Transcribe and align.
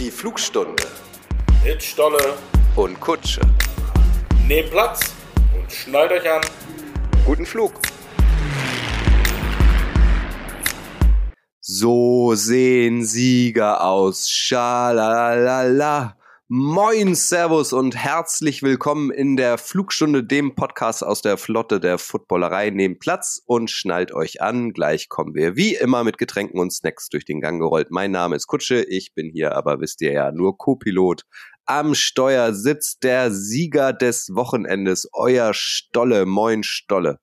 Die 0.00 0.10
Flugstunde 0.10 0.82
Mit 1.62 1.82
Stolle, 1.82 2.38
und 2.74 2.98
Kutsche. 2.98 3.42
nehmt 4.48 4.70
Platz 4.70 5.12
und 5.54 5.70
schnallt 5.70 6.10
euch 6.10 6.26
an. 6.26 6.40
Guten 7.26 7.44
Flug. 7.44 7.74
So 11.60 12.34
sehen 12.34 13.04
Sieger 13.04 13.84
aus. 13.84 14.30
Schalalala. 14.30 16.16
Moin, 16.52 17.14
Servus 17.14 17.72
und 17.72 17.94
herzlich 17.94 18.64
willkommen 18.64 19.12
in 19.12 19.36
der 19.36 19.56
Flugstunde, 19.56 20.24
dem 20.24 20.56
Podcast 20.56 21.04
aus 21.04 21.22
der 21.22 21.36
Flotte 21.36 21.78
der 21.78 21.96
Footballerei. 21.96 22.70
Nehmt 22.70 22.98
Platz 22.98 23.40
und 23.46 23.70
schnallt 23.70 24.10
euch 24.10 24.42
an. 24.42 24.72
Gleich 24.72 25.08
kommen 25.08 25.36
wir 25.36 25.54
wie 25.54 25.76
immer 25.76 26.02
mit 26.02 26.18
Getränken 26.18 26.58
und 26.58 26.72
Snacks 26.72 27.08
durch 27.08 27.24
den 27.24 27.40
Gang 27.40 27.60
gerollt. 27.60 27.92
Mein 27.92 28.10
Name 28.10 28.34
ist 28.34 28.48
Kutsche, 28.48 28.82
ich 28.82 29.14
bin 29.14 29.30
hier, 29.30 29.54
aber 29.54 29.80
wisst 29.80 30.02
ihr 30.02 30.10
ja, 30.10 30.32
nur 30.32 30.58
Co-Pilot. 30.58 31.22
Am 31.66 31.94
Steuer 31.94 32.52
sitzt 32.52 33.04
der 33.04 33.30
Sieger 33.30 33.92
des 33.92 34.30
Wochenendes, 34.34 35.08
euer 35.12 35.54
Stolle. 35.54 36.26
Moin, 36.26 36.64
Stolle. 36.64 37.20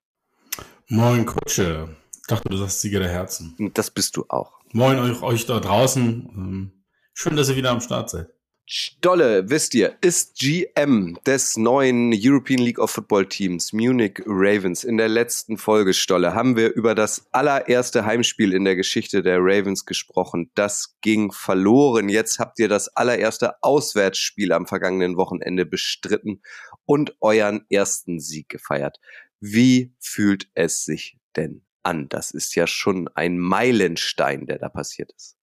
Moin 0.87 1.25
Kutsche. 1.25 1.97
Ich 2.15 2.27
dachte, 2.27 2.47
du 2.47 2.55
sagst 2.55 2.79
Sieger 2.79 3.01
der 3.01 3.09
Herzen. 3.09 3.57
Das 3.73 3.91
bist 3.91 4.15
du 4.15 4.23
auch. 4.29 4.53
Moin 4.71 4.97
euch, 4.99 5.21
euch 5.21 5.45
da 5.45 5.59
draußen. 5.59 6.29
Ähm, 6.33 6.71
Schön, 7.13 7.35
dass 7.35 7.49
ihr 7.49 7.57
wieder 7.57 7.71
am 7.71 7.81
Start 7.81 8.09
seid. 8.09 8.36
Stolle, 8.69 9.49
wisst 9.49 9.75
ihr, 9.75 9.95
ist 10.01 10.39
GM 10.39 11.17
des 11.25 11.55
neuen 11.55 12.13
European 12.13 12.59
League 12.59 12.79
of 12.79 12.91
Football 12.91 13.25
Teams 13.25 13.71
Munich 13.71 14.21
Ravens. 14.25 14.83
In 14.83 14.97
der 14.97 15.07
letzten 15.07 15.57
Folge, 15.57 15.93
Stolle, 15.93 16.33
haben 16.33 16.57
wir 16.57 16.73
über 16.73 16.93
das 16.93 17.29
allererste 17.31 18.03
Heimspiel 18.03 18.51
in 18.51 18.65
der 18.65 18.75
Geschichte 18.75 19.23
der 19.23 19.37
Ravens 19.39 19.85
gesprochen. 19.85 20.51
Das 20.53 20.97
ging 20.99 21.31
verloren. 21.31 22.09
Jetzt 22.09 22.39
habt 22.39 22.59
ihr 22.59 22.67
das 22.67 22.89
allererste 22.89 23.63
Auswärtsspiel 23.63 24.51
am 24.51 24.67
vergangenen 24.67 25.15
Wochenende 25.15 25.65
bestritten 25.65 26.41
und 26.83 27.15
euren 27.21 27.65
ersten 27.69 28.19
Sieg 28.19 28.49
gefeiert. 28.49 28.97
Wie 29.39 29.93
fühlt 30.01 30.49
es 30.55 30.83
sich 30.83 31.17
denn 31.37 31.61
an? 31.83 32.09
Das 32.09 32.31
ist 32.31 32.53
ja 32.55 32.67
schon 32.67 33.07
ein 33.15 33.39
Meilenstein, 33.39 34.45
der 34.45 34.59
da 34.59 34.67
passiert 34.67 35.13
ist. 35.15 35.37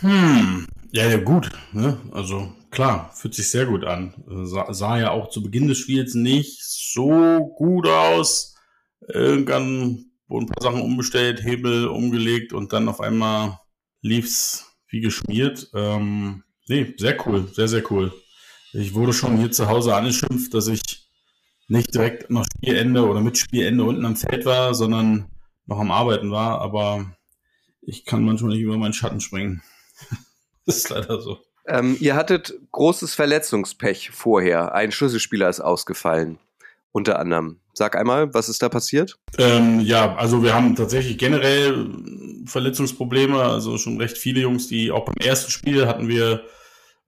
Hm. 0.00 0.66
Ja, 0.90 1.06
ja, 1.06 1.18
gut. 1.18 1.50
Ne? 1.72 2.00
Also 2.12 2.54
klar, 2.72 3.12
fühlt 3.14 3.34
sich 3.34 3.48
sehr 3.48 3.66
gut 3.66 3.84
an. 3.84 4.14
Äh, 4.28 4.46
Sah, 4.46 4.72
sah 4.74 4.98
ja 4.98 5.10
auch 5.12 5.30
zu 5.30 5.42
Beginn 5.42 5.68
des 5.68 5.78
Spiels 5.78 6.14
nicht 6.14 6.60
so 6.64 7.54
gut 7.56 7.86
aus. 7.86 8.56
Irgendwann 9.06 10.06
wurden 10.26 10.46
ein 10.46 10.52
paar 10.52 10.62
Sachen 10.62 10.82
umbestellt, 10.82 11.44
Hebel 11.44 11.86
umgelegt 11.86 12.52
und 12.52 12.72
dann 12.72 12.88
auf 12.88 13.00
einmal 13.00 13.60
lief's 14.00 14.66
wie 14.88 15.00
geschmiert. 15.00 15.70
Ähm, 15.74 16.42
nee, 16.66 16.94
sehr 16.96 17.16
cool, 17.26 17.48
sehr, 17.52 17.68
sehr 17.68 17.88
cool. 17.92 18.12
Ich 18.72 18.94
wurde 18.94 19.12
schon 19.12 19.36
hier 19.38 19.52
zu 19.52 19.68
Hause 19.68 19.94
angeschimpft, 19.94 20.54
dass 20.54 20.66
ich 20.66 21.10
nicht 21.68 21.94
direkt 21.94 22.30
nach 22.30 22.44
Spielende 22.56 23.06
oder 23.06 23.20
mit 23.20 23.38
Spielende 23.38 23.84
unten 23.84 24.04
am 24.04 24.16
Feld 24.16 24.44
war, 24.44 24.74
sondern 24.74 25.30
noch 25.66 25.78
am 25.78 25.90
Arbeiten 25.90 26.30
war, 26.30 26.60
aber 26.60 27.14
ich 27.82 28.04
kann 28.04 28.24
manchmal 28.24 28.52
nicht 28.52 28.62
über 28.62 28.78
meinen 28.78 28.92
Schatten 28.92 29.20
springen. 29.20 29.62
das 30.66 30.78
ist 30.78 30.88
leider 30.88 31.20
so. 31.20 31.38
Ähm, 31.66 31.96
ihr 32.00 32.16
hattet 32.16 32.54
großes 32.72 33.14
Verletzungspech 33.14 34.10
vorher. 34.10 34.74
Ein 34.74 34.92
Schlüsselspieler 34.92 35.48
ist 35.48 35.60
ausgefallen, 35.60 36.38
unter 36.90 37.18
anderem. 37.18 37.60
Sag 37.74 37.96
einmal, 37.96 38.34
was 38.34 38.48
ist 38.48 38.62
da 38.62 38.68
passiert? 38.68 39.18
Ähm, 39.38 39.80
ja, 39.80 40.14
also 40.16 40.42
wir 40.42 40.54
haben 40.54 40.76
tatsächlich 40.76 41.16
generell 41.16 41.88
Verletzungsprobleme, 42.44 43.40
also 43.40 43.78
schon 43.78 43.98
recht 43.98 44.18
viele 44.18 44.40
Jungs, 44.40 44.68
die 44.68 44.90
auch 44.90 45.04
beim 45.04 45.16
ersten 45.16 45.50
Spiel 45.50 45.86
hatten 45.86 46.08
wir 46.08 46.44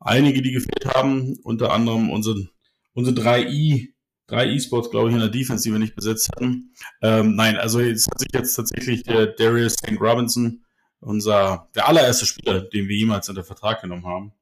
einige, 0.01 0.41
die 0.41 0.53
gefehlt 0.53 0.87
haben, 0.95 1.37
unter 1.43 1.73
anderem 1.73 2.11
unsere, 2.11 2.49
unsere 2.95 3.15
drei 3.15 3.43
I, 3.47 3.95
drei 4.27 4.47
E-Sports, 4.47 4.91
glaube 4.91 5.09
ich, 5.09 5.15
in 5.15 5.21
der 5.21 5.29
Defense, 5.29 5.65
die 5.65 5.73
wir 5.73 5.79
nicht 5.79 5.97
besetzt 5.97 6.31
hatten. 6.35 6.75
Ähm, 7.03 7.35
nein, 7.35 7.57
also 7.57 7.81
jetzt 7.81 8.09
hat 8.11 8.21
sich 8.21 8.29
jetzt 8.33 8.55
tatsächlich 8.55 9.03
der 9.03 9.27
Darius 9.27 9.75
St. 9.75 10.01
Robinson, 10.01 10.65
unser, 11.01 11.69
der 11.75 11.89
allererste 11.89 12.25
Spieler, 12.25 12.63
den 12.63 12.89
wir 12.89 12.97
jemals 12.97 13.29
unter 13.29 13.45
Vertrag 13.45 13.83
genommen 13.83 14.07
haben, 14.07 14.33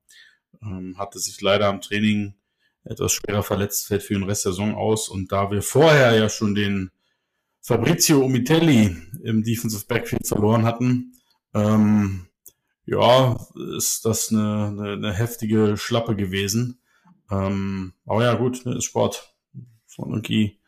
ähm, 0.62 0.96
hatte 0.98 1.18
sich 1.18 1.40
leider 1.40 1.68
am 1.68 1.80
Training 1.80 2.34
etwas 2.84 3.12
schwerer 3.12 3.42
verletzt, 3.42 3.86
fällt 3.86 4.02
für 4.02 4.14
den 4.14 4.24
Rest 4.24 4.44
der 4.44 4.52
Saison 4.52 4.74
aus. 4.74 5.08
Und 5.08 5.32
da 5.32 5.50
wir 5.50 5.62
vorher 5.62 6.14
ja 6.16 6.28
schon 6.28 6.54
den 6.54 6.90
Fabrizio 7.60 8.24
Umitelli 8.24 8.96
im 9.22 9.44
Defensive 9.44 9.84
Backfield 9.86 10.26
verloren 10.26 10.64
hatten, 10.64 11.14
ähm, 11.54 12.26
ja, 12.84 13.38
ist 13.76 14.04
das 14.04 14.30
eine, 14.30 14.68
eine, 14.68 14.92
eine 14.94 15.12
heftige 15.12 15.76
Schlappe 15.76 16.16
gewesen. 16.16 16.80
Ähm, 17.30 17.92
aber 18.04 18.24
ja, 18.24 18.34
gut, 18.34 18.66
ne, 18.66 18.76
ist 18.76 18.84
Sport. 18.84 19.34
Von 19.86 20.10
irgendwie 20.10 20.58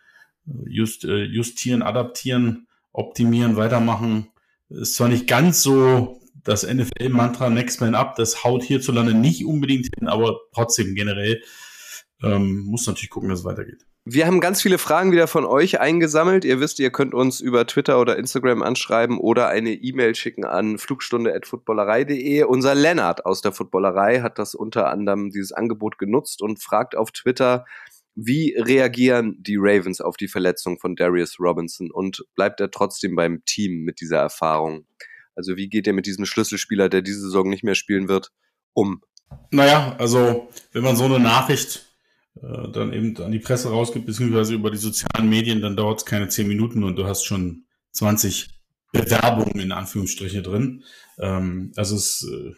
just, 0.66 1.04
äh, 1.04 1.24
justieren, 1.24 1.82
adaptieren, 1.82 2.68
optimieren, 2.92 3.56
weitermachen. 3.56 4.28
Ist 4.68 4.96
zwar 4.96 5.08
nicht 5.08 5.26
ganz 5.26 5.62
so 5.62 6.20
das 6.44 6.62
NFL-Mantra 6.62 7.50
Next 7.50 7.80
Man 7.80 7.94
Up, 7.94 8.16
das 8.16 8.44
haut 8.44 8.62
hierzulande 8.62 9.14
nicht 9.14 9.44
unbedingt 9.44 9.88
hin, 9.98 10.08
aber 10.08 10.40
trotzdem 10.52 10.94
generell 10.94 11.42
ähm, 12.22 12.60
muss 12.60 12.86
natürlich 12.86 13.10
gucken, 13.10 13.28
dass 13.28 13.40
es 13.40 13.44
weitergeht. 13.44 13.84
Wir 14.06 14.26
haben 14.26 14.40
ganz 14.40 14.60
viele 14.60 14.76
Fragen 14.76 15.12
wieder 15.12 15.26
von 15.26 15.46
euch 15.46 15.80
eingesammelt. 15.80 16.44
Ihr 16.44 16.60
wisst, 16.60 16.78
ihr 16.78 16.90
könnt 16.90 17.14
uns 17.14 17.40
über 17.40 17.66
Twitter 17.66 17.98
oder 17.98 18.18
Instagram 18.18 18.62
anschreiben 18.62 19.18
oder 19.18 19.48
eine 19.48 19.72
E-Mail 19.72 20.14
schicken 20.14 20.44
an 20.44 20.76
flugstunde.footballerei.de. 20.76 22.42
Unser 22.42 22.74
Lennart 22.74 23.24
aus 23.24 23.40
der 23.40 23.52
Footballerei 23.52 24.20
hat 24.20 24.38
das 24.38 24.54
unter 24.54 24.90
anderem 24.90 25.30
dieses 25.30 25.52
Angebot 25.52 25.96
genutzt 25.96 26.42
und 26.42 26.62
fragt 26.62 26.94
auf 26.94 27.12
Twitter, 27.12 27.64
wie 28.14 28.54
reagieren 28.58 29.38
die 29.40 29.56
Ravens 29.58 30.02
auf 30.02 30.18
die 30.18 30.28
Verletzung 30.28 30.78
von 30.78 30.96
Darius 30.96 31.40
Robinson 31.40 31.90
und 31.90 32.26
bleibt 32.34 32.60
er 32.60 32.70
trotzdem 32.70 33.16
beim 33.16 33.42
Team 33.46 33.84
mit 33.84 34.02
dieser 34.02 34.18
Erfahrung? 34.18 34.84
Also 35.34 35.56
wie 35.56 35.68
geht 35.68 35.86
er 35.86 35.92
mit 35.92 36.06
diesem 36.06 36.26
Schlüsselspieler, 36.26 36.88
der 36.88 37.02
diese 37.02 37.20
Saison 37.20 37.48
nicht 37.48 37.64
mehr 37.64 37.74
spielen 37.74 38.08
wird, 38.08 38.30
um? 38.72 39.02
Naja, 39.50 39.96
also 39.98 40.48
wenn 40.72 40.84
man 40.84 40.96
so 40.96 41.04
eine 41.04 41.18
Nachricht 41.18 41.94
äh, 42.36 42.70
dann 42.72 42.92
eben 42.92 43.16
an 43.18 43.32
die 43.32 43.38
Presse 43.38 43.70
rausgibt, 43.70 44.06
beziehungsweise 44.06 44.54
über 44.54 44.70
die 44.70 44.78
sozialen 44.78 45.28
Medien, 45.28 45.60
dann 45.60 45.76
dauert 45.76 46.00
es 46.00 46.06
keine 46.06 46.28
zehn 46.28 46.48
Minuten 46.48 46.84
und 46.84 46.96
du 46.96 47.06
hast 47.06 47.24
schon 47.24 47.64
20 47.92 48.50
Bewerbungen 48.92 49.58
in 49.58 49.72
Anführungsstriche 49.72 50.42
drin. 50.42 50.84
Ähm, 51.18 51.72
also 51.76 51.96
es 51.96 52.26
äh, 52.30 52.52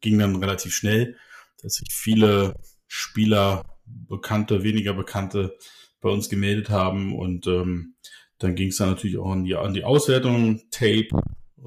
ging 0.00 0.18
dann 0.18 0.36
relativ 0.36 0.74
schnell, 0.74 1.16
dass 1.62 1.74
sich 1.74 1.92
viele 1.92 2.54
Spieler, 2.86 3.64
bekannte, 3.84 4.62
weniger 4.62 4.94
bekannte, 4.94 5.56
bei 6.00 6.08
uns 6.08 6.28
gemeldet 6.28 6.70
haben 6.70 7.16
und 7.16 7.46
ähm, 7.46 7.94
dann 8.38 8.54
ging 8.54 8.68
es 8.68 8.76
dann 8.76 8.90
natürlich 8.90 9.18
auch 9.18 9.30
an 9.30 9.44
die, 9.44 9.54
an 9.54 9.74
die 9.74 9.84
Auswertung, 9.84 10.62
Tape, 10.70 11.08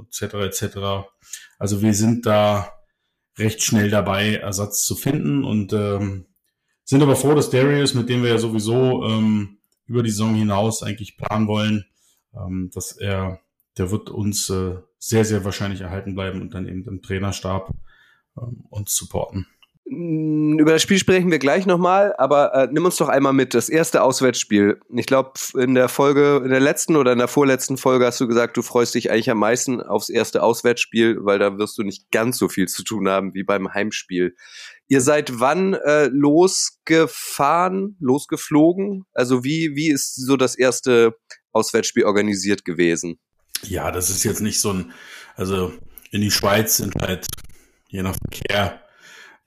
etc. 0.04 0.34
etc. 0.36 0.78
Also 1.58 1.82
wir 1.82 1.94
sind 1.94 2.26
da 2.26 2.72
recht 3.38 3.62
schnell 3.64 3.90
dabei, 3.90 4.36
Ersatz 4.36 4.86
zu 4.86 4.96
finden 4.96 5.44
und 5.44 5.74
ähm, 5.74 6.26
sind 6.84 7.02
aber 7.02 7.16
froh, 7.16 7.34
dass 7.34 7.50
Darius, 7.50 7.94
mit 7.94 8.10
dem 8.10 8.24
wir 8.24 8.30
ja 8.30 8.38
sowieso 8.38 9.04
ähm, 9.04 9.58
über 9.88 10.04
die 10.04 10.10
Saison 10.10 10.36
hinaus 10.36 10.84
eigentlich 10.84 11.18
planen 11.18 11.48
wollen, 11.48 11.86
ähm, 12.36 12.72
dass 12.74 12.92
er, 12.94 13.40
der 13.78 13.92
wird 13.92 14.10
uns 14.10 14.50
äh, 14.50 14.76
sehr, 15.00 15.26
sehr 15.26 15.44
wahrscheinlich 15.44 15.82
erhalten 15.82 16.16
bleiben 16.16 16.42
und 16.42 16.54
dann 16.54 16.68
eben 16.68 16.88
im 16.88 17.02
Trainerstab 17.02 17.72
ähm, 18.38 18.66
uns 18.70 18.96
supporten. 18.96 19.48
Mm, 19.88 20.58
Über 20.58 20.72
das 20.74 20.82
Spiel 20.82 20.98
sprechen 20.98 21.30
wir 21.30 21.38
gleich 21.38 21.66
nochmal, 21.66 22.16
aber 22.18 22.54
äh, 22.54 22.68
nimm 22.72 22.86
uns 22.86 22.98
doch 22.98 23.08
einmal 23.08 23.34
mit. 23.34 23.54
Das 23.54 23.70
erste 23.70 24.02
Auswärtsspiel. 24.02 24.80
Ich 24.96 25.06
glaube, 25.06 25.34
in 25.56 25.76
der 25.76 25.90
Folge, 25.90 26.42
in 26.44 26.50
der 26.50 26.60
letzten 26.60 26.96
oder 26.96 27.12
in 27.12 27.20
der 27.20 27.28
vorletzten 27.28 27.78
Folge 27.78 28.06
hast 28.06 28.20
du 28.20 28.28
gesagt, 28.28 28.58
du 28.58 28.64
freust 28.64 28.96
dich 28.96 29.12
eigentlich 29.12 29.30
am 29.30 29.38
meisten 29.38 29.82
aufs 29.82 30.10
erste 30.10 30.42
Auswärtsspiel, 30.42 31.20
weil 31.22 31.38
da 31.38 31.58
wirst 31.58 31.78
du 31.78 31.84
nicht 31.84 32.10
ganz 32.12 32.38
so 32.38 32.50
viel 32.50 32.68
zu 32.68 32.84
tun 32.84 33.08
haben 33.08 33.34
wie 33.36 33.44
beim 33.44 33.74
Heimspiel. 33.74 34.36
Ihr 34.88 35.02
seid 35.02 35.40
wann 35.40 35.74
äh, 35.76 36.08
losgefahren, 36.08 37.96
losgeflogen? 38.00 39.06
Also 39.14 39.44
wie, 39.44 39.76
wie 39.76 39.90
ist 39.90 40.16
so 40.16 40.36
das 40.36 40.56
erste 40.56 41.16
Auswärtsspiel 41.52 42.06
organisiert 42.06 42.66
gewesen? 42.66 43.20
Ja, 43.62 43.92
das 43.92 44.10
ist 44.10 44.24
jetzt 44.24 44.42
nicht 44.42 44.60
so 44.60 44.74
ein, 44.74 44.94
also 45.36 45.72
in 46.12 46.22
die 46.22 46.32
Schweiz 46.32 46.78
sind 46.78 46.94
halt 47.02 47.28
je 47.88 48.04
nach 48.04 48.16
Verkehr, 48.16 48.85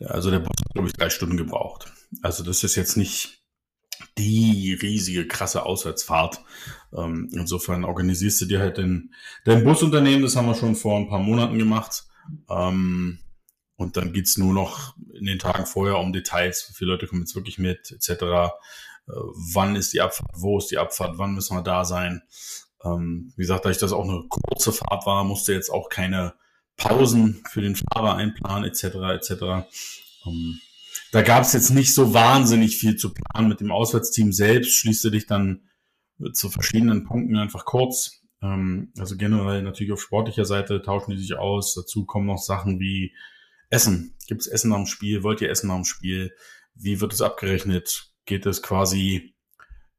also 0.04 0.30
der 0.30 0.40
Bus 0.40 0.48
hat, 0.48 0.74
glaube 0.74 0.88
ich, 0.88 0.94
drei 0.94 1.10
Stunden 1.10 1.36
gebraucht. 1.36 1.92
Also 2.22 2.44
das 2.44 2.62
ist 2.62 2.76
jetzt 2.76 2.96
nicht 2.96 3.42
die 4.16 4.74
riesige, 4.80 5.26
krasse 5.26 5.64
Auswärtsfahrt. 5.64 6.40
Ähm, 6.96 7.28
insofern 7.32 7.84
organisierst 7.84 8.40
du 8.40 8.46
dir 8.46 8.60
halt 8.60 8.78
den, 8.78 9.12
dein 9.44 9.64
Busunternehmen, 9.64 10.22
das 10.22 10.36
haben 10.36 10.46
wir 10.46 10.54
schon 10.54 10.76
vor 10.76 10.96
ein 10.96 11.08
paar 11.08 11.18
Monaten 11.18 11.58
gemacht. 11.58 12.04
Ähm, 12.48 13.18
und 13.76 13.96
dann 13.96 14.12
geht's 14.12 14.36
nur 14.36 14.52
noch 14.52 14.96
in 15.14 15.26
den 15.26 15.38
Tagen 15.38 15.66
vorher 15.66 15.98
um 15.98 16.12
Details, 16.12 16.68
wie 16.68 16.74
viele 16.74 16.92
Leute 16.92 17.06
kommen 17.06 17.22
jetzt 17.22 17.34
wirklich 17.34 17.58
mit, 17.58 17.92
etc. 17.92 18.10
Äh, 18.10 18.50
wann 19.06 19.76
ist 19.76 19.92
die 19.92 20.00
Abfahrt, 20.00 20.30
wo 20.34 20.58
ist 20.58 20.70
die 20.70 20.78
Abfahrt, 20.78 21.18
wann 21.18 21.34
müssen 21.34 21.56
wir 21.56 21.62
da 21.62 21.84
sein. 21.84 22.22
Ähm, 22.84 23.32
wie 23.36 23.42
gesagt, 23.42 23.64
da 23.64 23.70
ich 23.70 23.78
das 23.78 23.92
auch 23.92 24.04
eine 24.04 24.24
kurze 24.28 24.72
Fahrt 24.72 25.06
war, 25.06 25.24
musste 25.24 25.52
jetzt 25.52 25.70
auch 25.70 25.88
keine 25.88 26.34
Pausen 26.78 27.42
für 27.50 27.60
den 27.60 27.76
Fahrer 27.76 28.14
einplanen, 28.14 28.64
etc. 28.64 28.84
etc. 29.14 29.32
Ähm, 30.26 30.60
da 31.12 31.22
gab 31.22 31.42
es 31.42 31.52
jetzt 31.52 31.70
nicht 31.70 31.94
so 31.94 32.14
wahnsinnig 32.14 32.78
viel 32.78 32.96
zu 32.96 33.12
planen 33.12 33.48
mit 33.48 33.60
dem 33.60 33.70
Auswärtsteam 33.70 34.32
selbst. 34.32 34.74
Schließt 34.76 35.04
du 35.04 35.10
dich 35.10 35.26
dann 35.26 35.68
zu 36.32 36.48
verschiedenen 36.48 37.04
Punkten 37.04 37.36
einfach 37.36 37.64
kurz. 37.64 38.22
Ähm, 38.42 38.92
also 38.98 39.16
generell 39.16 39.62
natürlich 39.62 39.92
auf 39.92 40.00
sportlicher 40.00 40.44
Seite 40.44 40.80
tauschen 40.80 41.10
die 41.10 41.18
sich 41.18 41.36
aus. 41.36 41.74
Dazu 41.74 42.04
kommen 42.04 42.26
noch 42.26 42.38
Sachen 42.38 42.80
wie 42.80 43.12
Essen. 43.70 44.14
Gibt 44.26 44.42
es 44.42 44.46
Essen 44.46 44.72
am 44.72 44.86
Spiel? 44.86 45.22
Wollt 45.22 45.40
ihr 45.40 45.50
Essen 45.50 45.70
am 45.70 45.84
Spiel? 45.84 46.32
Wie 46.74 47.00
wird 47.00 47.12
es 47.12 47.22
abgerechnet? 47.22 48.12
Geht 48.24 48.46
es 48.46 48.62
quasi 48.62 49.34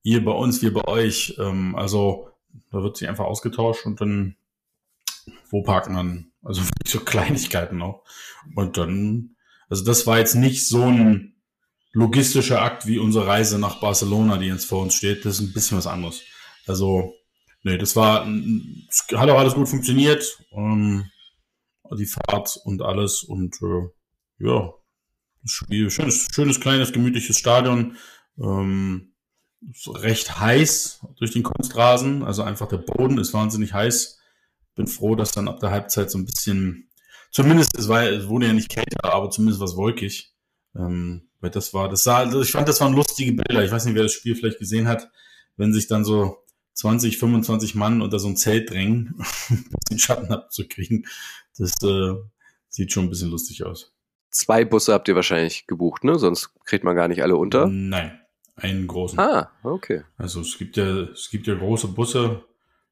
ihr 0.04 0.24
bei 0.24 0.32
uns, 0.32 0.62
wir 0.62 0.74
bei 0.74 0.88
euch? 0.88 1.36
Ähm, 1.40 1.76
also 1.76 2.30
da 2.72 2.82
wird 2.82 2.98
sich 2.98 3.10
einfach 3.10 3.26
ausgetauscht 3.26 3.86
und 3.86 4.02
dann 4.02 4.36
wo 5.50 5.64
parkt 5.64 5.90
man? 5.90 6.29
Also 6.44 6.62
so 6.88 7.00
Kleinigkeiten 7.00 7.78
noch. 7.78 8.04
Und 8.56 8.78
dann, 8.78 9.36
also 9.70 9.84
das 9.84 10.08
war 10.08 10.20
jetzt 10.20 10.36
nicht 10.36 10.68
so 10.68 10.84
ein 10.84 11.36
logistischer 11.92 12.62
Akt 12.62 12.86
wie 12.86 13.00
unsere 13.00 13.28
Reise 13.28 13.60
nach 13.60 13.80
Barcelona, 13.80 14.38
die 14.38 14.48
jetzt 14.48 14.66
vor 14.66 14.82
uns 14.82 14.96
steht. 14.96 15.26
Das 15.26 15.36
ist 15.36 15.42
ein 15.42 15.54
bisschen 15.54 15.78
was 15.78 15.88
anderes. 15.88 16.22
Also, 16.68 17.14
nee, 17.64 17.78
das 17.78 17.96
war, 17.96 18.26
hat 18.26 19.30
auch 19.30 19.40
alles 19.40 19.56
gut 19.56 19.70
funktioniert. 19.70 20.38
Ähm, 20.52 21.10
die 21.98 22.06
Fahrt 22.06 22.60
und 22.66 22.84
alles 22.84 23.24
und 23.24 23.56
äh, 23.64 24.46
ja, 24.46 24.72
Spiel, 25.46 25.90
schönes, 25.90 26.28
schönes, 26.32 26.60
kleines, 26.60 26.92
gemütliches 26.92 27.38
Stadion. 27.38 27.98
Ähm, 28.38 29.14
recht 29.88 30.40
heiß 30.40 31.06
durch 31.18 31.32
den 31.32 31.44
Kunstrasen, 31.44 32.24
also 32.24 32.44
einfach 32.44 32.68
der 32.68 32.78
Boden 32.78 33.18
ist 33.18 33.34
wahnsinnig 33.34 33.74
heiß. 33.74 34.19
Bin 34.76 34.88
froh, 34.88 35.16
dass 35.16 35.32
dann 35.32 35.48
ab 35.48 35.60
der 35.60 35.72
Halbzeit 35.72 36.10
so 36.10 36.18
ein 36.18 36.26
bisschen, 36.26 36.90
zumindest, 37.32 37.78
es, 37.78 37.88
war, 37.88 38.04
es 38.04 38.28
wurde 38.28 38.48
ja 38.48 38.54
nicht 38.54 38.70
kälter, 38.70 39.14
aber 39.14 39.30
zumindest 39.30 39.62
was 39.62 39.76
wolkig. 39.76 40.34
Ähm, 40.76 41.30
weil 41.42 41.50
das 41.50 41.74
war, 41.74 41.90
das 41.90 42.04
sah, 42.04 42.18
also 42.18 42.42
ich 42.42 42.52
fand, 42.52 42.68
das 42.68 42.82
waren 42.82 42.94
lustige 42.94 43.34
Bilder. 43.34 43.64
Ich 43.64 43.72
weiß 43.72 43.86
nicht, 43.86 43.96
wer 43.96 44.04
das 44.04 44.14
Spiel 44.14 44.36
vielleicht 44.36 44.60
gesehen 44.60 44.88
hat, 44.88 45.10
wenn 45.58 45.74
sich 45.74 45.88
dann 45.88 46.04
so 46.04 46.38
20, 46.74 47.18
25 47.18 47.76
Mann 47.76 48.02
unter 48.02 48.20
so 48.20 48.28
ein 48.28 48.38
Zelt 48.38 48.70
drängen, 48.70 49.16
um 49.50 49.66
den 49.90 50.00
Schatten 50.00 50.32
abzukriegen. 50.32 51.06
Das 51.58 51.74
äh, 51.84 52.14
sieht 52.70 52.92
schon 52.92 53.06
ein 53.06 53.10
bisschen 53.10 53.32
lustig 53.32 53.66
aus. 53.66 53.94
Zwei 54.32 54.64
Busse 54.64 54.94
habt 54.94 55.08
ihr 55.08 55.16
wahrscheinlich 55.16 55.66
gebucht, 55.66 56.04
ne? 56.04 56.20
Sonst 56.20 56.52
kriegt 56.66 56.84
man 56.84 56.96
gar 56.96 57.08
nicht 57.08 57.24
alle 57.24 57.36
unter. 57.36 57.68
Nein, 57.68 58.20
einen 58.56 58.88
großen. 58.88 59.20
Ah, 59.20 59.52
okay. 59.64 60.04
Also 60.18 60.42
es 60.42 60.58
gibt 60.58 60.78
ja, 60.78 61.02
es 61.10 61.30
gibt 61.30 61.48
ja 61.48 61.56
große 61.56 61.88
Busse, 61.88 62.44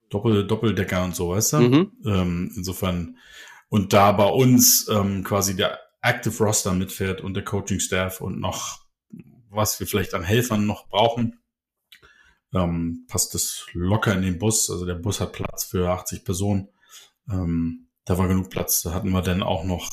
Doppel, 0.09 0.47
Doppeldecker 0.47 1.03
und 1.03 1.15
so, 1.15 1.29
weißt 1.29 1.53
du? 1.53 1.57
Mhm. 1.57 1.91
Ähm, 2.05 2.51
insofern, 2.55 3.17
und 3.69 3.93
da 3.93 4.11
bei 4.11 4.27
uns 4.27 4.87
ähm, 4.89 5.23
quasi 5.23 5.55
der 5.55 5.79
Active 6.01 6.43
Roster 6.43 6.73
mitfährt 6.73 7.21
und 7.21 7.33
der 7.33 7.43
Coaching 7.43 7.79
Staff 7.79 8.21
und 8.21 8.39
noch, 8.39 8.85
was 9.49 9.79
wir 9.79 9.87
vielleicht 9.87 10.13
an 10.13 10.23
Helfern 10.23 10.65
noch 10.65 10.87
brauchen, 10.87 11.39
ähm, 12.53 13.05
passt 13.07 13.33
das 13.33 13.65
locker 13.73 14.13
in 14.13 14.21
den 14.21 14.39
Bus. 14.39 14.69
Also 14.69 14.85
der 14.85 14.95
Bus 14.95 15.19
hat 15.19 15.33
Platz 15.33 15.65
für 15.65 15.89
80 15.89 16.23
Personen. 16.23 16.69
Ähm, 17.29 17.87
da 18.05 18.17
war 18.17 18.27
genug 18.27 18.49
Platz. 18.49 18.81
Da 18.83 18.93
hatten 18.93 19.11
wir 19.11 19.21
dann 19.21 19.43
auch 19.43 19.63
noch 19.65 19.89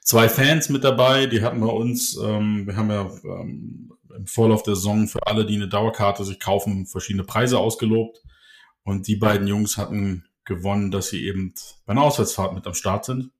zwei 0.00 0.28
Fans 0.28 0.68
mit 0.68 0.84
dabei. 0.84 1.26
Die 1.26 1.42
hatten 1.42 1.60
wir 1.60 1.72
uns, 1.72 2.16
ähm, 2.16 2.66
wir 2.66 2.76
haben 2.76 2.90
ja 2.90 3.10
ähm, 3.24 3.92
im 4.16 4.26
Vorlauf 4.26 4.62
der 4.62 4.74
Saison 4.74 5.06
für 5.08 5.26
alle, 5.26 5.44
die 5.44 5.56
eine 5.56 5.68
Dauerkarte 5.68 6.24
sich 6.24 6.40
kaufen, 6.40 6.86
verschiedene 6.86 7.24
Preise 7.24 7.58
ausgelobt. 7.58 8.22
Und 8.84 9.06
die 9.06 9.16
beiden 9.16 9.46
Jungs 9.46 9.76
hatten 9.76 10.24
gewonnen, 10.44 10.90
dass 10.90 11.08
sie 11.08 11.24
eben 11.24 11.54
bei 11.86 11.92
einer 11.92 12.02
Auswärtsfahrt 12.02 12.54
mit 12.54 12.66
am 12.66 12.74
Start 12.74 13.04
sind. 13.04 13.30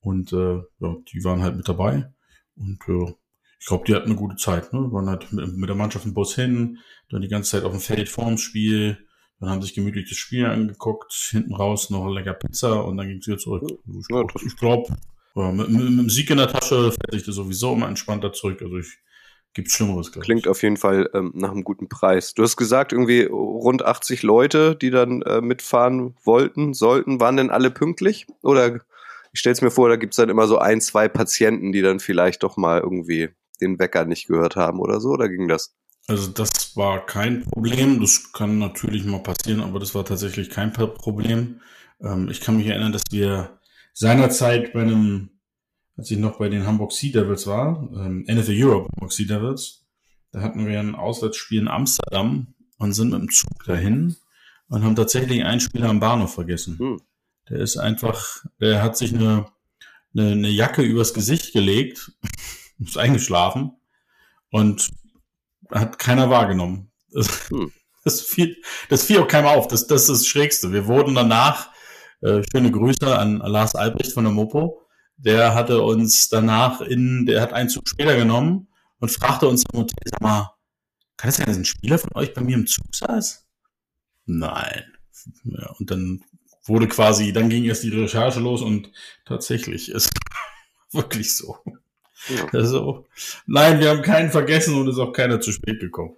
Und 0.00 0.32
äh, 0.32 0.56
ja, 0.78 0.96
die 1.12 1.24
waren 1.24 1.42
halt 1.42 1.56
mit 1.56 1.68
dabei. 1.68 2.12
Und 2.54 2.78
äh, 2.88 3.14
ich 3.58 3.66
glaube, 3.66 3.84
die 3.86 3.94
hatten 3.94 4.10
eine 4.10 4.16
gute 4.16 4.36
Zeit. 4.36 4.72
Ne? 4.72 4.92
Waren 4.92 5.08
halt 5.08 5.32
mit, 5.32 5.56
mit 5.56 5.68
der 5.68 5.76
Mannschaft 5.76 6.06
im 6.06 6.14
Bus 6.14 6.34
hin, 6.34 6.78
dann 7.08 7.22
die 7.22 7.28
ganze 7.28 7.50
Zeit 7.50 7.64
auf 7.64 7.72
dem 7.72 7.80
Feld 7.80 8.08
vorm 8.08 8.38
Spiel. 8.38 8.98
Dann 9.40 9.50
haben 9.50 9.62
sich 9.62 9.74
gemütlich 9.74 10.08
das 10.08 10.16
Spiel 10.16 10.46
angeguckt, 10.46 11.12
hinten 11.12 11.54
raus 11.54 11.90
noch 11.90 12.08
lecker 12.08 12.32
Pizza 12.32 12.84
und 12.84 12.96
dann 12.96 13.08
ging 13.08 13.18
es 13.18 13.26
wieder 13.26 13.38
zurück. 13.38 13.64
Also 13.86 14.26
ich 14.46 14.56
glaube, 14.56 14.96
ja, 15.34 15.52
mit, 15.52 15.68
mit, 15.68 15.82
mit, 15.82 15.98
dem 15.98 16.08
Sieg 16.08 16.30
in 16.30 16.38
der 16.38 16.48
Tasche 16.48 16.92
fährt 16.92 17.12
sich 17.12 17.24
das 17.24 17.34
sowieso 17.34 17.74
immer 17.74 17.88
entspannter 17.88 18.32
zurück. 18.32 18.62
Also 18.62 18.78
ich 18.78 18.98
gibt 19.56 19.70
Schlimmeres, 19.70 20.12
glaube 20.12 20.24
Klingt 20.24 20.46
auf 20.46 20.62
jeden 20.62 20.76
Fall 20.76 21.10
ähm, 21.14 21.32
nach 21.34 21.50
einem 21.50 21.64
guten 21.64 21.88
Preis. 21.88 22.34
Du 22.34 22.42
hast 22.42 22.56
gesagt, 22.56 22.92
irgendwie 22.92 23.22
rund 23.24 23.84
80 23.84 24.22
Leute, 24.22 24.76
die 24.76 24.90
dann 24.90 25.22
äh, 25.22 25.40
mitfahren 25.40 26.14
wollten, 26.22 26.74
sollten. 26.74 27.18
Waren 27.18 27.36
denn 27.36 27.50
alle 27.50 27.70
pünktlich? 27.70 28.26
Oder 28.42 28.80
ich 29.32 29.40
stelle 29.40 29.54
es 29.54 29.62
mir 29.62 29.70
vor, 29.70 29.88
da 29.88 29.96
gibt 29.96 30.12
es 30.12 30.18
dann 30.18 30.28
immer 30.28 30.46
so 30.46 30.58
ein, 30.58 30.80
zwei 30.80 31.08
Patienten, 31.08 31.72
die 31.72 31.82
dann 31.82 32.00
vielleicht 32.00 32.42
doch 32.42 32.56
mal 32.56 32.80
irgendwie 32.80 33.30
den 33.60 33.78
Wecker 33.78 34.04
nicht 34.04 34.28
gehört 34.28 34.56
haben 34.56 34.78
oder 34.78 35.00
so. 35.00 35.10
Oder 35.10 35.28
ging 35.28 35.48
das? 35.48 35.74
Also 36.06 36.30
das 36.30 36.76
war 36.76 37.04
kein 37.04 37.42
Problem. 37.42 38.00
Das 38.00 38.32
kann 38.32 38.58
natürlich 38.58 39.04
mal 39.04 39.22
passieren, 39.22 39.60
aber 39.60 39.80
das 39.80 39.94
war 39.94 40.04
tatsächlich 40.04 40.50
kein 40.50 40.72
Problem. 40.72 41.60
Ähm, 42.00 42.28
ich 42.30 42.40
kann 42.40 42.58
mich 42.58 42.66
erinnern, 42.66 42.92
dass 42.92 43.02
wir 43.10 43.58
seinerzeit 43.92 44.72
bei 44.74 44.82
einem, 44.82 45.30
als 45.96 46.10
ich 46.10 46.18
noch 46.18 46.38
bei 46.38 46.48
den 46.48 46.66
Hamburg 46.66 46.92
Sea 46.92 47.12
Devils 47.12 47.46
war, 47.46 47.88
ähm, 47.94 48.24
NFL 48.28 48.54
Europe 48.54 48.88
Hamburg 48.94 49.12
Sea 49.12 49.26
Devils, 49.26 49.84
da 50.32 50.42
hatten 50.42 50.66
wir 50.66 50.78
ein 50.78 50.94
Auswärtsspiel 50.94 51.60
in 51.60 51.68
Amsterdam 51.68 52.54
und 52.78 52.92
sind 52.92 53.10
mit 53.10 53.20
dem 53.20 53.30
Zug 53.30 53.64
dahin 53.64 54.16
und 54.68 54.84
haben 54.84 54.96
tatsächlich 54.96 55.44
einen 55.44 55.60
Spieler 55.60 55.88
am 55.88 56.00
Bahnhof 56.00 56.34
vergessen. 56.34 56.78
Hm. 56.78 57.00
Der 57.48 57.60
ist 57.60 57.76
einfach, 57.76 58.44
der 58.60 58.82
hat 58.82 58.96
sich 58.96 59.14
eine, 59.14 59.46
eine, 60.14 60.32
eine 60.32 60.48
Jacke 60.48 60.82
übers 60.82 61.14
Gesicht 61.14 61.52
gelegt, 61.52 62.12
ist 62.78 62.98
eingeschlafen 62.98 63.72
und 64.50 64.90
hat 65.70 65.98
keiner 65.98 66.28
wahrgenommen. 66.28 66.90
Das, 67.10 67.48
hm. 67.48 67.72
das, 68.04 68.20
fiel, 68.20 68.56
das 68.90 69.04
fiel 69.04 69.20
auch 69.20 69.28
keinem 69.28 69.46
auf. 69.46 69.68
Das, 69.68 69.86
das 69.86 70.02
ist 70.02 70.08
das 70.08 70.26
Schrägste. 70.26 70.72
Wir 70.72 70.86
wurden 70.86 71.14
danach, 71.14 71.70
äh, 72.20 72.42
schöne 72.50 72.70
Grüße 72.70 73.16
an 73.16 73.38
Lars 73.38 73.74
Albrecht 73.74 74.12
von 74.12 74.24
der 74.24 74.32
Mopo, 74.32 74.85
der 75.16 75.54
hatte 75.54 75.82
uns 75.82 76.28
danach 76.28 76.80
in, 76.80 77.26
der 77.26 77.40
hat 77.40 77.52
einen 77.52 77.68
Zug 77.68 77.88
später 77.88 78.16
genommen 78.16 78.68
und 79.00 79.10
fragte 79.10 79.48
uns 79.48 79.64
im 79.72 79.80
Hotel, 79.80 79.96
sag 80.04 80.20
mal, 80.20 80.52
kann 81.16 81.30
es 81.30 81.36
sein, 81.36 81.46
dass 81.46 81.56
ein 81.56 81.64
Spieler 81.64 81.98
von 81.98 82.12
euch 82.14 82.34
bei 82.34 82.42
mir 82.42 82.56
im 82.56 82.66
Zug 82.66 82.94
saß? 82.94 83.46
Nein. 84.26 84.84
Ja, 85.44 85.70
und 85.78 85.90
dann 85.90 86.22
wurde 86.64 86.88
quasi, 86.88 87.32
dann 87.32 87.48
ging 87.48 87.64
erst 87.64 87.84
die 87.84 87.90
Recherche 87.90 88.40
los 88.40 88.62
und 88.62 88.90
tatsächlich 89.24 89.90
ist 89.90 90.10
wirklich 90.92 91.34
so. 91.34 91.58
Ja. 92.28 92.46
Also, 92.52 93.06
nein, 93.46 93.80
wir 93.80 93.90
haben 93.90 94.02
keinen 94.02 94.30
vergessen 94.30 94.74
und 94.74 94.88
ist 94.88 94.98
auch 94.98 95.12
keiner 95.12 95.40
zu 95.40 95.52
spät 95.52 95.80
gekommen. 95.80 96.16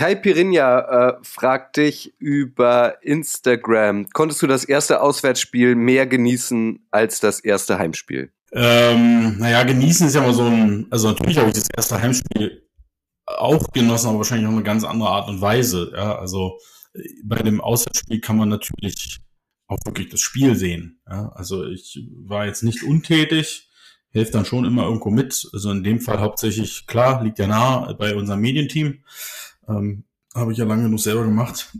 Kai 0.00 0.14
Pirinha 0.14 0.78
äh, 0.78 1.18
fragt 1.20 1.76
dich 1.76 2.14
über 2.18 3.02
Instagram. 3.02 4.08
Konntest 4.14 4.40
du 4.40 4.46
das 4.46 4.64
erste 4.64 5.02
Auswärtsspiel 5.02 5.74
mehr 5.74 6.06
genießen 6.06 6.86
als 6.90 7.20
das 7.20 7.40
erste 7.40 7.78
Heimspiel? 7.78 8.32
Ähm, 8.50 9.36
naja, 9.36 9.62
genießen 9.62 10.06
ist 10.06 10.14
ja 10.14 10.22
mal 10.22 10.32
so 10.32 10.44
ein, 10.44 10.86
also 10.88 11.08
natürlich 11.08 11.36
habe 11.36 11.48
ich 11.50 11.54
das 11.54 11.68
erste 11.76 12.00
Heimspiel 12.00 12.66
auch 13.26 13.70
genossen, 13.74 14.08
aber 14.08 14.16
wahrscheinlich 14.16 14.48
auf 14.48 14.54
eine 14.54 14.62
ganz 14.62 14.84
andere 14.84 15.10
Art 15.10 15.28
und 15.28 15.42
Weise. 15.42 15.92
Ja, 15.94 16.18
also 16.18 16.58
äh, 16.94 17.02
bei 17.22 17.36
dem 17.42 17.60
Auswärtsspiel 17.60 18.22
kann 18.22 18.38
man 18.38 18.48
natürlich 18.48 19.18
auch 19.66 19.80
wirklich 19.84 20.08
das 20.08 20.20
Spiel 20.20 20.56
sehen. 20.56 21.02
Ja, 21.10 21.28
also 21.34 21.66
ich 21.66 22.08
war 22.24 22.46
jetzt 22.46 22.62
nicht 22.62 22.84
untätig, 22.84 23.68
helfe 24.08 24.32
dann 24.32 24.46
schon 24.46 24.64
immer 24.64 24.84
irgendwo 24.84 25.10
mit. 25.10 25.46
Also 25.52 25.70
in 25.70 25.84
dem 25.84 26.00
Fall 26.00 26.20
hauptsächlich, 26.20 26.86
klar, 26.86 27.22
liegt 27.22 27.38
ja 27.38 27.46
nah 27.46 27.92
bei 27.92 28.14
unserem 28.14 28.40
Medienteam. 28.40 29.04
Ähm, 29.70 30.04
Habe 30.34 30.52
ich 30.52 30.58
ja 30.58 30.64
lange 30.64 30.84
genug 30.84 31.00
selber 31.00 31.24
gemacht. 31.24 31.72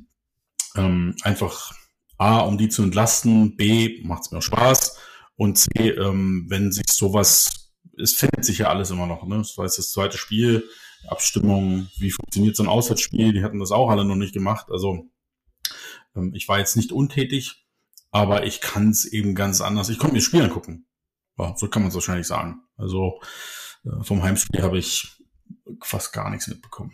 Ähm, 0.77 1.17
einfach 1.23 1.73
A, 2.19 2.41
um 2.41 2.59
die 2.59 2.69
zu 2.69 2.83
entlasten, 2.83 3.57
B, 3.57 4.03
macht 4.05 4.23
es 4.23 4.31
mir 4.31 4.39
auch 4.39 4.43
Spaß 4.43 4.99
und 5.37 5.57
C, 5.57 5.89
ähm, 5.91 6.47
wenn 6.49 6.71
sich 6.71 6.87
sowas, 6.91 7.73
es 7.99 8.13
findet 8.13 8.45
sich 8.45 8.59
ja 8.59 8.69
alles 8.69 8.91
immer 8.91 9.07
noch. 9.07 9.27
Ne? 9.27 9.39
Das 9.39 9.57
war 9.57 9.65
jetzt 9.65 9.79
das 9.79 9.91
zweite 9.91 10.19
Spiel, 10.19 10.69
Abstimmung, 11.09 11.89
wie 11.97 12.11
funktioniert 12.11 12.57
so 12.57 12.63
ein 12.63 12.69
Auswärtsspiel, 12.69 13.33
die 13.33 13.43
hatten 13.43 13.59
das 13.59 13.73
auch 13.73 13.89
alle 13.89 14.05
noch 14.05 14.17
nicht 14.17 14.35
gemacht. 14.35 14.67
Also 14.71 15.09
ähm, 16.15 16.35
ich 16.35 16.47
war 16.49 16.59
jetzt 16.59 16.77
nicht 16.77 16.93
untätig, 16.93 17.67
aber 18.11 18.45
ich 18.45 18.61
kann 18.61 18.91
es 18.91 19.07
eben 19.07 19.35
ganz 19.35 19.61
anders. 19.61 19.89
Ich 19.89 19.99
konnte 19.99 20.13
mir 20.13 20.19
das 20.21 20.27
Spiel 20.27 20.43
angucken. 20.43 20.87
Ja, 21.39 21.57
so 21.57 21.69
kann 21.69 21.83
man 21.83 21.89
es 21.89 21.95
wahrscheinlich 21.95 22.27
sagen. 22.27 22.63
Also 22.77 23.21
äh, 23.85 24.05
vom 24.05 24.23
Heimspiel 24.23 24.63
habe 24.63 24.79
ich 24.79 25.25
fast 25.83 26.13
gar 26.13 26.29
nichts 26.29 26.49
mitbekommen. 26.49 26.93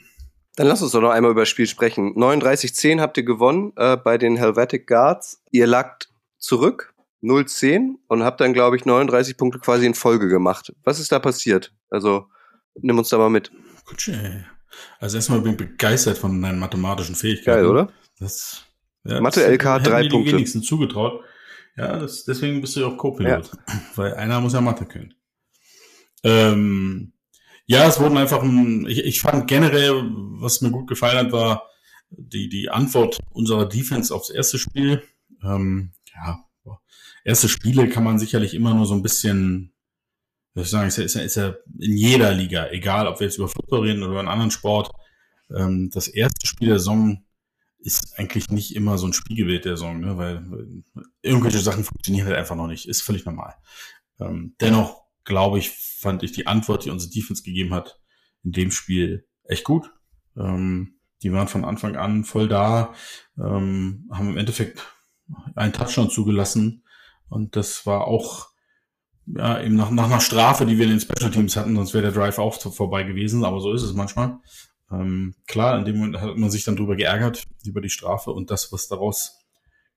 Dann 0.57 0.67
lass 0.67 0.83
uns 0.83 0.93
doch 0.93 1.03
noch 1.03 1.11
einmal 1.11 1.31
über 1.31 1.43
das 1.43 1.49
Spiel 1.49 1.67
sprechen. 1.67 2.15
39-10 2.17 3.01
habt 3.01 3.17
ihr 3.19 3.23
gewonnen 3.23 3.73
äh, 3.77 3.97
bei 3.97 4.19
den 4.19 4.37
Helvetic 4.37 4.87
Guards. 4.87 5.43
Ihr 5.51 5.67
lagt 5.67 6.09
zurück, 6.39 6.95
0-10 7.23 7.97
und 8.09 8.25
habt 8.25 8.41
dann, 8.41 8.55
glaube 8.55 8.77
ich, 8.77 8.85
39 8.85 9.37
Punkte 9.37 9.59
quasi 9.59 9.87
in 9.87 9.95
Folge 9.95 10.29
gemacht. 10.29 10.75
Was 10.83 10.99
ist 10.99 11.13
da 11.13 11.19
passiert? 11.19 11.75
Also, 11.91 12.27
nimm 12.75 12.99
uns 12.99 13.11
da 13.11 13.19
mal 13.19 13.31
mit. 13.31 13.51
Gut, 13.85 14.11
also 14.99 15.17
erstmal 15.17 15.41
bin 15.41 15.53
ich 15.53 15.59
begeistert 15.59 16.19
von 16.19 16.41
deinen 16.41 16.59
mathematischen 16.59 17.15
Fähigkeiten. 17.15 17.63
Geil, 17.63 17.67
oder? 17.67 17.93
Das, 18.19 18.65
ja, 19.05 19.21
Mathe 19.21 19.47
LK 19.47 19.83
drei 19.83 20.09
Punkte. 20.09 20.31
Die 20.31 20.37
wenigsten 20.37 20.63
zugetraut. 20.63 21.23
Ja, 21.77 21.99
das, 21.99 22.25
deswegen 22.25 22.61
bist 22.61 22.77
du 22.77 22.81
ja 22.81 22.87
auch 22.87 22.97
Co-Pilot. 22.97 23.51
Ja. 23.53 23.83
Weil 23.95 24.15
einer 24.15 24.41
muss 24.41 24.55
ja 24.55 24.61
Mathe 24.61 24.87
können. 24.87 25.15
Ähm, 26.25 27.13
ja, 27.67 27.87
es 27.87 28.01
wurden 28.01 28.17
einfach, 28.17 28.43
ein, 28.43 28.87
ich, 28.87 29.05
ich 29.05 29.21
fand 29.21 29.49
generell, 29.49 30.05
was 30.41 30.61
mir 30.61 30.71
gut 30.71 30.89
gefallen 30.89 31.19
hat, 31.19 31.33
war 31.33 31.69
die, 32.11 32.49
die 32.49 32.69
Antwort 32.69 33.19
unserer 33.31 33.69
Defense 33.69 34.15
aufs 34.15 34.31
erste 34.31 34.59
Spiel. 34.59 35.03
Ähm, 35.43 35.93
ja, 36.15 36.47
erste 37.27 37.49
Spiele 37.49 37.89
kann 37.89 38.05
man 38.05 38.19
sicherlich 38.19 38.55
immer 38.55 38.73
nur 38.73 38.87
so 38.87 38.95
ein 38.95 39.03
bisschen, 39.03 39.73
was 40.55 40.67
ich 40.67 40.71
sagen, 40.71 40.89
ist 40.89 40.97
ja, 40.97 41.05
ist 41.05 41.15
ja, 41.15 41.23
ist 41.23 41.37
ja 41.37 41.57
in 41.79 41.97
jeder 41.97 42.33
Liga, 42.33 42.69
egal 42.71 43.09
ob 43.09 43.19
wir 43.19 43.27
jetzt 43.27 43.37
über 43.37 43.49
Football 43.49 43.81
reden 43.81 44.03
oder 44.03 44.13
über 44.13 44.21
einen 44.21 44.29
anderen 44.29 44.53
Sport, 44.53 44.93
ähm, 45.55 45.91
das 45.93 46.07
erste 46.07 46.47
Spiel 46.47 46.69
der 46.69 46.79
Saison 46.79 47.25
ist 47.81 48.19
eigentlich 48.19 48.49
nicht 48.49 48.75
immer 48.75 48.97
so 48.97 49.07
ein 49.07 49.13
Spiegelbild 49.13 49.65
der 49.65 49.77
Saison, 49.77 50.01
ne? 50.01 50.17
weil, 50.17 50.43
weil 50.51 50.83
irgendwelche 51.23 51.59
Sachen 51.59 51.85
funktionieren 51.85 52.27
halt 52.27 52.37
einfach 52.37 52.57
noch 52.57 52.69
nicht, 52.69 52.89
ist 52.89 53.03
völlig 53.03 53.25
normal. 53.25 53.55
Ähm, 54.21 54.55
dennoch 54.61 55.06
glaube 55.27 55.59
ich, 55.59 55.71
fand 55.71 56.23
ich 56.23 56.33
die 56.33 56.47
Antwort, 56.47 56.87
die 56.87 56.91
unsere 56.91 57.13
Defense 57.13 57.43
gegeben 57.43 57.75
hat, 57.75 58.01
in 58.43 58.53
dem 58.53 58.71
Spiel 58.71 59.29
echt 59.45 59.65
gut. 59.65 59.93
Ähm, 60.37 60.95
die 61.23 61.33
waren 61.33 61.49
von 61.49 61.65
Anfang 61.65 61.97
an 61.97 62.25
voll 62.25 62.49
da, 62.49 62.95
ähm, 63.39 64.09
haben 64.11 64.31
im 64.31 64.39
Endeffekt 64.39 64.87
einen 65.55 65.73
Touchdown 65.73 66.09
zugelassen 66.09 66.85
und 67.29 67.57
das 67.57 67.85
war 67.85 68.07
auch 68.07 68.49
ja, 69.27 69.61
eben 69.61 69.75
nach, 69.75 69.91
nach 69.91 70.07
einer 70.07 70.21
Strafe, 70.21 70.67
die 70.67 70.79
wir 70.79 70.85
in 70.85 70.93
den 70.93 71.01
Special 71.01 71.31
Teams 71.31 71.57
hatten, 71.57 71.75
sonst 71.75 71.95
wäre 71.95 72.05
der 72.05 72.13
Drive 72.13 72.39
auch 72.39 72.61
vorbei 72.61 73.03
gewesen, 73.03 73.45
aber 73.45 73.61
so 73.61 73.73
ist 73.73 73.83
es 73.83 73.93
manchmal. 73.93 74.39
Ähm, 74.93 75.35
klar, 75.49 75.79
in 75.79 75.85
dem 75.85 75.97
Moment 75.97 76.21
hat 76.21 76.37
man 76.37 76.51
sich 76.51 76.65
dann 76.65 76.77
drüber 76.77 76.95
geärgert, 76.97 77.43
über 77.65 77.81
die 77.81 77.91
Strafe 77.91 78.31
und 78.31 78.51
das, 78.51 78.73
was 78.73 78.87
daraus 78.87 79.39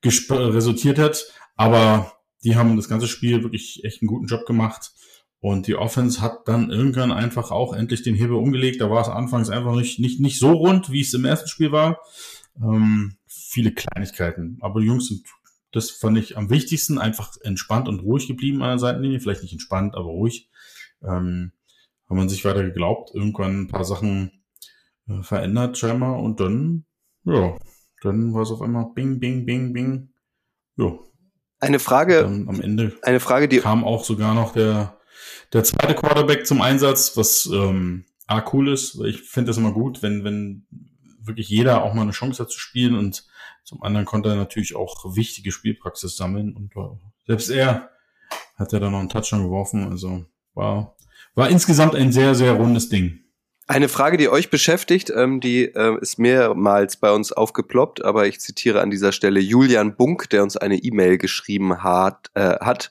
resultiert 0.03 0.98
hat. 0.98 1.25
Aber 1.55 2.13
die 2.43 2.55
haben 2.55 2.75
das 2.75 2.89
ganze 2.89 3.07
Spiel 3.07 3.43
wirklich 3.43 3.83
echt 3.83 4.01
einen 4.01 4.07
guten 4.07 4.25
Job 4.25 4.45
gemacht. 4.45 4.91
Und 5.41 5.67
die 5.67 5.75
Offense 5.75 6.22
hat 6.22 6.48
dann 6.48 6.69
irgendwann 6.69 7.12
einfach 7.12 7.51
auch 7.51 7.74
endlich 7.74 8.03
den 8.03 8.15
Hebel 8.15 8.36
umgelegt. 8.36 8.81
Da 8.81 8.89
war 8.89 9.01
es 9.01 9.08
anfangs 9.08 9.50
einfach 9.50 9.75
nicht, 9.75 10.00
nicht, 10.00 10.19
nicht 10.19 10.38
so 10.38 10.51
rund, 10.51 10.91
wie 10.91 11.01
es 11.01 11.13
im 11.13 11.25
ersten 11.25 11.48
Spiel 11.48 11.72
war. 11.72 12.01
Ähm, 12.62 13.17
viele 13.27 13.72
Kleinigkeiten. 13.72 14.58
Aber 14.60 14.81
die 14.81 14.88
Jungs 14.88 15.08
sind, 15.08 15.25
das 15.72 15.91
fand 15.91 16.17
ich 16.17 16.38
am 16.38 16.50
wichtigsten, 16.50 16.98
einfach 16.98 17.38
entspannt 17.41 17.88
und 17.88 18.01
ruhig 18.01 18.27
geblieben 18.27 18.62
an 18.62 18.69
der 18.69 18.79
Seitenlinie. 18.79 19.22
Vielleicht 19.22 19.43
nicht 19.43 19.53
entspannt, 19.53 19.96
aber 19.96 20.10
ruhig. 20.10 20.50
Ähm, 21.01 21.53
haben 22.10 22.17
man 22.17 22.29
sich 22.29 22.43
weiter 22.43 22.63
geglaubt, 22.63 23.12
irgendwann 23.13 23.62
ein 23.62 23.67
paar 23.67 23.86
Sachen 23.86 24.31
äh, 25.08 25.22
verändert 25.22 25.77
scheinbar 25.77 26.19
und 26.19 26.39
dann, 26.39 26.86
ja, 27.24 27.55
dann 28.01 28.34
war 28.34 28.41
es 28.41 28.51
auf 28.51 28.62
einmal 28.62 28.88
bing, 28.96 29.19
bing, 29.19 29.46
bing, 29.46 29.74
bing. 29.74 30.10
Ja. 30.75 30.98
Eine 31.60 31.79
Frage. 31.79 32.25
am 32.25 32.62
Ende 32.62 32.98
eine 33.03 33.19
Frage, 33.19 33.48
die 33.48 33.60
kam 33.60 33.84
auch 33.84 34.03
sogar 34.03 34.34
noch 34.34 34.53
der 34.53 34.99
der 35.53 35.63
zweite 35.63 35.95
Quarterback 35.95 36.45
zum 36.45 36.61
Einsatz, 36.61 37.15
was 37.17 37.45
ähm, 37.51 38.05
A 38.27 38.43
cool 38.53 38.69
ist, 38.69 38.99
ich 39.05 39.21
finde 39.21 39.49
das 39.49 39.57
immer 39.57 39.71
gut, 39.71 40.03
wenn, 40.03 40.23
wenn 40.23 40.67
wirklich 41.21 41.49
jeder 41.49 41.83
auch 41.83 41.93
mal 41.93 42.03
eine 42.03 42.11
Chance 42.11 42.43
hat 42.43 42.51
zu 42.51 42.59
spielen 42.59 42.95
und 42.95 43.25
zum 43.63 43.83
anderen 43.83 44.05
konnte 44.05 44.29
er 44.29 44.35
natürlich 44.35 44.75
auch 44.75 45.15
wichtige 45.15 45.51
Spielpraxis 45.51 46.15
sammeln 46.15 46.55
und 46.55 46.73
selbst 47.27 47.49
er 47.49 47.89
hat 48.55 48.71
ja 48.73 48.79
dann 48.79 48.91
noch 48.91 48.99
einen 48.99 49.09
Touchdown 49.09 49.43
geworfen, 49.43 49.88
also 49.89 50.25
war, 50.53 50.95
war 51.35 51.49
insgesamt 51.49 51.95
ein 51.95 52.11
sehr, 52.11 52.35
sehr 52.35 52.53
rundes 52.53 52.89
Ding. 52.89 53.19
Eine 53.69 53.88
Frage, 53.88 54.17
die 54.17 54.29
euch 54.29 54.49
beschäftigt, 54.49 55.11
ähm, 55.15 55.41
die 55.41 55.65
äh, 55.65 55.95
ist 56.01 56.17
mehrmals 56.17 56.97
bei 56.97 57.11
uns 57.11 57.31
aufgeploppt, 57.31 58.03
aber 58.03 58.25
ich 58.25 58.39
zitiere 58.39 58.81
an 58.81 58.89
dieser 58.89 59.11
Stelle 59.11 59.39
Julian 59.39 59.95
Bunk, 59.95 60.27
der 60.31 60.41
uns 60.41 60.57
eine 60.57 60.77
E-Mail 60.77 61.19
geschrieben 61.19 61.83
hat. 61.83 62.31
Äh, 62.33 62.57
hat. 62.61 62.89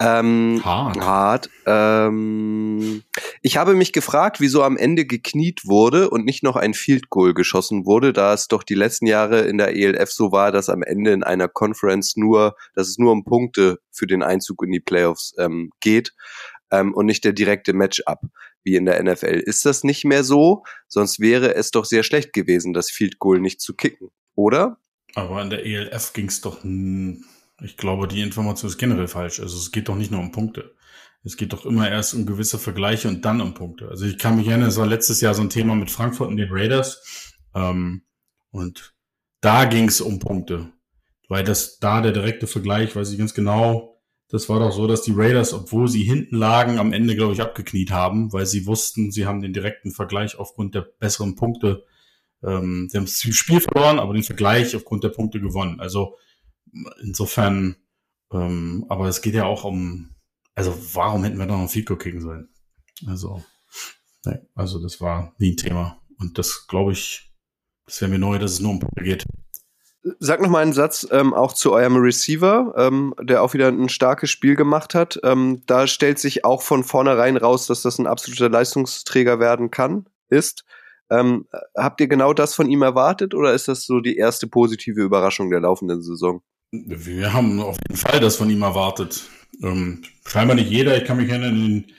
Ähm, 0.00 0.62
hart. 0.64 0.98
hart. 0.98 1.50
Ähm, 1.66 3.02
ich 3.42 3.58
habe 3.58 3.74
mich 3.74 3.92
gefragt, 3.92 4.40
wieso 4.40 4.62
am 4.62 4.78
Ende 4.78 5.04
gekniet 5.04 5.66
wurde 5.66 6.08
und 6.08 6.24
nicht 6.24 6.42
noch 6.42 6.56
ein 6.56 6.72
Field 6.72 7.10
Goal 7.10 7.34
geschossen 7.34 7.84
wurde, 7.84 8.14
da 8.14 8.32
es 8.32 8.48
doch 8.48 8.62
die 8.62 8.74
letzten 8.74 9.06
Jahre 9.06 9.40
in 9.40 9.58
der 9.58 9.76
ELF 9.76 10.10
so 10.10 10.32
war, 10.32 10.52
dass 10.52 10.70
am 10.70 10.82
Ende 10.82 11.12
in 11.12 11.22
einer 11.22 11.48
Conference 11.48 12.16
nur, 12.16 12.56
dass 12.74 12.88
es 12.88 12.96
nur 12.96 13.12
um 13.12 13.24
Punkte 13.24 13.78
für 13.90 14.06
den 14.06 14.22
Einzug 14.22 14.62
in 14.62 14.72
die 14.72 14.80
Playoffs 14.80 15.34
ähm, 15.38 15.70
geht 15.80 16.14
ähm, 16.70 16.94
und 16.94 17.04
nicht 17.04 17.24
der 17.24 17.34
direkte 17.34 17.74
Matchup 17.74 18.20
wie 18.62 18.76
in 18.76 18.86
der 18.86 19.02
NFL. 19.02 19.42
Ist 19.44 19.66
das 19.66 19.84
nicht 19.84 20.04
mehr 20.04 20.24
so? 20.24 20.64
Sonst 20.88 21.20
wäre 21.20 21.54
es 21.54 21.70
doch 21.70 21.84
sehr 21.84 22.04
schlecht 22.04 22.32
gewesen, 22.32 22.72
das 22.72 22.90
Field 22.90 23.18
Goal 23.18 23.40
nicht 23.40 23.60
zu 23.60 23.74
kicken, 23.74 24.08
oder? 24.34 24.78
Aber 25.14 25.42
in 25.42 25.50
der 25.50 25.66
ELF 25.66 26.12
ging 26.12 26.28
es 26.28 26.40
doch, 26.40 26.60
ich 27.62 27.76
glaube, 27.76 28.08
die 28.08 28.22
Information 28.22 28.68
ist 28.68 28.78
generell 28.78 29.08
falsch. 29.08 29.40
Also 29.40 29.56
es 29.56 29.72
geht 29.72 29.88
doch 29.88 29.96
nicht 29.96 30.10
nur 30.10 30.20
um 30.20 30.32
Punkte. 30.32 30.74
Es 31.22 31.36
geht 31.36 31.52
doch 31.52 31.66
immer 31.66 31.90
erst 31.90 32.14
um 32.14 32.24
gewisse 32.24 32.58
Vergleiche 32.58 33.08
und 33.08 33.24
dann 33.24 33.40
um 33.40 33.54
Punkte. 33.54 33.88
Also 33.88 34.06
ich 34.06 34.18
kann 34.18 34.36
mich 34.36 34.48
erinnern, 34.48 34.68
es 34.68 34.78
war 34.78 34.86
letztes 34.86 35.20
Jahr 35.20 35.34
so 35.34 35.42
ein 35.42 35.50
Thema 35.50 35.74
mit 35.74 35.90
Frankfurt 35.90 36.28
und 36.28 36.38
den 36.38 36.50
Raiders. 36.50 37.34
Ähm, 37.54 38.02
und 38.50 38.94
da 39.40 39.66
ging 39.66 39.88
es 39.88 40.00
um 40.00 40.18
Punkte. 40.18 40.72
Weil 41.28 41.44
das 41.44 41.78
da 41.78 42.00
der 42.00 42.12
direkte 42.12 42.46
Vergleich, 42.46 42.96
weiß 42.96 43.12
ich 43.12 43.18
ganz 43.18 43.34
genau, 43.34 44.00
das 44.30 44.48
war 44.48 44.60
doch 44.60 44.72
so, 44.72 44.86
dass 44.86 45.02
die 45.02 45.12
Raiders, 45.14 45.52
obwohl 45.52 45.88
sie 45.88 46.04
hinten 46.04 46.36
lagen, 46.36 46.78
am 46.78 46.92
Ende, 46.92 47.16
glaube 47.16 47.32
ich, 47.32 47.42
abgekniet 47.42 47.90
haben, 47.90 48.32
weil 48.32 48.46
sie 48.46 48.66
wussten, 48.66 49.10
sie 49.10 49.26
haben 49.26 49.42
den 49.42 49.52
direkten 49.52 49.90
Vergleich 49.90 50.38
aufgrund 50.38 50.74
der 50.74 50.82
besseren 50.82 51.34
Punkte. 51.34 51.84
Ähm, 52.42 52.88
sie 52.88 52.96
haben 52.96 53.06
das 53.06 53.20
Spiel 53.20 53.60
verloren, 53.60 53.98
aber 53.98 54.14
den 54.14 54.22
Vergleich 54.22 54.74
aufgrund 54.76 55.04
der 55.04 55.08
Punkte 55.10 55.40
gewonnen. 55.40 55.80
Also 55.80 56.16
insofern, 57.02 57.76
ähm, 58.32 58.86
aber 58.88 59.08
es 59.08 59.22
geht 59.22 59.34
ja 59.34 59.44
auch 59.44 59.64
um, 59.64 60.14
also 60.54 60.76
warum 60.94 61.24
hätten 61.24 61.38
wir 61.38 61.46
da 61.46 61.56
noch 61.56 61.70
Fico 61.70 61.96
kicken 61.96 62.20
sollen? 62.20 62.48
Also, 63.06 63.42
nee, 64.24 64.38
also 64.54 64.80
das 64.82 65.00
war 65.00 65.34
nie 65.38 65.52
ein 65.52 65.56
Thema. 65.56 66.00
Und 66.18 66.38
das 66.38 66.66
glaube 66.66 66.92
ich, 66.92 67.32
das 67.86 68.00
wäre 68.00 68.10
mir 68.10 68.18
neu, 68.18 68.38
dass 68.38 68.52
es 68.52 68.60
nur 68.60 68.72
um 68.72 68.80
Punkte 68.80 69.02
geht. 69.02 69.24
Sag 70.18 70.40
noch 70.40 70.48
mal 70.48 70.62
einen 70.62 70.72
Satz 70.72 71.06
ähm, 71.10 71.34
auch 71.34 71.52
zu 71.52 71.72
eurem 71.72 71.96
Receiver, 71.96 72.72
ähm, 72.76 73.14
der 73.20 73.42
auch 73.42 73.52
wieder 73.52 73.68
ein 73.68 73.90
starkes 73.90 74.30
Spiel 74.30 74.56
gemacht 74.56 74.94
hat. 74.94 75.20
Ähm, 75.24 75.62
da 75.66 75.86
stellt 75.86 76.18
sich 76.18 76.44
auch 76.44 76.62
von 76.62 76.84
vornherein 76.84 77.36
raus, 77.36 77.66
dass 77.66 77.82
das 77.82 77.98
ein 77.98 78.06
absoluter 78.06 78.48
Leistungsträger 78.48 79.40
werden 79.40 79.70
kann, 79.70 80.06
ist. 80.30 80.64
Ähm, 81.10 81.46
habt 81.76 82.00
ihr 82.00 82.08
genau 82.08 82.32
das 82.32 82.54
von 82.54 82.70
ihm 82.70 82.82
erwartet 82.82 83.34
oder 83.34 83.52
ist 83.52 83.68
das 83.68 83.84
so 83.84 84.00
die 84.00 84.16
erste 84.16 84.46
positive 84.46 85.02
Überraschung 85.02 85.50
der 85.50 85.60
laufenden 85.60 86.02
Saison? 86.02 86.42
Wir 86.72 87.32
haben 87.32 87.60
auf 87.60 87.76
jeden 87.88 87.98
Fall 87.98 88.20
das 88.20 88.36
von 88.36 88.50
ihm 88.50 88.62
erwartet. 88.62 89.28
Ähm, 89.62 90.02
scheinbar 90.24 90.54
nicht 90.54 90.70
jeder. 90.70 90.96
Ich 90.96 91.04
kann 91.04 91.16
mich 91.16 91.28
erinnern, 91.28 91.56
in 91.56 91.64
den 91.64 91.92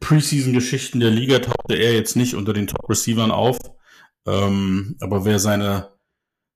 Preseason-Geschichten 0.00 1.00
der 1.00 1.10
Liga 1.10 1.38
tauchte 1.38 1.74
er 1.74 1.94
jetzt 1.94 2.14
nicht 2.14 2.34
unter 2.34 2.52
den 2.52 2.66
Top-Receivern 2.66 3.30
auf. 3.30 3.58
Ähm, 4.26 4.96
aber 5.00 5.24
wer 5.24 5.38
seine 5.38 5.98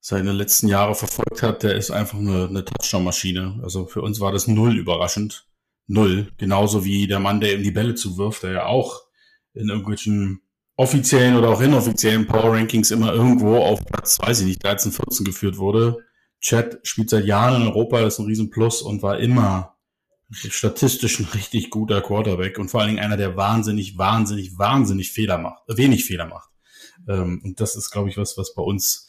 seine 0.04 0.32
letzten 0.32 0.66
Jahre 0.66 0.96
verfolgt 0.96 1.42
hat, 1.42 1.62
der 1.62 1.76
ist 1.76 1.92
einfach 1.92 2.18
eine, 2.18 2.48
eine 2.48 2.64
Touchdown-Maschine. 2.64 3.60
Also 3.62 3.86
für 3.86 4.02
uns 4.02 4.18
war 4.18 4.32
das 4.32 4.48
null 4.48 4.76
überraschend. 4.76 5.46
Null. 5.86 6.32
Genauso 6.38 6.84
wie 6.84 7.06
der 7.06 7.20
Mann, 7.20 7.40
der 7.40 7.54
ihm 7.54 7.62
die 7.62 7.70
Bälle 7.70 7.94
zuwirft, 7.94 8.42
der 8.42 8.52
ja 8.52 8.66
auch 8.66 9.02
in 9.54 9.68
irgendwelchen 9.68 10.42
offiziellen 10.76 11.36
oder 11.36 11.50
auch 11.50 11.60
inoffiziellen 11.60 12.26
Power 12.26 12.52
Rankings 12.52 12.90
immer 12.90 13.12
irgendwo 13.12 13.58
auf 13.58 13.84
Platz, 13.86 14.18
weiß 14.20 14.40
ich 14.40 14.46
nicht, 14.46 14.64
13, 14.64 14.90
14 14.90 15.24
geführt 15.24 15.58
wurde. 15.58 15.98
Chad 16.42 16.80
spielt 16.82 17.08
seit 17.08 17.24
Jahren 17.24 17.62
in 17.62 17.68
Europa, 17.68 18.00
das 18.00 18.14
ist 18.14 18.20
ein 18.20 18.26
Riesenplus 18.26 18.82
und 18.82 19.02
war 19.02 19.18
immer 19.18 19.76
statistisch 20.30 21.20
ein 21.20 21.26
richtig 21.26 21.70
guter 21.70 22.00
Quarterback 22.00 22.58
und 22.58 22.68
vor 22.68 22.80
allen 22.80 22.90
Dingen 22.90 23.04
einer, 23.04 23.16
der 23.16 23.36
wahnsinnig, 23.36 23.96
wahnsinnig, 23.96 24.58
wahnsinnig 24.58 25.12
Fehler 25.12 25.38
macht, 25.38 25.62
wenig 25.68 26.04
Fehler 26.04 26.26
macht. 26.26 26.50
Ähm, 27.08 27.40
und 27.44 27.60
das 27.60 27.76
ist, 27.76 27.90
glaube 27.90 28.08
ich, 28.08 28.16
was, 28.16 28.36
was 28.36 28.54
bei 28.54 28.62
uns 28.62 29.08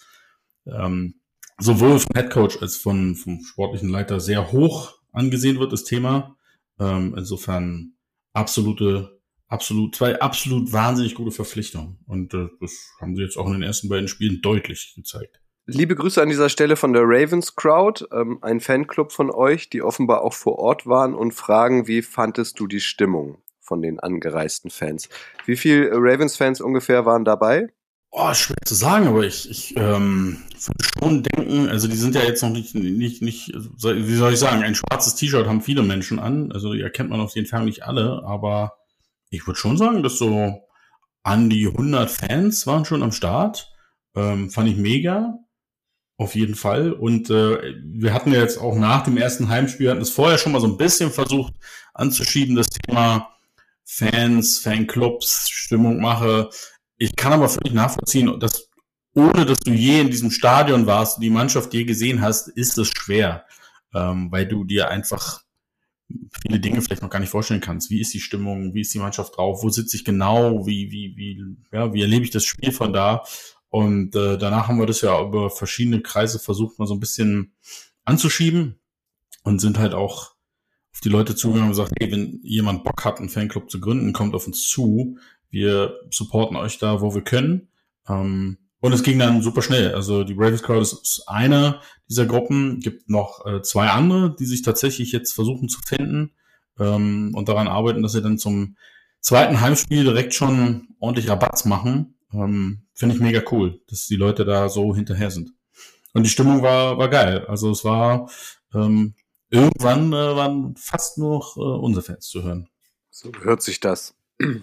ähm, 0.66 1.16
sowohl 1.60 2.00
vom 2.00 2.16
Headcoach 2.16 2.62
als 2.62 2.78
von, 2.78 3.16
vom 3.16 3.44
sportlichen 3.44 3.90
Leiter 3.90 4.20
sehr 4.20 4.52
hoch 4.52 5.00
angesehen 5.12 5.60
wird, 5.60 5.72
das 5.72 5.84
Thema. 5.84 6.36
Ähm, 6.80 7.16
insofern 7.18 7.94
absolute, 8.34 9.20
absolut, 9.48 9.96
zwei 9.96 10.20
absolut 10.20 10.72
wahnsinnig 10.72 11.16
gute 11.16 11.32
Verpflichtungen. 11.32 12.00
Und 12.06 12.34
äh, 12.34 12.48
das 12.60 12.92
haben 13.00 13.16
sie 13.16 13.24
jetzt 13.24 13.38
auch 13.38 13.48
in 13.48 13.54
den 13.54 13.64
ersten 13.64 13.90
beiden 13.90 14.08
Spielen 14.08 14.42
deutlich 14.42 14.94
gezeigt. 14.96 15.43
Liebe 15.66 15.96
Grüße 15.96 16.22
an 16.22 16.28
dieser 16.28 16.50
Stelle 16.50 16.76
von 16.76 16.92
der 16.92 17.04
Ravens 17.06 17.56
Crowd, 17.56 18.06
ähm, 18.12 18.40
ein 18.42 18.60
Fanclub 18.60 19.14
von 19.14 19.32
euch, 19.32 19.70
die 19.70 19.82
offenbar 19.82 20.22
auch 20.22 20.34
vor 20.34 20.60
Ort 20.60 20.86
waren 20.86 21.16
und 21.16 21.34
fragen, 21.34 21.88
wie 21.88 22.02
fandest 22.02 22.60
du 22.60 22.68
die 22.68 22.82
Stimmung 22.82 23.38
von 23.62 23.82
den 23.82 24.02
angereisten 24.02 24.70
Fans? 24.70 25.08
Wie 25.46 25.56
viele 25.56 25.92
Ravens-Fans 25.94 26.60
ungefähr 26.60 27.06
waren 27.06 27.24
dabei? 27.24 27.70
Oh, 28.12 28.34
schwer 28.34 28.58
zu 28.66 28.76
sagen, 28.76 29.08
aber 29.08 29.24
ich, 29.24 29.50
ich 29.50 29.78
ähm, 29.78 30.44
würde 30.52 30.84
schon 31.00 31.24
denken, 31.24 31.70
also 31.70 31.88
die 31.88 31.96
sind 31.96 32.14
ja 32.14 32.24
jetzt 32.24 32.44
noch 32.44 32.50
nicht, 32.50 32.76
nicht, 32.76 33.22
nicht, 33.22 33.54
wie 33.54 34.16
soll 34.16 34.34
ich 34.34 34.40
sagen, 34.40 34.64
ein 34.64 34.76
schwarzes 34.76 35.16
T-Shirt 35.16 35.48
haben 35.48 35.62
viele 35.62 35.82
Menschen 35.82 36.20
an, 36.20 36.52
also 36.52 36.74
die 36.74 36.82
erkennt 36.82 37.10
man 37.10 37.22
auf 37.22 37.36
jeden 37.36 37.48
Fall 37.48 37.64
nicht 37.64 37.84
alle, 37.84 38.22
aber 38.26 38.74
ich 39.30 39.48
würde 39.48 39.60
schon 39.60 39.78
sagen, 39.78 40.04
dass 40.04 40.18
so 40.18 40.68
an 41.24 41.50
die 41.50 41.68
100 41.68 42.12
Fans 42.12 42.68
waren 42.68 42.84
schon 42.84 43.02
am 43.02 43.14
Start, 43.14 43.72
ähm, 44.14 44.50
fand 44.52 44.70
ich 44.70 44.76
mega. 44.76 45.40
Auf 46.18 46.36
jeden 46.36 46.56
Fall. 46.56 46.94
Und 46.94 47.30
äh, 47.30 47.76
wir 47.84 48.14
hatten 48.14 48.32
ja 48.32 48.40
jetzt 48.40 48.60
auch 48.60 48.76
nach 48.76 49.04
dem 49.04 49.18
ersten 49.18 49.50
Heimspiel, 49.50 49.90
hatten 49.90 50.02
es 50.02 50.12
vorher 50.12 50.38
schon 50.38 50.52
mal 50.52 50.62
so 50.62 50.68
ein 50.68 50.78
bisschen 50.78 51.12
versucht 51.12 51.54
anzuschieben, 51.94 52.56
das 52.56 52.70
Thema 52.70 53.30
Fans, 53.84 54.60
Fanclubs, 54.60 55.50
Stimmung 55.50 56.00
mache. 56.00 56.50
Ich 56.98 57.16
kann 57.16 57.34
aber 57.34 57.50
völlig 57.50 57.74
nachvollziehen, 57.74 58.40
dass 58.40 58.70
ohne 59.16 59.46
dass 59.46 59.60
du 59.60 59.72
je 59.72 60.02
in 60.02 60.10
diesem 60.10 60.32
Stadion 60.32 60.88
warst, 60.88 61.22
die 61.22 61.30
Mannschaft 61.30 61.74
je 61.74 61.84
gesehen 61.84 62.22
hast, 62.22 62.48
ist 62.48 62.78
es 62.78 62.90
schwer, 62.90 63.46
ähm, 63.94 64.32
weil 64.32 64.48
du 64.48 64.64
dir 64.64 64.90
einfach 64.90 65.44
viele 66.42 66.60
Dinge 66.60 66.82
vielleicht 66.82 67.02
noch 67.02 67.10
gar 67.10 67.20
nicht 67.20 67.30
vorstellen 67.30 67.62
kannst. 67.62 67.90
Wie 67.90 68.02
ist 68.02 68.14
die 68.14 68.20
Stimmung? 68.20 68.74
Wie 68.74 68.82
ist 68.82 68.94
die 68.94 69.00
Mannschaft 69.00 69.38
drauf? 69.38 69.64
Wo 69.64 69.70
sitze 69.70 69.98
ich 69.98 70.06
genau? 70.06 70.66
Wie, 70.66 70.92
wie, 70.92 71.16
wie, 71.16 71.44
ja, 71.72 71.94
wie 71.94 72.02
erlebe 72.02 72.24
ich 72.24 72.32
das 72.32 72.46
Spiel 72.46 72.72
von 72.72 72.94
da? 72.94 73.24
Und 73.74 74.16
äh, 74.16 74.38
danach 74.38 74.68
haben 74.68 74.78
wir 74.78 74.86
das 74.86 75.02
ja 75.02 75.20
über 75.20 75.50
verschiedene 75.50 76.00
Kreise 76.00 76.38
versucht, 76.38 76.78
mal 76.78 76.86
so 76.86 76.94
ein 76.94 77.00
bisschen 77.00 77.54
anzuschieben 78.06 78.80
und 79.44 79.62
sind 79.62 79.80
halt 79.80 79.96
auch 79.96 80.36
auf 80.94 81.00
die 81.04 81.10
Leute 81.10 81.36
zugegangen 81.36 81.72
und 81.72 81.76
gesagt, 81.76 81.94
hey, 82.00 82.12
wenn 82.12 82.40
jemand 82.44 82.84
Bock 82.84 83.04
hat, 83.04 83.18
einen 83.18 83.30
Fanclub 83.30 83.72
zu 83.72 83.80
gründen, 83.80 84.14
kommt 84.14 84.36
auf 84.36 84.46
uns 84.46 84.70
zu. 84.70 85.18
Wir 85.50 85.96
supporten 86.12 86.56
euch 86.56 86.78
da, 86.78 87.02
wo 87.02 87.16
wir 87.16 87.24
können. 87.24 87.70
Ähm, 88.08 88.60
und 88.80 88.94
es 88.94 89.02
ging 89.02 89.18
dann 89.18 89.42
super 89.42 89.64
schnell. 89.64 89.96
Also 89.96 90.24
die 90.24 90.36
Ravens 90.38 90.62
Crowd 90.62 90.82
ist 90.82 91.24
eine 91.26 91.80
dieser 92.08 92.28
Gruppen. 92.28 92.80
Gibt 92.80 93.10
noch 93.10 93.44
äh, 93.48 93.64
zwei 93.64 93.88
andere, 93.90 94.36
die 94.36 94.46
sich 94.46 94.62
tatsächlich 94.62 95.12
jetzt 95.12 95.34
versuchen 95.34 95.68
zu 95.68 95.80
finden 95.82 96.30
ähm, 96.80 97.32
und 97.34 97.50
daran 97.50 97.68
arbeiten, 97.68 98.04
dass 98.04 98.12
sie 98.12 98.22
dann 98.22 98.38
zum 98.38 98.78
zweiten 99.20 99.62
Heimspiel 99.62 100.04
direkt 100.04 100.36
schon 100.36 100.90
ordentlich 101.00 101.28
Rabatz 101.28 101.66
machen. 101.66 102.14
Ähm, 102.32 102.83
Finde 102.94 103.16
ich 103.16 103.22
mega 103.22 103.42
cool, 103.52 103.82
dass 103.88 104.08
die 104.08 104.16
Leute 104.16 104.46
da 104.46 104.70
so 104.70 104.96
hinterher 104.96 105.32
sind. 105.32 105.52
Und 106.14 106.24
die 106.24 106.30
Stimmung 106.30 106.62
war, 106.62 106.98
war 106.98 107.10
geil. 107.10 107.46
Also 107.48 107.72
es 107.72 107.84
war 107.84 108.30
ähm, 108.74 109.16
irgendwann 109.50 110.14
äh, 110.14 110.36
waren 110.36 110.76
fast 110.78 111.18
nur 111.18 111.40
noch 111.40 111.58
äh, 111.58 111.60
unsere 111.60 112.04
Fans 112.04 112.28
zu 112.28 112.44
hören. 112.44 112.70
So 113.10 113.32
hört 113.42 113.62
sich 113.62 113.80
das. 113.80 114.16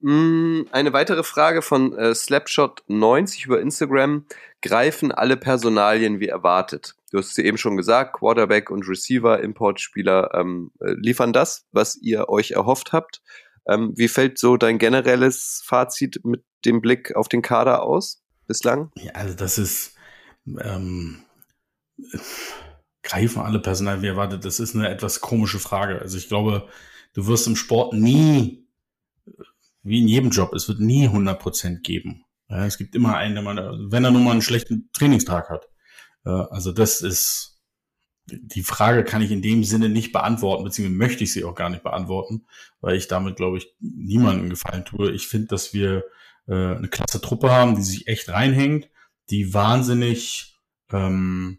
Mm, 0.00 0.64
eine 0.72 0.92
weitere 0.92 1.22
Frage 1.22 1.62
von 1.62 1.96
äh, 1.96 2.10
Slapshot90 2.10 3.46
über 3.46 3.62
Instagram. 3.62 4.26
Greifen 4.60 5.10
alle 5.10 5.38
Personalien 5.38 6.20
wie 6.20 6.28
erwartet? 6.28 6.94
Du 7.10 7.18
hast 7.18 7.30
es 7.30 7.38
eben 7.38 7.56
schon 7.56 7.78
gesagt, 7.78 8.12
Quarterback 8.12 8.70
und 8.70 8.86
Receiver, 8.86 9.40
Importspieler 9.40 10.34
ähm, 10.34 10.70
äh, 10.80 10.92
liefern 10.92 11.32
das, 11.32 11.66
was 11.72 11.96
ihr 11.96 12.28
euch 12.28 12.50
erhofft 12.50 12.92
habt. 12.92 13.22
Ähm, 13.66 13.94
wie 13.96 14.08
fällt 14.08 14.38
so 14.38 14.58
dein 14.58 14.78
generelles 14.78 15.62
Fazit 15.64 16.20
mit 16.24 16.44
dem 16.66 16.80
Blick 16.80 17.14
auf 17.16 17.28
den 17.28 17.42
Kader 17.42 17.82
aus 17.82 18.22
bislang? 18.46 18.90
Ja, 18.96 19.12
also 19.12 19.34
das 19.34 19.58
ist 19.58 19.94
ähm, 20.60 21.22
greifen 23.02 23.40
alle 23.40 23.60
Personalien 23.60 24.02
wie 24.02 24.08
erwartet. 24.08 24.44
Das 24.44 24.60
ist 24.60 24.74
eine 24.74 24.88
etwas 24.88 25.20
komische 25.20 25.58
Frage. 25.58 26.00
Also 26.00 26.18
ich 26.18 26.28
glaube, 26.28 26.68
du 27.14 27.26
wirst 27.26 27.46
im 27.46 27.56
Sport 27.56 27.94
nie 27.94 28.66
wie 29.82 30.00
in 30.00 30.08
jedem 30.08 30.30
Job, 30.30 30.52
es 30.52 30.66
wird 30.66 30.80
nie 30.80 31.08
100% 31.08 31.80
geben. 31.80 32.24
Ja, 32.48 32.66
es 32.66 32.76
gibt 32.76 32.96
immer 32.96 33.16
einen, 33.16 33.34
der 33.34 33.44
man, 33.44 33.56
wenn 33.90 34.04
er 34.04 34.10
nur 34.10 34.20
mal 34.20 34.32
einen 34.32 34.42
schlechten 34.42 34.90
Trainingstag 34.92 35.48
hat. 35.48 35.68
also 36.24 36.72
das 36.72 37.02
ist, 37.02 37.60
die 38.26 38.64
Frage 38.64 39.04
kann 39.04 39.22
ich 39.22 39.30
in 39.30 39.42
dem 39.42 39.62
Sinne 39.62 39.88
nicht 39.88 40.12
beantworten, 40.12 40.64
beziehungsweise 40.64 40.98
möchte 40.98 41.24
ich 41.24 41.32
sie 41.32 41.44
auch 41.44 41.54
gar 41.54 41.70
nicht 41.70 41.84
beantworten, 41.84 42.46
weil 42.80 42.96
ich 42.96 43.06
damit, 43.06 43.36
glaube 43.36 43.58
ich, 43.58 43.74
niemandem 43.78 44.50
gefallen 44.50 44.84
tue. 44.84 45.12
Ich 45.12 45.28
finde, 45.28 45.46
dass 45.46 45.72
wir 45.72 46.04
äh, 46.48 46.76
eine 46.76 46.88
klasse 46.88 47.20
Truppe 47.20 47.50
haben, 47.50 47.76
die 47.76 47.82
sich 47.82 48.08
echt 48.08 48.28
reinhängt, 48.28 48.88
die 49.30 49.54
wahnsinnig, 49.54 50.58
ähm, 50.92 51.58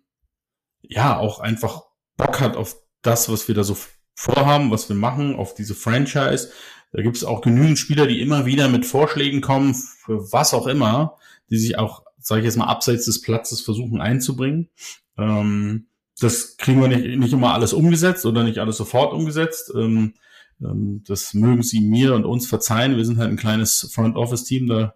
ja, 0.82 1.18
auch 1.18 1.40
einfach 1.40 1.84
Bock 2.16 2.40
hat 2.40 2.56
auf 2.56 2.78
das, 3.02 3.30
was 3.30 3.48
wir 3.48 3.56
da 3.56 3.64
so 3.64 3.78
vorhaben, 4.16 4.72
was 4.72 4.90
wir 4.90 4.96
machen, 4.96 5.36
auf 5.36 5.54
diese 5.54 5.76
Franchise, 5.76 6.52
da 6.92 7.02
gibt 7.02 7.18
es 7.18 7.24
auch 7.24 7.42
genügend 7.42 7.78
Spieler, 7.78 8.08
die 8.08 8.22
immer 8.22 8.46
wieder 8.46 8.70
mit 8.70 8.86
Vorschlägen 8.86 9.42
kommen, 9.42 9.76
für 9.76 10.32
was 10.32 10.54
auch 10.54 10.68
immer, 10.68 11.18
die 11.50 11.58
sich 11.58 11.78
auch, 11.78 12.04
sage 12.20 12.42
ich 12.42 12.46
jetzt 12.46 12.58
mal, 12.58 12.66
abseits 12.66 13.06
des 13.06 13.22
Platzes 13.22 13.62
versuchen 13.62 14.02
einzubringen. 14.02 14.70
Ähm, 15.18 15.88
das 16.20 16.58
kriegen 16.58 16.82
wir 16.82 16.88
nicht, 16.88 17.20
nicht 17.20 17.34
immer 17.34 17.54
alles 17.54 17.74
umgesetzt 17.74 18.26
oder 18.26 18.44
nicht 18.44 18.60
alles 18.60 18.78
sofort 18.78 19.14
umgesetzt. 19.14 19.72
Ähm, 19.76 20.16
das 20.60 21.34
mögen 21.34 21.62
sie 21.62 21.82
mir 21.82 22.16
und 22.16 22.26
uns 22.26 22.48
verzeihen. 22.48 22.98
Wir 22.98 23.06
sind 23.06 23.20
halt 23.20 23.30
ein 23.30 23.38
kleines 23.38 23.90
Front 23.94 24.16
Office 24.16 24.44
Team. 24.44 24.68
Da 24.68 24.96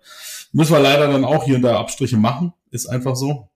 müssen 0.52 0.74
wir 0.74 0.80
leider 0.80 1.08
dann 1.08 1.24
auch 1.24 1.44
hier 1.44 1.56
und 1.56 1.62
da 1.62 1.80
Abstriche 1.80 2.18
machen. 2.18 2.54
Ist 2.72 2.88
einfach 2.88 3.16
so. 3.16 3.50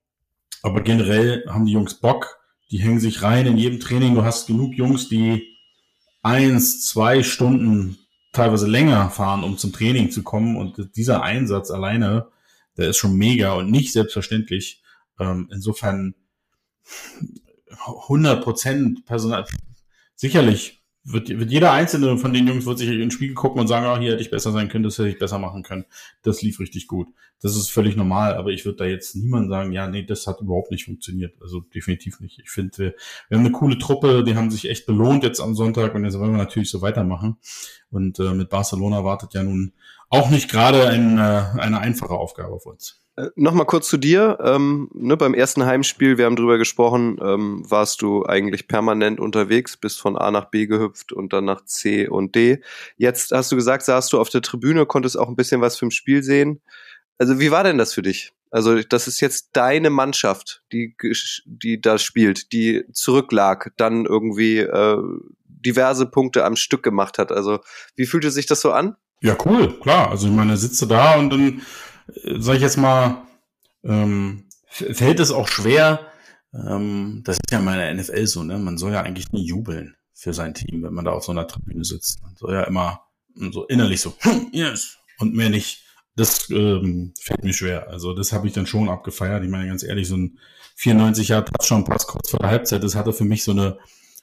Aber 0.62 0.82
generell 0.82 1.44
haben 1.48 1.66
die 1.66 1.72
Jungs 1.72 1.94
Bock. 1.94 2.38
Die 2.70 2.78
hängen 2.78 3.00
sich 3.00 3.22
rein 3.22 3.46
in 3.46 3.56
jedem 3.56 3.80
Training. 3.80 4.14
Du 4.14 4.24
hast 4.24 4.46
genug 4.46 4.74
Jungs, 4.74 5.08
die 5.08 5.56
eins, 6.22 6.84
zwei 6.86 7.22
Stunden 7.22 7.98
teilweise 8.32 8.66
länger 8.66 9.10
fahren, 9.10 9.44
um 9.44 9.58
zum 9.58 9.72
Training 9.72 10.10
zu 10.10 10.22
kommen. 10.22 10.56
Und 10.56 10.96
dieser 10.96 11.22
Einsatz 11.22 11.70
alleine, 11.70 12.28
der 12.76 12.90
ist 12.90 12.98
schon 12.98 13.16
mega 13.16 13.54
und 13.54 13.70
nicht 13.70 13.92
selbstverständlich. 13.92 14.82
Ähm, 15.18 15.48
insofern 15.52 16.14
100 17.86 18.42
Prozent 18.42 19.06
Personal. 19.06 19.44
Sicherlich 20.14 20.75
wird, 21.06 21.28
wird 21.28 21.50
jeder 21.50 21.72
einzelne 21.72 22.18
von 22.18 22.32
den 22.32 22.48
Jungs 22.48 22.66
wird 22.66 22.78
sich 22.78 22.88
in 22.88 22.98
den 22.98 23.10
Spiegel 23.10 23.34
gucken 23.34 23.60
und 23.60 23.68
sagen, 23.68 23.86
ah, 23.86 23.98
hier 23.98 24.12
hätte 24.12 24.22
ich 24.22 24.30
besser 24.30 24.50
sein 24.50 24.68
können, 24.68 24.82
das 24.82 24.98
hätte 24.98 25.08
ich 25.08 25.18
besser 25.18 25.38
machen 25.38 25.62
können. 25.62 25.84
Das 26.22 26.42
lief 26.42 26.58
richtig 26.58 26.88
gut. 26.88 27.08
Das 27.40 27.56
ist 27.56 27.70
völlig 27.70 27.96
normal, 27.96 28.34
aber 28.34 28.50
ich 28.50 28.64
würde 28.64 28.78
da 28.78 28.84
jetzt 28.86 29.14
niemand 29.14 29.48
sagen, 29.48 29.70
ja, 29.72 29.86
nee, 29.86 30.02
das 30.02 30.26
hat 30.26 30.40
überhaupt 30.40 30.72
nicht 30.72 30.84
funktioniert. 30.84 31.34
Also 31.40 31.60
definitiv 31.60 32.18
nicht. 32.20 32.40
Ich 32.40 32.50
finde, 32.50 32.76
wir, 32.78 32.94
wir 33.28 33.38
haben 33.38 33.44
eine 33.44 33.54
coole 33.54 33.78
Truppe, 33.78 34.24
die 34.24 34.34
haben 34.34 34.50
sich 34.50 34.68
echt 34.68 34.86
belohnt 34.86 35.22
jetzt 35.22 35.40
am 35.40 35.54
Sonntag 35.54 35.94
und 35.94 36.04
jetzt 36.04 36.18
wollen 36.18 36.32
wir 36.32 36.38
natürlich 36.38 36.70
so 36.70 36.82
weitermachen. 36.82 37.36
Und 37.90 38.18
äh, 38.18 38.34
mit 38.34 38.48
Barcelona 38.48 39.04
wartet 39.04 39.34
ja 39.34 39.44
nun 39.44 39.74
auch 40.08 40.30
nicht 40.30 40.50
gerade 40.50 40.88
ein, 40.88 41.18
äh, 41.18 41.60
eine 41.60 41.78
einfache 41.78 42.14
Aufgabe 42.14 42.52
auf 42.52 42.66
uns. 42.66 43.05
Äh, 43.16 43.28
Nochmal 43.34 43.66
kurz 43.66 43.88
zu 43.88 43.96
dir. 43.96 44.38
Ähm, 44.42 44.88
ne, 44.94 45.16
beim 45.16 45.34
ersten 45.34 45.64
Heimspiel, 45.64 46.18
wir 46.18 46.26
haben 46.26 46.36
drüber 46.36 46.58
gesprochen, 46.58 47.18
ähm, 47.22 47.62
warst 47.68 48.02
du 48.02 48.24
eigentlich 48.24 48.68
permanent 48.68 49.20
unterwegs, 49.20 49.76
bist 49.76 50.00
von 50.00 50.16
A 50.16 50.30
nach 50.30 50.46
B 50.46 50.66
gehüpft 50.66 51.12
und 51.12 51.32
dann 51.32 51.44
nach 51.44 51.64
C 51.64 52.08
und 52.08 52.34
D. 52.34 52.62
Jetzt 52.96 53.32
hast 53.32 53.50
du 53.50 53.56
gesagt, 53.56 53.84
saßt 53.84 54.12
du 54.12 54.20
auf 54.20 54.28
der 54.28 54.42
Tribüne, 54.42 54.86
konntest 54.86 55.18
auch 55.18 55.28
ein 55.28 55.36
bisschen 55.36 55.60
was 55.60 55.78
vom 55.78 55.90
Spiel 55.90 56.22
sehen. 56.22 56.60
Also 57.18 57.40
wie 57.40 57.50
war 57.50 57.64
denn 57.64 57.78
das 57.78 57.94
für 57.94 58.02
dich? 58.02 58.32
Also 58.50 58.80
das 58.82 59.08
ist 59.08 59.20
jetzt 59.20 59.50
deine 59.54 59.90
Mannschaft, 59.90 60.62
die, 60.72 60.94
die 61.46 61.80
da 61.80 61.98
spielt, 61.98 62.52
die 62.52 62.84
zurücklag, 62.92 63.72
dann 63.76 64.06
irgendwie 64.06 64.58
äh, 64.58 65.02
diverse 65.46 66.06
Punkte 66.06 66.44
am 66.44 66.56
Stück 66.56 66.82
gemacht 66.82 67.18
hat. 67.18 67.32
Also 67.32 67.60
wie 67.96 68.06
fühlte 68.06 68.30
sich 68.30 68.46
das 68.46 68.60
so 68.60 68.72
an? 68.72 68.96
Ja, 69.20 69.36
cool, 69.44 69.78
klar. 69.80 70.10
Also 70.10 70.28
ich 70.28 70.32
meine, 70.32 70.56
sitze 70.56 70.86
da 70.86 71.16
und 71.16 71.30
dann 71.30 71.62
sag 72.06 72.56
ich 72.56 72.62
jetzt 72.62 72.76
mal, 72.76 73.22
ähm, 73.84 74.44
fällt 74.68 75.20
es 75.20 75.30
auch 75.30 75.48
schwer, 75.48 76.10
ähm, 76.54 77.22
das 77.24 77.36
ist 77.36 77.50
ja 77.50 77.58
in 77.58 77.64
meiner 77.64 77.92
NFL 77.92 78.26
so, 78.26 78.42
ne? 78.42 78.58
Man 78.58 78.78
soll 78.78 78.92
ja 78.92 79.02
eigentlich 79.02 79.32
nie 79.32 79.44
jubeln 79.44 79.96
für 80.14 80.32
sein 80.32 80.54
Team, 80.54 80.82
wenn 80.82 80.94
man 80.94 81.04
da 81.04 81.12
auf 81.12 81.24
so 81.24 81.32
einer 81.32 81.46
Tribüne 81.46 81.84
sitzt. 81.84 82.22
Man 82.22 82.36
soll 82.36 82.54
ja 82.54 82.62
immer 82.62 83.02
so 83.52 83.66
innerlich 83.66 84.00
so, 84.00 84.14
hm, 84.20 84.48
yes, 84.52 84.96
und 85.18 85.34
mehr 85.34 85.50
nicht. 85.50 85.82
Das 86.14 86.48
ähm, 86.48 87.12
fällt 87.20 87.44
mir 87.44 87.52
schwer. 87.52 87.88
Also 87.90 88.14
das 88.14 88.32
habe 88.32 88.46
ich 88.46 88.54
dann 88.54 88.66
schon 88.66 88.88
abgefeiert. 88.88 89.44
Ich 89.44 89.50
meine 89.50 89.68
ganz 89.68 89.82
ehrlich, 89.82 90.08
so 90.08 90.16
ein 90.16 90.38
94 90.76 91.28
Jahre 91.28 91.44
Touchdown-Pass 91.44 92.06
kurz 92.06 92.30
vor 92.30 92.38
der 92.38 92.48
Halbzeit, 92.48 92.82
das 92.82 92.94
hatte 92.94 93.12
für 93.12 93.24
mich 93.24 93.44
so 93.44 93.52
eine, 93.52 93.78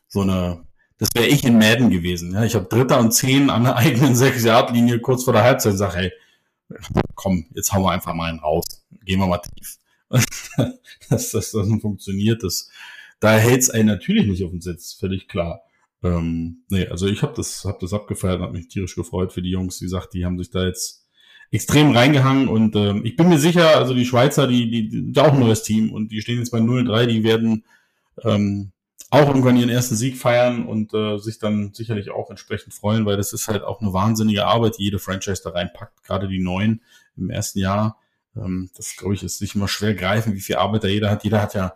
so 0.08 0.22
eine, 0.22 0.64
das 0.98 1.10
wäre 1.14 1.28
ich 1.28 1.44
in 1.44 1.60
Madden 1.60 1.92
gewesen. 1.92 2.34
Ja, 2.34 2.44
ich 2.44 2.56
habe 2.56 2.66
Dritter 2.66 3.00
und 3.00 3.12
Zehn 3.12 3.52
an 3.52 3.64
der 3.64 3.76
eigenen 3.76 4.14
6-Yard-Linie 4.16 5.00
kurz 5.02 5.24
vor 5.24 5.34
der 5.34 5.44
Halbzeit 5.44 5.74
und 5.74 5.78
sage, 5.78 5.96
hey, 5.98 6.12
komm, 7.16 7.46
jetzt 7.54 7.74
hauen 7.74 7.84
wir 7.84 7.92
einfach 7.92 8.14
mal 8.14 8.30
einen 8.30 8.40
raus. 8.40 8.66
Gehen 9.06 9.20
wir 9.20 9.28
mal 9.28 9.40
tief. 9.40 9.78
dass 11.10 11.32
das 11.32 11.52
dann 11.52 11.80
funktioniert, 11.80 12.44
das, 12.44 12.70
da 13.20 13.38
hält 13.38 13.62
es 13.62 13.70
einen 13.70 13.88
natürlich 13.88 14.28
nicht 14.28 14.44
auf 14.44 14.52
den 14.52 14.62
Sitz, 14.62 14.94
völlig 14.94 15.28
klar. 15.28 15.62
Ähm, 16.04 16.64
nee, 16.70 16.88
also 16.88 17.08
ich 17.08 17.22
habe 17.22 17.34
das, 17.36 17.66
hab 17.66 17.80
das 17.80 17.94
abgefeiert 17.94 18.38
und 18.38 18.44
habe 18.44 18.58
mich 18.58 18.68
tierisch 18.68 18.96
gefreut 18.96 19.32
für 19.32 19.42
die 19.42 19.52
Jungs. 19.52 19.80
Wie 19.82 19.86
gesagt, 19.86 20.14
die 20.14 20.26
haben 20.26 20.38
sich 20.38 20.52
da 20.52 20.66
jetzt 20.66 21.08
extrem 21.52 21.92
reingehangen 21.92 22.48
und 22.48 22.76
ähm, 22.76 23.06
ich 23.06 23.16
bin 23.16 23.30
mir 23.30 23.40
sicher, 23.40 23.78
also 23.78 23.94
die 23.94 24.06
Schweizer, 24.06 24.48
die, 24.48 24.70
die, 24.70 24.90
die, 24.90 25.12
die 25.12 25.20
auch 25.20 25.34
ein 25.34 25.40
neues 25.40 25.64
Team 25.64 25.92
und 25.92 26.12
die 26.12 26.22
stehen 26.22 26.40
jetzt 26.40 26.50
bei 26.50 26.60
0-3, 26.60 27.06
die 27.06 27.24
werden 27.24 27.64
ähm, 28.24 28.72
auch 29.14 29.28
irgendwann 29.28 29.58
ihren 29.58 29.70
ersten 29.70 29.96
Sieg 29.96 30.18
feiern 30.18 30.66
und 30.66 30.94
äh, 30.96 31.20
sich 31.20 31.38
dann 31.38 31.72
sicherlich 31.74 32.10
auch 32.10 32.32
entsprechend 32.32 32.74
freuen, 32.74 33.06
weil 33.06 33.16
das 33.16 33.32
ist 33.32 33.48
halt 33.48 33.64
auch 33.64 33.80
eine 33.80 33.94
wahnsinnige 33.94 34.48
Arbeit, 34.48 34.80
die 34.80 34.86
jede 34.86 34.98
Franchise 34.98 35.42
da 35.44 35.52
reinpackt, 35.52 36.04
gerade 36.04 36.28
die 36.28 36.40
neuen 36.40 36.82
im 37.16 37.30
ersten 37.30 37.60
Jahr. 37.60 38.00
Ähm, 38.36 38.72
das, 38.76 38.96
glaube 38.98 39.14
ich, 39.14 39.22
ist 39.22 39.40
nicht 39.40 39.54
immer 39.54 39.68
schwer 39.68 39.94
greifen, 39.94 40.34
wie 40.34 40.40
viel 40.40 40.56
Arbeit 40.56 40.84
da 40.84 40.88
jeder 40.88 41.12
hat. 41.12 41.24
Jeder 41.24 41.42
hat 41.44 41.54
ja 41.54 41.76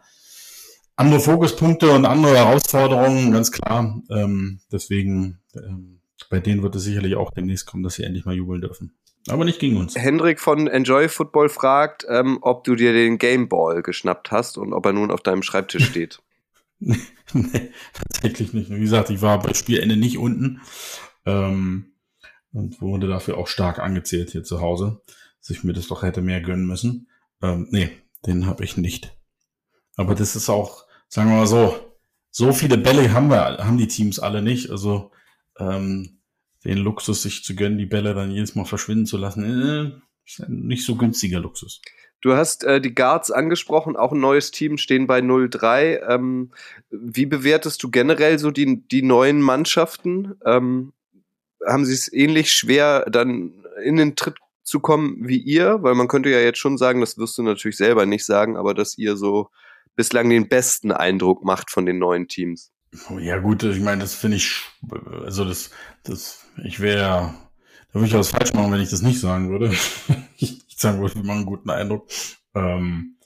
andere 0.95 1.19
Fokuspunkte 1.19 1.91
und 1.91 2.05
andere 2.05 2.35
Herausforderungen, 2.35 3.31
ganz 3.31 3.51
klar. 3.51 4.01
Ähm, 4.09 4.59
deswegen, 4.71 5.37
ähm, 5.55 5.99
bei 6.31 6.39
denen 6.39 6.63
wird 6.63 6.75
es 6.75 6.83
sicherlich 6.83 7.15
auch 7.15 7.29
demnächst 7.29 7.67
kommen, 7.67 7.83
dass 7.83 7.93
sie 7.95 8.03
endlich 8.03 8.25
mal 8.25 8.35
jubeln 8.35 8.61
dürfen. 8.61 8.95
Aber 9.29 9.45
nicht 9.45 9.59
gegen 9.59 9.77
uns. 9.77 9.95
Hendrik 9.95 10.39
von 10.39 10.65
Enjoy 10.65 11.07
Football 11.07 11.49
fragt, 11.49 12.03
ähm, 12.09 12.39
ob 12.41 12.63
du 12.63 12.73
dir 12.73 12.93
den 12.93 13.19
Gameball 13.19 13.83
geschnappt 13.83 14.31
hast 14.31 14.57
und 14.57 14.73
ob 14.73 14.87
er 14.87 14.93
nun 14.93 15.11
auf 15.11 15.21
deinem 15.21 15.43
Schreibtisch 15.43 15.85
steht. 15.85 16.19
nee, 17.33 17.71
tatsächlich 17.93 18.53
nicht. 18.53 18.69
Wie 18.69 18.79
gesagt, 18.79 19.09
ich 19.09 19.21
war 19.21 19.39
bei 19.39 19.53
Spielende 19.53 19.97
nicht 19.97 20.17
unten 20.17 20.61
ähm, 21.25 21.93
und 22.51 22.81
wurde 22.81 23.07
dafür 23.07 23.37
auch 23.37 23.47
stark 23.47 23.79
angezählt 23.79 24.31
hier 24.31 24.43
zu 24.43 24.61
Hause, 24.61 25.01
dass 25.39 25.49
ich 25.49 25.63
mir 25.63 25.73
das 25.73 25.87
doch 25.87 26.03
hätte 26.03 26.21
mehr 26.21 26.41
gönnen 26.41 26.67
müssen. 26.67 27.07
Ähm, 27.41 27.67
nee, 27.71 27.89
den 28.25 28.45
habe 28.45 28.63
ich 28.63 28.77
nicht. 28.77 29.17
Aber 29.95 30.13
das 30.15 30.35
ist 30.35 30.49
auch, 30.49 30.85
sagen 31.07 31.29
wir 31.29 31.37
mal 31.37 31.47
so, 31.47 31.75
so 32.29 32.53
viele 32.53 32.77
Bälle 32.77 33.11
haben 33.11 33.29
wir, 33.29 33.57
haben 33.59 33.77
die 33.77 33.87
Teams 33.87 34.19
alle 34.19 34.41
nicht. 34.41 34.69
Also 34.69 35.11
ähm, 35.57 36.19
den 36.63 36.77
Luxus, 36.77 37.23
sich 37.23 37.43
zu 37.43 37.55
gönnen, 37.55 37.77
die 37.77 37.85
Bälle 37.85 38.13
dann 38.13 38.31
jedes 38.31 38.53
Mal 38.55 38.65
verschwinden 38.65 39.05
zu 39.05 39.17
lassen, 39.17 39.43
äh, 39.43 39.99
ist 40.25 40.41
ein 40.41 40.67
nicht 40.67 40.85
so 40.85 40.95
günstiger 40.95 41.39
Luxus. 41.39 41.81
Du 42.21 42.33
hast 42.33 42.63
äh, 42.63 42.81
die 42.81 42.95
Guards 42.95 43.31
angesprochen, 43.31 43.95
auch 43.95 44.11
ein 44.11 44.19
neues 44.19 44.51
Team, 44.51 44.77
stehen 44.77 45.07
bei 45.07 45.19
0-3. 45.19 46.07
Ähm, 46.09 46.51
wie 46.89 47.25
bewertest 47.25 47.83
du 47.83 47.91
generell 47.91 48.39
so 48.39 48.51
die, 48.51 48.87
die 48.87 49.03
neuen 49.03 49.41
Mannschaften? 49.41 50.35
Ähm, 50.45 50.93
haben 51.65 51.85
sie 51.85 51.93
es 51.93 52.11
ähnlich 52.11 52.51
schwer, 52.51 53.05
dann 53.09 53.53
in 53.83 53.97
den 53.97 54.15
Tritt 54.15 54.37
zu 54.63 54.79
kommen 54.79 55.27
wie 55.27 55.37
ihr? 55.37 55.83
Weil 55.83 55.95
man 55.95 56.07
könnte 56.07 56.29
ja 56.29 56.39
jetzt 56.39 56.59
schon 56.59 56.77
sagen, 56.77 57.01
das 57.01 57.17
wirst 57.17 57.37
du 57.37 57.43
natürlich 57.43 57.77
selber 57.77 58.05
nicht 58.05 58.25
sagen, 58.25 58.57
aber 58.57 58.73
dass 58.73 58.97
ihr 58.97 59.15
so 59.15 59.49
bislang 59.95 60.29
den 60.29 60.47
besten 60.47 60.91
Eindruck 60.91 61.43
macht 61.43 61.71
von 61.71 61.85
den 61.85 61.99
neuen 61.99 62.27
Teams. 62.27 62.71
Ja 63.19 63.37
gut, 63.39 63.63
ich 63.63 63.81
meine, 63.81 64.01
das 64.01 64.15
finde 64.15 64.37
ich, 64.37 64.61
also 65.23 65.45
das, 65.45 65.71
das, 66.03 66.45
ich 66.63 66.79
wäre, 66.79 67.33
da 67.91 67.93
würde 67.93 68.07
ich 68.07 68.13
was 68.13 68.29
falsch 68.29 68.53
machen, 68.53 68.71
wenn 68.71 68.81
ich 68.81 68.89
das 68.89 69.01
nicht 69.01 69.19
sagen 69.19 69.49
würde. 69.49 69.71
Sagen 70.79 70.99
würde, 71.01 71.15
wir 71.15 71.23
machen 71.23 71.37
einen 71.37 71.45
guten 71.45 71.69
Eindruck. 71.69 72.07
Ähm, 72.55 73.17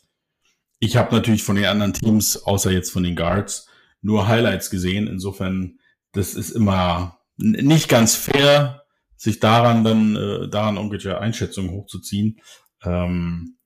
ich 0.79 0.97
habe 0.97 1.13
natürlich 1.13 1.43
von 1.43 1.55
den 1.55 1.65
anderen 1.65 1.93
Teams, 1.93 2.37
außer 2.43 2.71
jetzt 2.71 2.91
von 2.91 3.03
den 3.03 3.15
Guards, 3.15 3.67
nur 4.01 4.27
Highlights 4.27 4.69
gesehen. 4.69 5.07
Insofern, 5.07 5.79
das 6.11 6.33
ist 6.33 6.51
immer 6.51 7.19
nicht 7.37 7.87
ganz 7.87 8.15
fair, 8.15 8.83
sich 9.15 9.39
daran 9.39 9.83
dann, 9.83 10.15
äh, 10.15 10.49
daran 10.49 10.77
irgendwelche 10.77 11.19
Einschätzungen 11.19 11.71
hochzuziehen. 11.71 12.41
Ähm, 12.83 13.57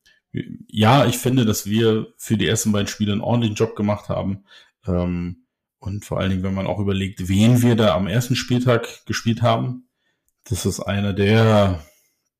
ja, 0.67 1.05
ich 1.05 1.17
finde, 1.17 1.45
dass 1.45 1.65
wir 1.65 2.13
für 2.17 2.35
die 2.37 2.47
ersten 2.47 2.73
beiden 2.73 2.87
Spiele 2.87 3.13
einen 3.13 3.21
ordentlichen 3.21 3.55
Job 3.55 3.75
gemacht 3.75 4.09
haben. 4.09 4.43
Ähm, 4.85 5.45
und 5.79 6.03
vor 6.03 6.19
allen 6.19 6.31
Dingen, 6.31 6.43
wenn 6.43 6.53
man 6.53 6.67
auch 6.67 6.79
überlegt, 6.79 7.29
wen 7.29 7.61
wir 7.61 7.75
da 7.75 7.95
am 7.95 8.07
ersten 8.07 8.35
Spieltag 8.35 9.05
gespielt 9.05 9.41
haben, 9.41 9.87
das 10.43 10.65
ist 10.65 10.79
einer 10.79 11.13
der, 11.13 11.85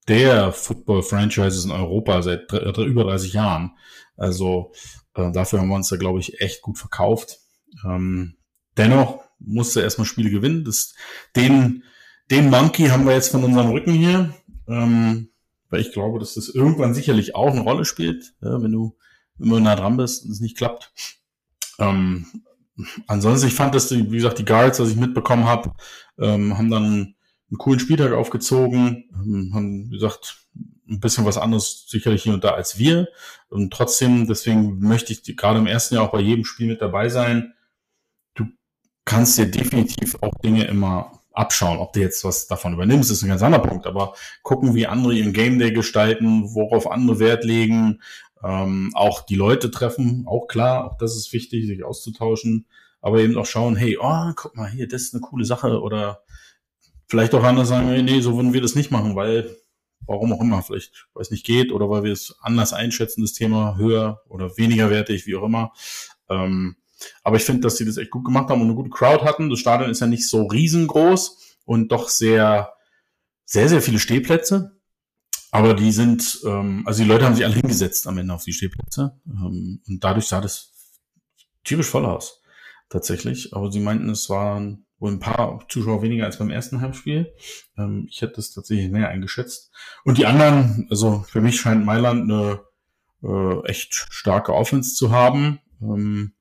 der 0.07 0.51
Football-Franchises 0.51 1.65
in 1.65 1.71
Europa 1.71 2.21
seit 2.21 2.51
über 2.51 3.03
30 3.03 3.33
Jahren. 3.33 3.71
Also 4.17 4.71
äh, 5.15 5.31
dafür 5.31 5.59
haben 5.59 5.69
wir 5.69 5.75
uns 5.75 5.89
da, 5.89 5.97
glaube 5.97 6.19
ich, 6.19 6.41
echt 6.41 6.61
gut 6.61 6.77
verkauft. 6.77 7.39
Ähm, 7.83 8.35
dennoch 8.77 9.23
musste 9.39 9.81
erstmal 9.81 10.05
Spiele 10.05 10.29
gewinnen. 10.29 10.63
Das, 10.63 10.93
den, 11.35 11.83
den 12.31 12.49
Monkey 12.49 12.87
haben 12.87 13.05
wir 13.05 13.13
jetzt 13.13 13.31
von 13.31 13.43
unserem 13.43 13.71
Rücken 13.71 13.93
hier. 13.93 14.33
Ähm, 14.67 15.29
weil 15.69 15.81
ich 15.81 15.91
glaube, 15.91 16.19
dass 16.19 16.35
das 16.35 16.49
irgendwann 16.49 16.93
sicherlich 16.93 17.35
auch 17.35 17.51
eine 17.51 17.61
Rolle 17.61 17.85
spielt, 17.85 18.33
ja, 18.41 18.61
wenn 18.61 18.71
du 18.71 18.95
immer 19.39 19.59
nah 19.59 19.75
dran 19.75 19.97
bist 19.97 20.25
und 20.25 20.31
es 20.31 20.39
nicht 20.39 20.57
klappt. 20.57 20.93
Ähm, 21.79 22.25
ansonsten, 23.07 23.47
ich 23.47 23.55
fand, 23.55 23.75
dass 23.75 23.89
die, 23.89 24.11
wie 24.11 24.17
gesagt, 24.17 24.39
die 24.39 24.45
Guards, 24.45 24.79
was 24.79 24.89
ich 24.89 24.95
mitbekommen 24.95 25.45
habe, 25.45 25.73
ähm, 26.17 26.57
haben 26.57 26.71
dann 26.71 27.14
einen 27.49 27.57
coolen 27.57 27.79
Spieltag 27.79 28.13
aufgezogen, 28.13 29.09
ähm, 29.13 29.51
haben, 29.53 29.89
gesagt, 29.89 30.37
ein 30.87 30.99
bisschen 30.99 31.25
was 31.25 31.37
anderes 31.37 31.85
sicherlich 31.87 32.23
hier 32.23 32.33
und 32.33 32.43
da 32.43 32.51
als 32.51 32.77
wir. 32.77 33.07
Und 33.49 33.73
trotzdem, 33.73 34.27
deswegen 34.27 34.79
möchte 34.79 35.13
ich 35.13 35.35
gerade 35.35 35.59
im 35.59 35.67
ersten 35.67 35.95
Jahr 35.95 36.05
auch 36.05 36.11
bei 36.11 36.21
jedem 36.21 36.45
Spiel 36.45 36.67
mit 36.67 36.81
dabei 36.81 37.09
sein. 37.09 37.53
Du 38.35 38.45
kannst 39.03 39.37
dir 39.37 39.49
definitiv 39.49 40.17
auch 40.21 40.33
Dinge 40.43 40.65
immer 40.65 41.19
abschauen. 41.33 41.79
Ob 41.79 41.93
du 41.93 42.01
jetzt 42.01 42.23
was 42.23 42.47
davon 42.47 42.73
übernimmst, 42.73 43.11
ist 43.11 43.23
ein 43.23 43.29
ganz 43.29 43.41
anderer 43.41 43.63
Punkt. 43.63 43.87
Aber 43.87 44.13
gucken, 44.43 44.75
wie 44.75 44.87
andere 44.87 45.13
ihren 45.13 45.33
Game 45.33 45.59
Day 45.59 45.71
gestalten, 45.71 46.53
worauf 46.53 46.89
andere 46.89 47.19
Wert 47.19 47.43
legen 47.43 47.99
ähm, 48.45 48.91
auch 48.93 49.21
die 49.21 49.35
Leute 49.35 49.71
treffen, 49.71 50.25
auch 50.27 50.47
klar, 50.47 50.85
auch 50.85 50.97
das 50.97 51.15
ist 51.15 51.33
wichtig, 51.33 51.65
sich 51.65 51.83
auszutauschen, 51.83 52.67
aber 53.01 53.19
eben 53.19 53.37
auch 53.37 53.45
schauen, 53.45 53.75
hey, 53.75 53.97
oh, 53.99 54.31
guck 54.35 54.55
mal 54.55 54.69
hier, 54.69 54.87
das 54.87 55.03
ist 55.03 55.13
eine 55.15 55.21
coole 55.21 55.45
Sache 55.45 55.81
oder 55.81 56.21
vielleicht 57.07 57.33
auch 57.33 57.43
anders 57.43 57.69
sagen, 57.69 58.05
nee, 58.05 58.21
so 58.21 58.35
würden 58.35 58.53
wir 58.53 58.61
das 58.61 58.75
nicht 58.75 58.91
machen, 58.91 59.15
weil 59.15 59.55
warum 60.07 60.33
auch 60.33 60.41
immer, 60.41 60.61
vielleicht, 60.61 61.07
weil 61.13 61.21
es 61.21 61.31
nicht 61.31 61.45
geht 61.45 61.71
oder 61.71 61.89
weil 61.89 62.03
wir 62.03 62.13
es 62.13 62.35
anders 62.41 62.73
einschätzen, 62.73 63.21
das 63.21 63.33
Thema 63.33 63.77
höher 63.77 64.21
oder 64.29 64.57
weniger 64.57 64.89
wertig, 64.89 65.25
wie 65.25 65.35
auch 65.35 65.43
immer. 65.43 65.73
Ähm, 66.29 66.75
aber 67.23 67.37
ich 67.37 67.43
finde, 67.43 67.61
dass 67.61 67.77
sie 67.77 67.85
das 67.85 67.97
echt 67.97 68.11
gut 68.11 68.25
gemacht 68.25 68.49
haben 68.49 68.61
und 68.61 68.67
eine 68.67 68.75
gute 68.75 68.89
Crowd 68.89 69.23
hatten. 69.25 69.49
Das 69.49 69.59
Stadion 69.59 69.89
ist 69.89 69.99
ja 69.99 70.07
nicht 70.07 70.27
so 70.27 70.43
riesengroß 70.45 71.57
und 71.65 71.91
doch 71.91 72.09
sehr, 72.09 72.73
sehr, 73.45 73.69
sehr 73.69 73.81
viele 73.81 73.99
Stehplätze. 73.99 74.79
Aber 75.51 75.73
die 75.73 75.91
sind, 75.91 76.41
ähm, 76.45 76.83
also 76.85 77.03
die 77.03 77.09
Leute 77.09 77.25
haben 77.25 77.35
sich 77.35 77.45
alle 77.45 77.55
hingesetzt 77.55 78.07
am 78.07 78.17
Ende 78.17 78.33
auf 78.33 78.43
die 78.43 78.53
Stehplätze. 78.53 79.19
Ähm, 79.25 79.81
und 79.87 80.03
dadurch 80.03 80.27
sah 80.27 80.41
das 80.41 80.73
tierisch 81.63 81.87
voll 81.87 82.05
aus. 82.05 82.41
Tatsächlich. 82.89 83.53
Aber 83.53 83.71
sie 83.71 83.79
meinten, 83.79 84.09
es 84.09 84.29
waren 84.29 84.84
wohl 84.99 85.11
ein 85.11 85.19
paar 85.19 85.65
Zuschauer 85.69 86.01
weniger 86.01 86.25
als 86.25 86.37
beim 86.37 86.49
ersten 86.49 86.81
Heimspiel. 86.81 87.33
Ähm, 87.77 88.07
ich 88.09 88.21
hätte 88.21 88.39
es 88.39 88.53
tatsächlich 88.53 88.91
mehr 88.91 89.09
eingeschätzt. 89.09 89.71
Und 90.03 90.17
die 90.17 90.25
anderen, 90.25 90.87
also 90.89 91.25
für 91.27 91.41
mich 91.41 91.59
scheint 91.59 91.85
Mailand 91.85 92.31
eine 92.31 92.61
äh, 93.23 93.67
echt 93.67 93.93
starke 94.09 94.53
Offense 94.53 94.95
zu 94.95 95.11
haben. 95.11 95.59
Ähm, 95.81 96.33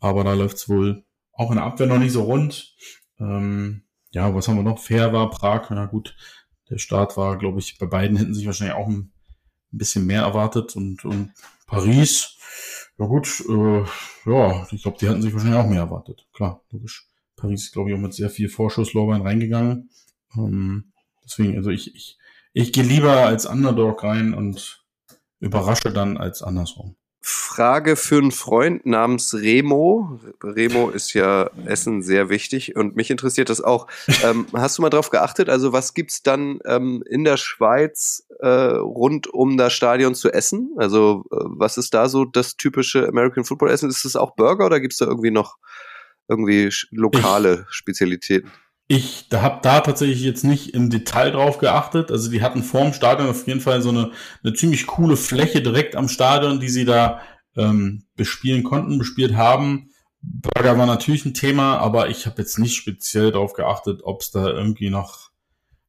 aber 0.00 0.24
da 0.24 0.34
läuft 0.34 0.56
es 0.56 0.68
wohl 0.68 1.04
auch 1.32 1.50
in 1.50 1.56
der 1.56 1.64
Abwehr 1.64 1.86
noch 1.86 1.98
nicht 1.98 2.12
so 2.12 2.24
rund. 2.24 2.74
Ähm, 3.18 3.84
ja, 4.10 4.34
was 4.34 4.48
haben 4.48 4.56
wir 4.56 4.62
noch? 4.62 4.78
Fair 4.78 5.12
war 5.12 5.30
Prag, 5.30 5.70
na 5.70 5.86
gut, 5.86 6.14
der 6.70 6.78
Start 6.78 7.16
war, 7.16 7.38
glaube 7.38 7.58
ich, 7.58 7.78
bei 7.78 7.86
beiden 7.86 8.16
hätten 8.16 8.34
sich 8.34 8.46
wahrscheinlich 8.46 8.76
auch 8.76 8.88
ein, 8.88 9.10
bisschen 9.76 10.06
mehr 10.06 10.22
erwartet 10.22 10.76
und, 10.76 11.04
und 11.04 11.32
Paris, 11.66 12.36
ja 12.98 13.06
gut, 13.06 13.42
äh, 13.48 13.84
ja, 14.24 14.66
ich 14.70 14.82
glaube, 14.82 14.98
die 14.98 15.08
hatten 15.08 15.22
sich 15.22 15.32
wahrscheinlich 15.32 15.58
auch 15.58 15.68
mehr 15.68 15.80
erwartet. 15.80 16.26
Klar, 16.32 16.62
logisch. 16.70 17.08
Paris, 17.36 17.72
glaube 17.72 17.90
ich, 17.90 17.96
auch 17.96 18.00
mit 18.00 18.14
sehr 18.14 18.30
viel 18.30 18.48
Vorschusslorbein 18.48 19.22
reingegangen. 19.22 19.90
Ähm, 20.36 20.92
deswegen, 21.24 21.56
also 21.56 21.70
ich, 21.70 21.94
ich, 21.94 22.18
ich 22.52 22.72
gehe 22.72 22.84
lieber 22.84 23.26
als 23.26 23.46
Underdog 23.46 24.02
rein 24.02 24.34
und 24.34 24.84
überrasche 25.40 25.92
dann 25.92 26.16
als 26.16 26.42
andersrum. 26.42 26.96
Frage 27.26 27.96
für 27.96 28.18
einen 28.18 28.32
Freund 28.32 28.84
namens 28.84 29.32
Remo. 29.32 30.20
Remo 30.42 30.90
ist 30.90 31.14
ja 31.14 31.48
Essen 31.64 32.02
sehr 32.02 32.28
wichtig 32.28 32.76
und 32.76 32.96
mich 32.96 33.10
interessiert 33.10 33.48
das 33.48 33.62
auch. 33.62 33.86
Ähm, 34.22 34.46
hast 34.52 34.76
du 34.76 34.82
mal 34.82 34.90
drauf 34.90 35.08
geachtet? 35.08 35.48
Also 35.48 35.72
was 35.72 35.94
gibt's 35.94 36.22
dann 36.22 36.58
ähm, 36.66 37.02
in 37.08 37.24
der 37.24 37.38
Schweiz 37.38 38.26
äh, 38.40 38.48
rund 38.48 39.26
um 39.26 39.56
das 39.56 39.72
Stadion 39.72 40.14
zu 40.14 40.34
essen? 40.34 40.74
Also 40.76 41.24
äh, 41.32 41.36
was 41.46 41.78
ist 41.78 41.94
da 41.94 42.10
so 42.10 42.26
das 42.26 42.58
typische 42.58 43.08
American 43.08 43.44
Football 43.44 43.70
Essen? 43.70 43.88
Ist 43.88 44.04
es 44.04 44.16
auch 44.16 44.36
Burger 44.36 44.66
oder 44.66 44.78
gibt's 44.78 44.98
da 44.98 45.06
irgendwie 45.06 45.30
noch 45.30 45.56
irgendwie 46.28 46.70
lokale 46.90 47.66
ich, 47.68 47.74
Spezialitäten? 47.74 48.50
Ich 48.86 49.28
da 49.30 49.42
habe 49.42 49.60
da 49.62 49.80
tatsächlich 49.80 50.22
jetzt 50.22 50.44
nicht 50.44 50.74
im 50.74 50.90
Detail 50.90 51.30
drauf 51.30 51.58
geachtet. 51.58 52.10
Also 52.10 52.30
die 52.30 52.42
hatten 52.42 52.62
vorm 52.62 52.92
Stadion 52.92 53.28
auf 53.28 53.46
jeden 53.46 53.60
Fall 53.60 53.80
so 53.82 53.88
eine, 53.88 54.12
eine 54.42 54.54
ziemlich 54.54 54.86
coole 54.86 55.16
Fläche 55.16 55.62
direkt 55.62 55.96
am 55.96 56.08
Stadion, 56.08 56.60
die 56.60 56.68
sie 56.68 56.84
da 56.84 57.20
ähm, 57.56 58.04
bespielen 58.16 58.62
konnten, 58.62 58.98
bespielt 58.98 59.36
haben. 59.36 59.90
Burger 60.20 60.78
war 60.78 60.86
natürlich 60.86 61.24
ein 61.24 61.34
Thema, 61.34 61.78
aber 61.78 62.08
ich 62.08 62.26
habe 62.26 62.40
jetzt 62.42 62.58
nicht 62.58 62.74
speziell 62.74 63.30
darauf 63.30 63.52
geachtet, 63.52 64.00
ob 64.04 64.22
es 64.22 64.30
da 64.30 64.48
irgendwie 64.48 64.90
noch 64.90 65.30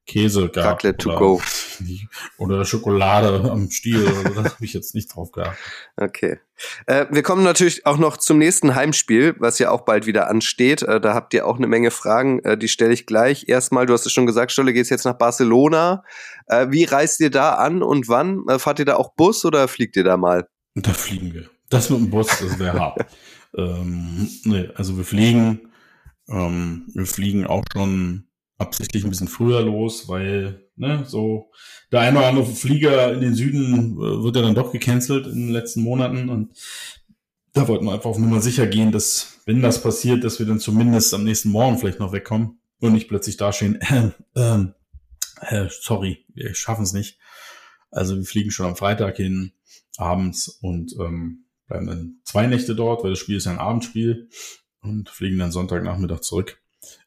Käse 0.05 0.49
gab. 0.49 0.65
Raclette 0.65 0.97
to 0.97 1.15
go. 1.15 1.41
Oder 2.37 2.63
Schokolade 2.65 3.49
am 3.49 3.71
Stiel. 3.71 4.07
Also 4.07 4.23
da 4.23 4.43
habe 4.43 4.65
ich 4.65 4.73
jetzt 4.73 4.93
nicht 4.93 5.13
drauf 5.13 5.31
geachtet. 5.31 5.63
Okay. 5.97 6.39
Äh, 6.85 7.07
wir 7.11 7.23
kommen 7.23 7.43
natürlich 7.43 7.85
auch 7.85 7.97
noch 7.97 8.17
zum 8.17 8.37
nächsten 8.37 8.75
Heimspiel, 8.75 9.35
was 9.39 9.59
ja 9.59 9.71
auch 9.71 9.81
bald 9.81 10.05
wieder 10.05 10.29
ansteht. 10.29 10.83
Äh, 10.83 11.01
da 11.01 11.13
habt 11.13 11.33
ihr 11.33 11.47
auch 11.47 11.57
eine 11.57 11.67
Menge 11.67 11.91
Fragen. 11.91 12.39
Äh, 12.39 12.57
die 12.57 12.67
stelle 12.67 12.93
ich 12.93 13.05
gleich. 13.05 13.47
Erstmal, 13.47 13.87
du 13.87 13.93
hast 13.93 14.05
es 14.05 14.11
schon 14.11 14.27
gesagt, 14.27 14.51
Stolle, 14.51 14.73
gehst 14.73 14.91
jetzt 14.91 15.05
nach 15.05 15.17
Barcelona. 15.17 16.03
Äh, 16.47 16.67
wie 16.69 16.83
reist 16.83 17.19
ihr 17.19 17.31
da 17.31 17.55
an 17.55 17.81
und 17.81 18.07
wann? 18.07 18.43
Äh, 18.47 18.59
fahrt 18.59 18.79
ihr 18.79 18.85
da 18.85 18.95
auch 18.95 19.13
Bus 19.15 19.43
oder 19.43 19.67
fliegt 19.67 19.95
ihr 19.95 20.03
da 20.03 20.17
mal? 20.17 20.47
Da 20.75 20.93
fliegen 20.93 21.33
wir. 21.33 21.49
Das 21.69 21.89
mit 21.89 21.99
dem 21.99 22.09
Bus, 22.11 22.27
das 22.27 22.59
wäre 22.59 22.79
hart. 22.79 23.05
ähm, 23.57 24.29
nee, 24.43 24.69
also 24.75 24.97
wir 24.97 25.03
fliegen. 25.03 25.71
Ähm, 26.29 26.85
wir 26.93 27.05
fliegen 27.05 27.45
auch 27.45 27.63
schon 27.73 28.24
absichtlich 28.57 29.03
ein 29.03 29.09
bisschen 29.09 29.27
früher 29.27 29.61
los, 29.61 30.07
weil 30.07 30.69
ne, 30.75 31.03
so 31.05 31.51
der 31.91 32.01
eine 32.01 32.19
oder 32.19 32.27
andere 32.27 32.45
Flieger 32.45 33.13
in 33.13 33.21
den 33.21 33.35
Süden 33.35 33.93
äh, 33.93 34.23
wird 34.23 34.35
ja 34.35 34.41
dann 34.41 34.55
doch 34.55 34.71
gecancelt 34.71 35.27
in 35.27 35.47
den 35.47 35.49
letzten 35.49 35.81
Monaten 35.81 36.29
und 36.29 36.53
da 37.53 37.67
wollten 37.67 37.85
wir 37.85 37.93
einfach 37.93 38.09
auf 38.09 38.17
Nummer 38.17 38.41
sicher 38.41 38.67
gehen, 38.67 38.91
dass 38.91 39.39
wenn 39.45 39.61
das 39.61 39.81
passiert, 39.81 40.23
dass 40.23 40.39
wir 40.39 40.45
dann 40.45 40.59
zumindest 40.59 41.13
am 41.13 41.23
nächsten 41.23 41.49
Morgen 41.49 41.77
vielleicht 41.77 41.99
noch 41.99 42.11
wegkommen 42.11 42.59
und 42.79 42.93
nicht 42.93 43.07
plötzlich 43.07 43.37
dastehen, 43.37 43.79
äh, 43.81 44.09
äh, 44.35 44.65
äh, 45.41 45.69
sorry, 45.69 46.25
wir 46.33 46.53
schaffen 46.53 46.83
es 46.83 46.93
nicht. 46.93 47.17
Also 47.91 48.17
wir 48.17 48.25
fliegen 48.25 48.51
schon 48.51 48.65
am 48.65 48.75
Freitag 48.75 49.17
hin, 49.17 49.53
abends 49.97 50.49
und 50.49 50.93
ähm, 50.99 51.45
bleiben 51.67 51.87
dann 51.87 52.19
zwei 52.23 52.47
Nächte 52.47 52.75
dort, 52.75 53.03
weil 53.03 53.11
das 53.11 53.19
Spiel 53.19 53.37
ist 53.37 53.45
ja 53.45 53.51
ein 53.51 53.59
Abendspiel 53.59 54.29
und 54.81 55.09
fliegen 55.09 55.39
dann 55.39 55.51
Sonntagnachmittag 55.51 56.21
zurück. 56.21 56.61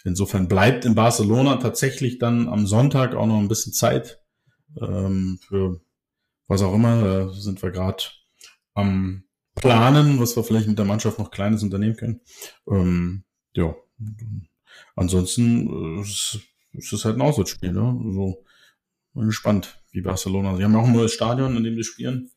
Insofern 0.05 0.49
bleibt 0.49 0.85
in 0.85 0.95
Barcelona 0.95 1.57
tatsächlich 1.57 2.19
dann 2.19 2.49
am 2.49 2.67
Sonntag 2.67 3.15
auch 3.15 3.27
noch 3.27 3.39
ein 3.39 3.49
bisschen 3.49 3.73
Zeit 3.73 4.21
ähm, 4.81 5.39
für 5.47 5.81
was 6.47 6.63
auch 6.63 6.75
immer. 6.75 7.03
Da 7.03 7.33
sind 7.33 7.63
wir 7.63 7.71
gerade 7.71 8.05
am 8.75 9.25
Planen, 9.55 10.21
was 10.21 10.37
wir 10.37 10.45
vielleicht 10.45 10.69
mit 10.69 10.79
der 10.79 10.85
Mannschaft 10.85 11.19
noch 11.19 11.31
Kleines 11.31 11.63
unternehmen 11.63 11.97
können. 11.97 12.21
Ähm, 12.69 13.25
ja, 13.55 13.75
ansonsten 14.95 15.99
äh, 15.99 16.01
ist, 16.01 16.93
es 16.93 17.05
halt 17.05 17.17
ein 17.17 17.23
Auswärtsspiel. 17.23 17.73
Ne? 17.73 18.01
Also, 18.05 18.45
bin 19.15 19.27
gespannt, 19.27 19.83
wie 19.91 20.01
Barcelona. 20.01 20.57
Sie 20.57 20.65
haben 20.65 20.77
auch 20.77 20.87
ein 20.87 20.93
neues 20.93 21.13
Stadion, 21.13 21.57
in 21.57 21.65
dem 21.65 21.77
sie 21.77 21.85
spielen. 21.85 22.31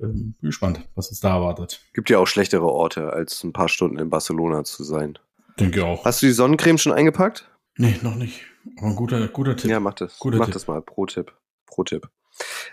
Ähm, 0.00 0.34
bin 0.40 0.50
gespannt, 0.50 0.80
was 0.94 1.08
uns 1.10 1.20
da 1.20 1.36
erwartet. 1.36 1.80
Gibt 1.92 2.10
ja 2.10 2.18
auch 2.18 2.26
schlechtere 2.26 2.66
Orte, 2.66 3.12
als 3.12 3.44
ein 3.44 3.52
paar 3.52 3.68
Stunden 3.68 3.98
in 3.98 4.10
Barcelona 4.10 4.64
zu 4.64 4.82
sein. 4.82 5.18
Denke 5.58 5.84
auch. 5.84 6.04
Hast 6.04 6.22
du 6.22 6.26
die 6.26 6.32
Sonnencreme 6.32 6.78
schon 6.78 6.92
eingepackt? 6.92 7.48
Nee, 7.76 7.96
noch 8.02 8.16
nicht. 8.16 8.42
Aber 8.78 8.88
ein 8.88 8.96
guter, 8.96 9.26
guter 9.28 9.56
Tipp. 9.56 9.70
Ja, 9.70 9.80
mach 9.80 9.94
das. 9.94 10.18
Guter 10.18 10.38
mach 10.38 10.46
Tipp. 10.46 10.54
das 10.54 10.66
mal. 10.66 10.80
Pro-Tipp. 10.82 11.32
Pro-Tipp. 11.66 12.08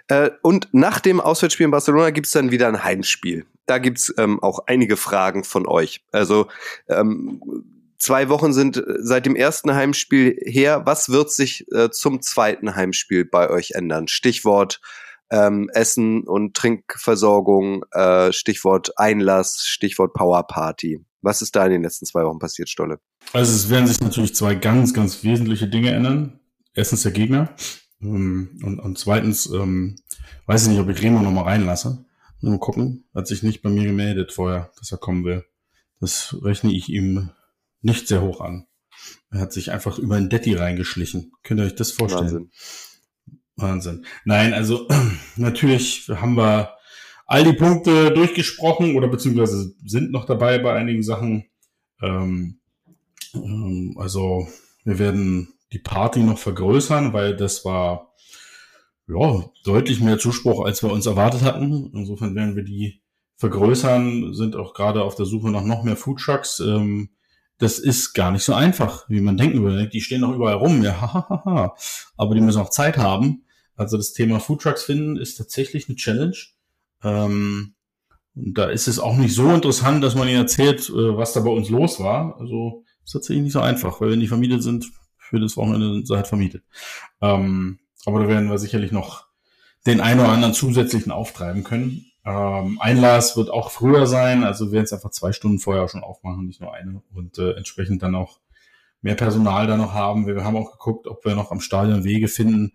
Äh, 0.07 0.31
und 0.41 0.69
nach 0.71 0.99
dem 0.99 1.19
Auswärtsspiel 1.19 1.65
in 1.65 1.71
Barcelona 1.71 2.09
gibt's 2.09 2.31
dann 2.31 2.51
wieder 2.51 2.67
ein 2.67 2.83
Heimspiel. 2.83 3.45
Da 3.65 3.77
gibt's 3.77 4.13
ähm, 4.17 4.41
auch 4.41 4.59
einige 4.65 4.97
Fragen 4.97 5.43
von 5.43 5.67
euch. 5.67 6.03
Also 6.11 6.47
ähm, 6.89 7.41
zwei 7.97 8.29
Wochen 8.29 8.53
sind 8.53 8.77
äh, 8.77 8.83
seit 8.99 9.25
dem 9.25 9.35
ersten 9.35 9.73
Heimspiel 9.73 10.37
her. 10.45 10.85
Was 10.85 11.09
wird 11.09 11.31
sich 11.31 11.71
äh, 11.71 11.91
zum 11.91 12.21
zweiten 12.21 12.75
Heimspiel 12.75 13.25
bei 13.25 13.49
euch 13.49 13.71
ändern? 13.71 14.07
Stichwort 14.07 14.81
ähm, 15.29 15.69
Essen 15.73 16.23
und 16.23 16.55
Trinkversorgung, 16.55 17.85
äh, 17.91 18.33
Stichwort 18.33 18.97
Einlass, 18.97 19.65
Stichwort 19.65 20.13
Powerparty. 20.13 21.05
Was 21.21 21.41
ist 21.41 21.55
da 21.55 21.65
in 21.65 21.71
den 21.71 21.83
letzten 21.83 22.05
zwei 22.05 22.23
Wochen 22.23 22.39
passiert, 22.39 22.69
Stolle? 22.69 22.99
Also 23.33 23.53
es 23.53 23.69
werden 23.69 23.87
sich 23.87 24.01
natürlich 24.01 24.35
zwei 24.35 24.55
ganz, 24.55 24.93
ganz 24.93 25.23
wesentliche 25.23 25.67
Dinge 25.67 25.91
ändern. 25.91 26.39
Erstens 26.73 27.03
der 27.03 27.11
Gegner 27.11 27.55
ähm, 28.01 28.59
und, 28.63 28.79
und 28.79 28.97
zweitens 28.97 29.47
ähm, 29.47 29.95
weiß 30.45 30.63
ich 30.63 30.69
nicht, 30.69 30.79
ob 30.79 30.89
ich 30.89 31.01
Remo 31.01 31.19
noch 31.19 31.31
mal 31.31 31.43
reinlasse. 31.43 32.05
Mal 32.41 32.57
gucken. 32.57 33.05
Hat 33.13 33.27
sich 33.27 33.43
nicht 33.43 33.61
bei 33.61 33.69
mir 33.69 33.85
gemeldet 33.85 34.31
vorher, 34.31 34.71
dass 34.79 34.91
er 34.91 34.97
kommen 34.97 35.23
will. 35.25 35.45
Das 35.99 36.35
rechne 36.41 36.73
ich 36.73 36.89
ihm 36.89 37.29
nicht 37.81 38.07
sehr 38.07 38.21
hoch 38.21 38.41
an. 38.41 38.65
Er 39.29 39.41
hat 39.41 39.53
sich 39.53 39.71
einfach 39.71 39.99
über 39.99 40.15
ein 40.15 40.29
Detti 40.29 40.55
reingeschlichen. 40.55 41.33
Könnt 41.43 41.59
ihr 41.59 41.67
euch 41.67 41.75
das 41.75 41.91
vorstellen? 41.91 42.23
Wahnsinn. 42.25 42.51
Wahnsinn. 43.55 44.05
Nein, 44.25 44.53
also 44.53 44.87
natürlich 45.35 46.09
haben 46.09 46.35
wir 46.35 46.73
all 47.31 47.45
die 47.45 47.53
Punkte 47.53 48.11
durchgesprochen 48.11 48.97
oder 48.97 49.07
beziehungsweise 49.07 49.73
sind 49.85 50.11
noch 50.11 50.25
dabei 50.25 50.59
bei 50.59 50.73
einigen 50.73 51.01
Sachen. 51.01 51.45
Ähm, 52.01 52.59
ähm, 53.33 53.95
also 53.97 54.49
wir 54.83 54.99
werden 54.99 55.53
die 55.71 55.79
Party 55.79 56.19
noch 56.23 56.37
vergrößern, 56.37 57.13
weil 57.13 57.37
das 57.37 57.63
war 57.63 58.13
ja 59.07 59.49
deutlich 59.63 60.01
mehr 60.01 60.19
Zuspruch, 60.19 60.65
als 60.65 60.83
wir 60.83 60.91
uns 60.91 61.05
erwartet 61.05 61.43
hatten. 61.43 61.91
Insofern 61.93 62.35
werden 62.35 62.57
wir 62.57 62.63
die 62.63 63.01
vergrößern, 63.37 64.33
sind 64.33 64.57
auch 64.57 64.73
gerade 64.73 65.01
auf 65.01 65.15
der 65.15 65.25
Suche 65.25 65.51
nach 65.51 65.63
noch 65.63 65.83
mehr 65.83 65.95
Foodtrucks. 65.95 66.59
Ähm, 66.59 67.11
das 67.59 67.79
ist 67.79 68.13
gar 68.13 68.31
nicht 68.31 68.43
so 68.43 68.53
einfach, 68.53 69.07
wie 69.07 69.21
man 69.21 69.37
denken 69.37 69.63
würde. 69.63 69.87
Die 69.87 70.01
stehen 70.01 70.19
noch 70.19 70.35
überall 70.35 70.55
rum, 70.55 70.83
ja, 70.83 70.99
hahaha. 71.01 71.77
aber 72.17 72.35
die 72.35 72.41
müssen 72.41 72.59
auch 72.59 72.71
Zeit 72.71 72.97
haben. 72.97 73.45
Also 73.77 73.95
das 73.95 74.11
Thema 74.11 74.41
Foodtrucks 74.41 74.83
finden 74.83 75.15
ist 75.15 75.35
tatsächlich 75.35 75.87
eine 75.87 75.95
Challenge. 75.95 76.35
Ähm, 77.03 77.75
und 78.35 78.57
da 78.57 78.65
ist 78.69 78.87
es 78.87 78.99
auch 78.99 79.17
nicht 79.17 79.35
so 79.35 79.49
interessant, 79.51 80.03
dass 80.03 80.15
man 80.15 80.27
ihnen 80.27 80.37
erzählt, 80.37 80.89
äh, 80.89 81.17
was 81.17 81.33
da 81.33 81.41
bei 81.41 81.49
uns 81.49 81.69
los 81.69 81.99
war. 81.99 82.39
Also 82.39 82.83
ist 83.03 83.13
tatsächlich 83.13 83.43
nicht 83.43 83.53
so 83.53 83.61
einfach, 83.61 83.99
weil 83.99 84.11
wenn 84.11 84.19
die 84.19 84.27
vermietet 84.27 84.63
sind, 84.63 84.91
für 85.17 85.39
das 85.39 85.57
Wochenende 85.57 85.93
sind 85.93 86.07
sie 86.07 86.15
halt 86.15 86.27
vermietet. 86.27 86.63
Ähm, 87.21 87.79
aber 88.05 88.21
da 88.21 88.27
werden 88.27 88.49
wir 88.49 88.57
sicherlich 88.57 88.91
noch 88.91 89.27
den 89.85 90.01
einen 90.01 90.19
oder 90.19 90.29
anderen 90.29 90.53
zusätzlichen 90.53 91.11
auftreiben 91.11 91.63
können. 91.63 92.05
Ähm, 92.23 92.79
Einlass 92.79 93.35
wird 93.35 93.49
auch 93.49 93.71
früher 93.71 94.05
sein, 94.05 94.43
also 94.43 94.67
wir 94.67 94.73
werden 94.73 94.83
es 94.83 94.93
einfach 94.93 95.09
zwei 95.09 95.31
Stunden 95.31 95.59
vorher 95.59 95.87
schon 95.87 96.03
aufmachen, 96.03 96.45
nicht 96.45 96.61
nur 96.61 96.73
eine. 96.73 97.01
Und 97.13 97.37
äh, 97.37 97.53
entsprechend 97.53 98.03
dann 98.03 98.15
auch 98.15 98.39
mehr 99.01 99.15
Personal 99.15 99.65
da 99.67 99.77
noch 99.77 99.93
haben. 99.93 100.27
Wir 100.27 100.43
haben 100.43 100.55
auch 100.55 100.71
geguckt, 100.71 101.07
ob 101.07 101.25
wir 101.25 101.35
noch 101.35 101.51
am 101.51 101.61
Stadion 101.61 102.03
Wege 102.03 102.27
finden. 102.27 102.73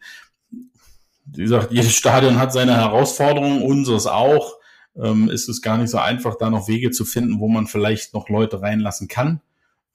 Wie 1.26 1.42
gesagt, 1.42 1.72
jedes 1.72 1.94
Stadion 1.94 2.38
hat 2.38 2.52
seine 2.52 2.76
Herausforderungen, 2.76 3.62
unseres 3.62 4.06
auch. 4.06 4.54
Ähm, 4.94 5.28
ist 5.28 5.48
es 5.48 5.60
gar 5.60 5.76
nicht 5.76 5.90
so 5.90 5.98
einfach, 5.98 6.36
da 6.36 6.48
noch 6.48 6.68
Wege 6.68 6.90
zu 6.90 7.04
finden, 7.04 7.38
wo 7.38 7.48
man 7.48 7.66
vielleicht 7.66 8.14
noch 8.14 8.28
Leute 8.30 8.62
reinlassen 8.62 9.08
kann. 9.08 9.42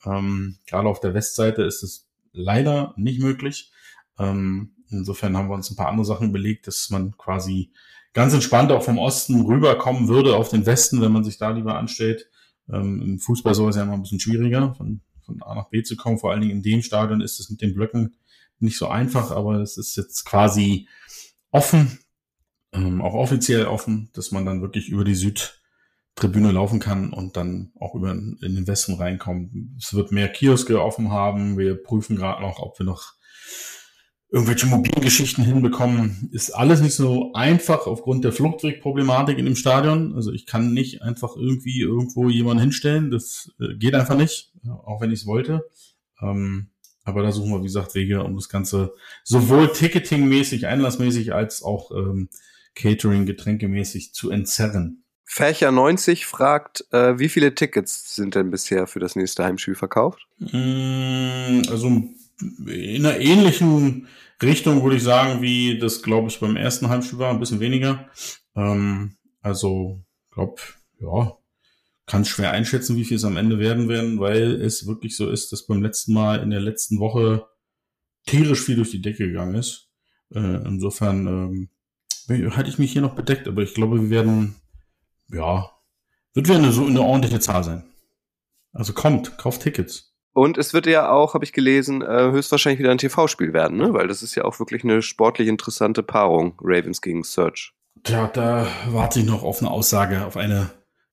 Ähm, 0.06 0.58
gerade 0.68 0.88
auf 0.88 1.00
der 1.00 1.14
Westseite 1.14 1.64
ist 1.64 1.82
es 1.82 2.08
leider 2.34 2.94
nicht 2.98 3.20
möglich. 3.20 3.72
Ähm, 4.20 4.74
insofern 4.90 5.36
haben 5.36 5.50
wir 5.50 5.56
uns 5.56 5.72
ein 5.72 5.76
paar 5.76 5.88
andere 5.88 6.06
Sachen 6.06 6.30
überlegt, 6.30 6.68
dass 6.68 6.90
man 6.92 7.18
quasi 7.18 7.72
ganz 8.14 8.34
entspannt 8.34 8.72
auch 8.72 8.84
vom 8.84 8.98
Osten 8.98 9.42
rüberkommen 9.42 10.08
würde 10.08 10.36
auf 10.36 10.50
den 10.50 10.66
Westen, 10.66 11.02
wenn 11.02 11.12
man 11.12 11.24
sich 11.24 11.38
da 11.38 11.50
lieber 11.50 11.78
anstellt. 11.78 12.30
Ähm, 12.70 13.02
Im 13.02 13.20
Fußball 13.20 13.56
soll 13.56 13.70
es 13.70 13.76
ja 13.76 13.84
immer 13.84 13.94
ein 13.94 14.02
bisschen 14.02 14.20
schwieriger, 14.20 14.76
von, 14.76 15.02
von 15.26 15.42
A 15.42 15.56
nach 15.56 15.70
B 15.70 15.82
zu 15.82 15.96
kommen. 15.96 16.20
Vor 16.20 16.32
allen 16.32 16.42
Dingen 16.42 16.58
in 16.58 16.64
dem 16.64 16.82
Stadion 16.82 17.22
ist 17.22 17.40
es 17.40 17.50
mit 17.50 17.62
den 17.62 17.74
Blöcken 17.74 18.16
nicht 18.60 18.78
so 18.78 18.88
einfach, 18.88 19.32
aber 19.32 19.56
es 19.62 19.78
ist 19.78 19.96
jetzt 19.96 20.26
quasi 20.26 20.88
offen, 21.52 22.00
ähm, 22.74 23.02
auch 23.02 23.14
offiziell 23.14 23.66
offen, 23.66 24.10
dass 24.14 24.32
man 24.32 24.46
dann 24.46 24.62
wirklich 24.62 24.90
über 24.90 25.04
die 25.04 25.16
Südtribüne 25.16 26.52
laufen 26.52 26.80
kann 26.80 27.14
und 27.14 27.38
dann 27.38 27.72
auch 27.80 27.96
über 27.96 28.12
in 28.12 28.38
den 28.42 28.68
Westen 28.68 28.96
reinkommen. 28.96 29.78
Es 29.80 29.94
wird 29.94 30.12
mehr 30.12 30.30
Kioske 30.30 30.82
offen 30.82 31.12
haben. 31.12 31.58
Wir 31.58 31.76
prüfen 31.76 32.16
gerade 32.16 32.42
noch, 32.42 32.60
ob 32.60 32.80
wir 32.80 32.86
noch 32.86 33.14
irgendwelche 34.32 34.66
mobilen 34.66 35.02
Geschichten 35.02 35.44
hinbekommen. 35.44 36.30
Ist 36.32 36.52
alles 36.52 36.80
nicht 36.82 36.96
so 36.96 37.34
einfach 37.34 37.86
aufgrund 37.86 38.24
der 38.24 38.32
Fluchtwegproblematik 38.32 39.38
in 39.38 39.46
dem 39.46 39.58
Stadion. 39.58 40.16
Also 40.16 40.32
ich 40.32 40.46
kann 40.46 40.74
nicht 40.74 41.02
einfach 41.02 41.36
irgendwie 41.36 41.82
irgendwo 41.82 42.30
jemanden 42.30 42.62
hinstellen. 42.62 43.12
Das 43.12 43.52
äh, 43.60 43.76
geht 43.76 43.94
einfach 43.94 44.16
nicht, 44.16 44.54
auch 44.86 45.02
wenn 45.02 45.12
ich 45.12 45.22
es 45.22 45.28
wollte. 45.28 45.66
Ähm, 46.22 46.70
aber 47.04 47.24
da 47.24 47.32
suchen 47.32 47.52
wir, 47.52 47.60
wie 47.60 47.68
gesagt, 47.68 47.96
Wege, 47.96 48.24
um 48.24 48.36
das 48.36 48.50
Ganze 48.50 48.94
sowohl 49.24 49.72
ticketingmäßig, 49.72 50.68
einlassmäßig 50.68 51.34
als 51.34 51.64
auch 51.64 51.92
ähm, 51.92 52.30
Catering, 52.76 53.26
getränkemäßig 53.26 54.14
zu 54.14 54.30
entzerren. 54.30 55.04
Fächer 55.24 55.72
90 55.72 56.26
fragt, 56.26 56.86
äh, 56.92 57.18
wie 57.18 57.30
viele 57.30 57.56
Tickets 57.56 58.16
sind 58.16 58.36
denn 58.36 58.52
bisher 58.52 58.86
für 58.86 59.00
das 59.00 59.16
nächste 59.16 59.46
Heimspiel 59.46 59.76
verkauft? 59.76 60.28
Mm, 60.40 61.62
Also 61.70 61.88
in 62.68 63.06
einer 63.06 63.18
ähnlichen 63.20 64.08
Richtung 64.42 64.84
würde 64.84 64.98
ich 64.98 65.04
sagen, 65.04 65.42
wie 65.42 65.80
das, 65.80 66.02
glaube 66.04 66.28
ich, 66.28 66.40
beim 66.40 66.56
ersten 66.58 66.90
Heimspiel 66.90 67.20
war, 67.20 67.32
ein 67.32 67.40
bisschen 67.40 67.60
weniger. 67.60 68.10
Ähm, 68.56 69.16
also, 69.42 70.04
glaube, 70.32 70.62
ja, 71.00 71.32
kann 72.12 72.26
schwer 72.26 72.52
einschätzen, 72.52 72.98
wie 72.98 73.06
viel 73.06 73.16
es 73.16 73.24
am 73.24 73.38
Ende 73.38 73.58
werden 73.58 73.88
werden, 73.88 74.20
weil 74.20 74.62
es 74.62 74.86
wirklich 74.86 75.16
so 75.16 75.30
ist, 75.30 75.54
dass 75.54 75.66
beim 75.66 75.82
letzten 75.82 76.12
Mal 76.12 76.44
in 76.44 76.50
der 76.50 76.60
letzten 76.60 77.00
Woche 77.00 77.48
tierisch 78.26 78.66
viel 78.66 78.76
durch 78.76 78.92
die 78.92 79.02
Decke 79.02 79.28
gegangen 79.28 79.56
ist. 79.56 79.88
Äh, 80.36 80.68
insofern 80.68 81.70
ähm, 82.28 82.50
hatte 82.52 82.70
ich 82.70 82.78
mich 82.78 82.92
hier 82.92 83.02
noch 83.02 83.16
bedeckt, 83.16 83.48
aber 83.48 83.62
ich 83.62 83.74
glaube, 83.74 84.02
wir 84.02 84.10
werden, 84.10 84.56
ja, 85.30 85.72
wird 86.34 86.50
wieder 86.50 86.58
eine, 86.58 86.74
so 86.74 86.86
eine 86.86 87.02
ordentliche 87.02 87.40
Zahl 87.40 87.64
sein. 87.64 87.86
Also 88.74 88.92
kommt, 88.92 89.38
kauft 89.38 89.62
Tickets. 89.62 90.14
Und 90.34 90.58
es 90.58 90.74
wird 90.74 90.88
ja 90.88 91.10
auch, 91.10 91.34
habe 91.34 91.46
ich 91.46 91.54
gelesen, 91.54 92.02
äh, 92.02 92.32
höchstwahrscheinlich 92.32 92.80
wieder 92.80 92.92
ein 92.92 92.98
TV-Spiel 92.98 93.54
werden, 93.54 93.78
ne? 93.78 93.94
Weil 93.94 94.10
das 94.10 94.22
ist 94.22 94.36
ja 94.36 94.44
auch 94.44 94.60
wirklich 94.60 94.84
eine 94.84 95.02
sportlich 95.02 95.48
interessante 95.48 96.04
Paarung, 96.04 96.60
Ravens 96.62 97.02
gegen 97.02 97.24
Search. 97.24 97.74
Tja, 98.04 98.30
da 98.34 98.68
warte 98.90 99.22
ich 99.22 99.26
noch 99.26 99.44
auf 99.44 99.60
eine 99.60 99.72
Aussage, 99.72 100.26
auf 100.26 100.36
eine 100.36 100.72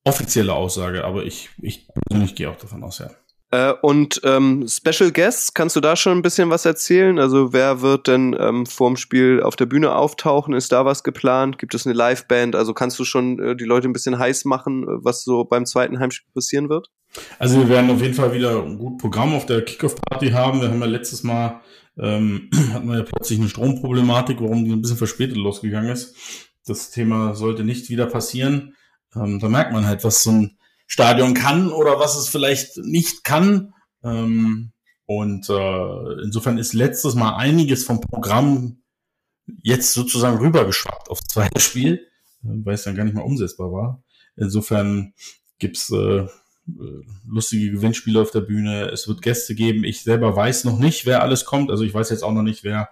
offizielle 0.08 0.54
Aussage, 0.54 1.04
aber 1.04 1.24
ich, 1.24 1.50
ich 1.60 1.86
persönlich 2.08 2.34
gehe 2.34 2.50
auch 2.50 2.56
davon 2.56 2.82
aus, 2.82 2.98
ja. 2.98 3.10
Äh, 3.50 3.72
und 3.80 4.20
ähm, 4.24 4.66
Special 4.68 5.10
Guests, 5.10 5.54
kannst 5.54 5.74
du 5.74 5.80
da 5.80 5.96
schon 5.96 6.18
ein 6.18 6.22
bisschen 6.22 6.50
was 6.50 6.66
erzählen? 6.66 7.18
Also 7.18 7.52
wer 7.52 7.80
wird 7.80 8.06
denn 8.06 8.36
ähm, 8.38 8.66
vorm 8.66 8.96
Spiel 8.96 9.42
auf 9.42 9.56
der 9.56 9.64
Bühne 9.64 9.94
auftauchen? 9.94 10.52
Ist 10.52 10.72
da 10.72 10.84
was 10.84 11.02
geplant? 11.02 11.58
Gibt 11.58 11.74
es 11.74 11.86
eine 11.86 11.94
Liveband? 11.94 12.54
Also 12.54 12.74
kannst 12.74 12.98
du 12.98 13.04
schon 13.04 13.38
äh, 13.38 13.56
die 13.56 13.64
Leute 13.64 13.88
ein 13.88 13.94
bisschen 13.94 14.18
heiß 14.18 14.44
machen, 14.44 14.82
äh, 14.82 14.86
was 15.02 15.24
so 15.24 15.44
beim 15.44 15.64
zweiten 15.64 15.98
Heimspiel 15.98 16.30
passieren 16.34 16.68
wird? 16.68 16.90
Also 17.38 17.60
wir 17.60 17.68
werden 17.70 17.90
auf 17.90 18.02
jeden 18.02 18.12
Fall 18.12 18.34
wieder 18.34 18.62
ein 18.62 18.76
gutes 18.76 19.00
Programm 19.00 19.34
auf 19.34 19.46
der 19.46 19.64
Kickoff-Party 19.64 20.30
haben. 20.30 20.60
Wir 20.60 20.68
haben 20.68 20.80
ja 20.80 20.86
letztes 20.86 21.22
Mal, 21.22 21.62
ähm, 21.98 22.50
hatten 22.74 22.86
wir 22.86 22.98
ja 22.98 23.04
plötzlich 23.04 23.38
eine 23.38 23.48
Stromproblematik, 23.48 24.42
warum 24.42 24.66
die 24.66 24.72
ein 24.72 24.82
bisschen 24.82 24.98
verspätet 24.98 25.38
losgegangen 25.38 25.90
ist. 25.90 26.14
Das 26.66 26.90
Thema 26.90 27.34
sollte 27.34 27.64
nicht 27.64 27.88
wieder 27.88 28.04
passieren. 28.04 28.74
Ähm, 29.14 29.40
da 29.40 29.48
merkt 29.48 29.72
man 29.72 29.86
halt, 29.86 30.04
was 30.04 30.22
so 30.22 30.30
ein 30.30 30.58
Stadion 30.86 31.34
kann 31.34 31.70
oder 31.70 31.98
was 31.98 32.16
es 32.16 32.28
vielleicht 32.28 32.78
nicht 32.78 33.24
kann. 33.24 33.74
Ähm, 34.02 34.72
Und 35.06 35.48
äh, 35.48 36.22
insofern 36.22 36.58
ist 36.58 36.74
letztes 36.74 37.14
Mal 37.14 37.36
einiges 37.36 37.84
vom 37.84 38.00
Programm 38.00 38.82
jetzt 39.62 39.94
sozusagen 39.94 40.36
rübergeschwappt 40.36 41.08
aufs 41.08 41.26
zweite 41.26 41.60
Spiel, 41.60 42.06
weil 42.42 42.74
es 42.74 42.82
dann 42.82 42.94
gar 42.94 43.04
nicht 43.04 43.14
mehr 43.14 43.24
umsetzbar 43.24 43.72
war. 43.72 44.02
Insofern 44.36 45.14
gibt's 45.58 45.90
äh, 45.90 46.26
lustige 47.26 47.70
Gewinnspiele 47.70 48.20
auf 48.20 48.30
der 48.30 48.42
Bühne. 48.42 48.90
Es 48.90 49.08
wird 49.08 49.22
Gäste 49.22 49.54
geben. 49.54 49.84
Ich 49.84 50.02
selber 50.02 50.36
weiß 50.36 50.64
noch 50.64 50.78
nicht, 50.78 51.06
wer 51.06 51.22
alles 51.22 51.46
kommt. 51.46 51.70
Also 51.70 51.84
ich 51.84 51.94
weiß 51.94 52.10
jetzt 52.10 52.22
auch 52.22 52.34
noch 52.34 52.42
nicht, 52.42 52.62
wer 52.62 52.90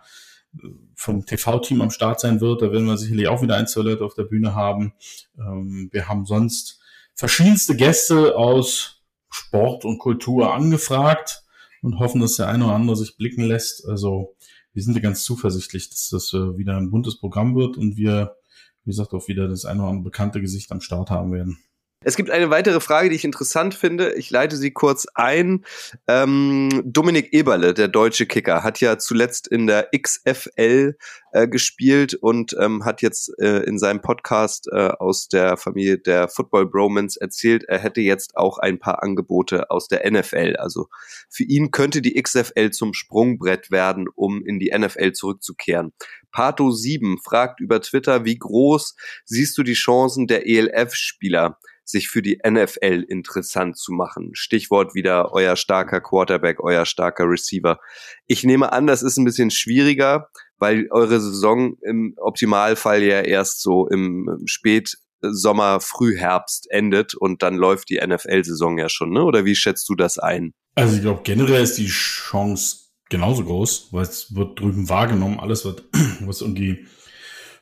vom 0.95 1.25
TV-Team 1.27 1.81
am 1.83 1.91
Start 1.91 2.21
sein 2.21 2.41
wird. 2.41 2.63
Da 2.63 2.73
werden 2.73 2.87
wir 2.87 2.97
sicherlich 2.97 3.29
auch 3.29 3.43
wieder 3.43 3.57
ein, 3.57 3.67
zwei 3.67 3.83
Leute 3.83 4.05
auf 4.05 4.15
der 4.15 4.25
Bühne 4.25 4.55
haben. 4.55 4.93
Ähm, 5.39 5.89
wir 5.93 6.09
haben 6.09 6.25
sonst 6.25 6.81
verschiedenste 7.15 7.77
Gäste 7.77 8.37
aus 8.37 9.03
Sport 9.31 9.85
und 9.85 9.99
Kultur 9.99 10.55
angefragt 10.55 11.43
und 11.83 11.99
hoffen, 11.99 12.21
dass 12.21 12.37
der 12.37 12.49
eine 12.49 12.65
oder 12.65 12.75
andere 12.75 12.97
sich 12.97 13.17
blicken 13.17 13.45
lässt. 13.45 13.87
Also 13.87 14.35
wir 14.73 14.83
sind 14.83 14.95
ja 14.95 15.01
ganz 15.01 15.23
zuversichtlich, 15.25 15.89
dass 15.91 16.09
das 16.11 16.33
äh, 16.33 16.59
wieder 16.59 16.77
ein 16.77 16.91
buntes 16.91 17.19
Programm 17.19 17.55
wird 17.55 17.77
und 17.77 17.97
wir, 17.97 18.37
wie 18.85 18.91
gesagt, 18.91 19.15
auch 19.15 19.29
wieder 19.29 19.49
das 19.49 19.65
eine 19.65 19.81
oder 19.81 19.91
andere 19.91 20.05
bekannte 20.05 20.41
Gesicht 20.41 20.71
am 20.73 20.81
Start 20.81 21.11
haben 21.11 21.33
werden. 21.33 21.59
Es 22.07 22.15
gibt 22.15 22.31
eine 22.31 22.51
weitere 22.51 22.79
Frage, 22.79 23.09
die 23.09 23.17
ich 23.17 23.25
interessant 23.25 23.75
finde. 23.75 24.13
Ich 24.13 24.31
leite 24.31 24.57
sie 24.57 24.71
kurz 24.71 25.09
ein. 25.17 25.65
Ähm, 26.07 26.69
Dominik 26.85 27.33
Eberle, 27.33 27.75
der 27.75 27.89
deutsche 27.89 28.27
Kicker, 28.27 28.63
hat 28.63 28.81
ja 28.81 28.97
zuletzt 28.97 29.49
in 29.49 29.67
der 29.67 29.89
XFL 29.91 30.97
äh, 31.33 31.49
gespielt 31.49 32.15
und 32.15 32.55
ähm, 32.61 32.85
hat 32.85 33.03
jetzt 33.03 33.33
äh, 33.41 33.65
in 33.65 33.81
seinem 33.81 34.03
Podcast 34.03 34.69
äh, 34.71 34.91
aus 35.01 35.27
der 35.27 35.57
Familie 35.57 35.99
der 35.99 36.29
Football 36.29 36.67
Bromans 36.67 37.17
erzählt, 37.17 37.65
er 37.65 37.81
hätte 37.81 38.03
jetzt 38.03 38.37
auch 38.37 38.59
ein 38.59 38.79
paar 38.79 39.03
Angebote 39.03 39.73
aus 39.73 39.89
der 39.89 40.09
NFL. 40.09 40.55
Also 40.61 40.87
für 41.29 41.43
ihn 41.43 41.73
könnte 41.73 42.03
die 42.03 42.23
XFL 42.23 42.71
zum 42.71 42.95
Sprungbrett 42.95 43.73
werden, 43.73 44.07
um 44.15 44.47
in 44.47 44.61
die 44.61 44.73
NFL 44.73 45.11
zurückzukehren. 45.11 45.93
Pato 46.31 46.71
7 46.71 47.19
fragt 47.19 47.59
über 47.59 47.81
Twitter, 47.81 48.25
wie 48.25 48.39
groß 48.39 48.95
siehst 49.25 49.59
du 49.59 49.65
die 49.65 49.75
Chancen 49.75 50.29
der 50.29 50.47
ELF-Spieler? 50.47 51.59
Sich 51.89 52.09
für 52.09 52.23
die 52.23 52.41
NFL 52.47 53.05
interessant 53.09 53.77
zu 53.79 53.93
machen. 53.93 54.31
Stichwort 54.35 54.95
wieder 54.95 55.33
euer 55.33 55.57
starker 55.57 56.01
Quarterback, 56.01 56.61
euer 56.61 56.85
starker 56.85 57.25
Receiver. 57.25 57.79
Ich 58.27 58.45
nehme 58.45 58.73
an, 58.73 58.87
das 58.87 59.03
ist 59.03 59.17
ein 59.17 59.25
bisschen 59.25 59.51
schwieriger, 59.51 60.29
weil 60.59 60.89
eure 60.91 61.21
Saison 61.21 61.77
im 61.83 62.15
Optimalfall 62.19 63.03
ja 63.03 63.21
erst 63.21 63.63
so 63.63 63.89
im 63.89 64.43
Spätsommer, 64.47 65.81
Frühherbst 65.81 66.71
endet 66.71 67.15
und 67.15 67.43
dann 67.43 67.55
läuft 67.55 67.91
die 67.91 68.01
NFL-Saison 68.05 68.79
ja 68.79 68.89
schon, 68.89 69.11
ne? 69.11 69.23
Oder 69.23 69.45
wie 69.45 69.55
schätzt 69.55 69.89
du 69.89 69.95
das 69.95 70.19
ein? 70.19 70.53
Also 70.75 70.97
ich 70.97 71.03
glaube, 71.03 71.23
generell 71.25 71.63
ist 71.63 71.79
die 71.79 71.87
Chance 71.87 72.87
genauso 73.09 73.45
groß, 73.45 73.89
weil 73.93 74.03
es 74.03 74.35
wird 74.35 74.61
drüben 74.61 74.89
wahrgenommen, 74.89 75.39
alles 75.39 75.65
wird, 75.65 75.85
was 76.21 76.41
irgendwie 76.41 76.87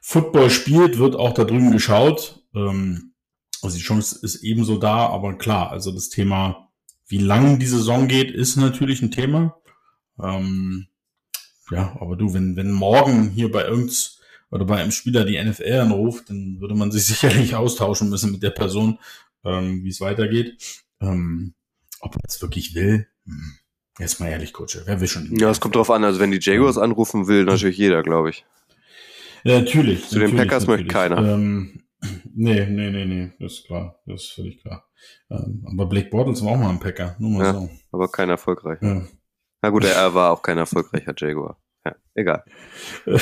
Football 0.01 0.51
spielt, 0.51 0.99
wird 0.99 1.17
auch 1.17 1.33
da 1.33 1.45
drüben 1.45 1.71
geschaut. 1.71 2.43
Ähm, 2.55 3.14
also 3.65 3.77
die 3.77 3.83
Chance 3.83 4.19
ist 4.23 4.43
ebenso 4.43 4.79
da, 4.79 5.09
aber 5.09 5.37
klar, 5.39 5.71
also 5.71 5.93
das 5.93 6.09
Thema, 6.09 6.69
wie 7.07 7.19
lang 7.19 7.59
die 7.59 7.67
Saison 7.67 8.09
geht, 8.09 8.31
ist 8.31 8.57
natürlich 8.57 9.03
ein 9.03 9.11
Thema. 9.11 9.57
Ähm, 10.23 10.87
ja, 11.71 11.97
aber 12.01 12.17
du, 12.17 12.35
wenn, 12.35 12.57
wenn 12.57 12.71
morgen 12.71 13.31
hier 13.31 13.51
bei 13.51 13.65
irgend 13.65 14.19
oder 14.51 14.65
bei 14.65 14.81
einem 14.81 14.93
Spieler 14.93 15.25
die 15.25 15.43
NFL 15.43 15.81
anruft, 15.81 16.31
dann 16.31 16.61
würde 16.61 16.75
man 16.75 16.93
sich 16.93 17.07
sicherlich 17.07 17.55
austauschen 17.55 18.11
müssen 18.11 18.33
mit 18.33 18.43
der 18.43 18.51
Person, 18.51 18.99
ähm, 19.45 19.83
wie 19.83 19.89
es 19.89 20.01
weitergeht. 20.01 20.83
Ähm, 21.01 21.55
ob 22.01 22.17
er 22.17 22.21
es 22.29 22.41
wirklich 22.43 22.75
will, 22.75 23.07
hm. 23.25 23.55
jetzt 23.99 24.21
mal 24.21 24.29
ehrlich, 24.29 24.53
Coach, 24.53 24.79
wer 24.85 25.01
will 25.01 25.09
schon? 25.09 25.35
Ja, 25.37 25.51
es 25.51 25.61
kommt 25.61 25.75
drauf 25.75 25.91
an, 25.91 26.05
also 26.05 26.21
wenn 26.21 26.31
die 26.31 26.39
Jaguars 26.41 26.79
anrufen 26.79 27.27
will, 27.27 27.45
natürlich 27.45 27.79
jeder, 27.79 28.03
glaube 28.03 28.31
ich. 28.31 28.45
Ja, 29.43 29.61
natürlich. 29.61 30.09
Zu 30.09 30.19
den 30.19 30.37
Packers 30.37 30.67
natürlich. 30.67 30.87
möchte 30.87 30.93
keiner. 30.93 31.35
Ähm, 31.35 31.84
Nee, 32.37 32.67
nee, 32.67 32.91
nee, 32.91 33.05
nee, 33.05 33.33
das 33.39 33.53
ist 33.53 33.67
klar, 33.67 34.01
das 34.07 34.23
ist 34.25 34.33
völlig 34.33 34.61
klar. 34.61 34.89
Ähm, 35.31 35.65
aber 35.71 35.87
Blake 35.87 36.11
Bortles 36.11 36.45
war 36.45 36.53
auch 36.53 36.57
mal 36.57 36.71
ein 36.71 36.81
Packer, 36.81 37.15
nur 37.19 37.31
mal 37.31 37.45
ja, 37.45 37.53
so. 37.53 37.71
Aber 37.93 38.09
kein 38.09 38.29
erfolgreich. 38.29 38.79
Ja. 38.83 39.07
Na 39.63 39.71
gut, 39.71 39.85
er 39.85 40.15
war 40.15 40.33
auch 40.33 40.43
kein 40.43 40.59
erfolgreicher 40.59 41.15
Jaguar. 41.17 41.63
Ja, 41.85 41.95
egal. 42.15 42.45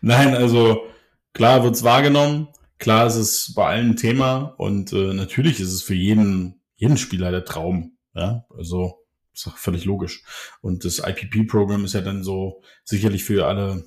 Nein, 0.00 0.34
also 0.34 0.86
klar 1.34 1.62
wird's 1.64 1.84
wahrgenommen, 1.84 2.48
klar 2.78 3.06
ist 3.06 3.16
es 3.16 3.54
bei 3.54 3.66
allen 3.66 3.96
Thema 3.96 4.54
und 4.56 4.92
äh, 4.94 5.12
natürlich 5.12 5.60
ist 5.60 5.72
es 5.72 5.82
für 5.82 5.94
jeden, 5.94 6.62
jeden 6.76 6.96
Spieler 6.96 7.30
der 7.30 7.44
Traum. 7.44 7.98
Ja, 8.14 8.46
also 8.56 9.06
ist 9.34 9.46
auch 9.48 9.58
völlig 9.58 9.84
logisch. 9.84 10.24
Und 10.62 10.86
das 10.86 10.98
IPP-Programm 10.98 11.84
ist 11.84 11.92
ja 11.92 12.00
dann 12.00 12.24
so 12.24 12.62
sicherlich 12.84 13.24
für 13.24 13.46
alle 13.46 13.84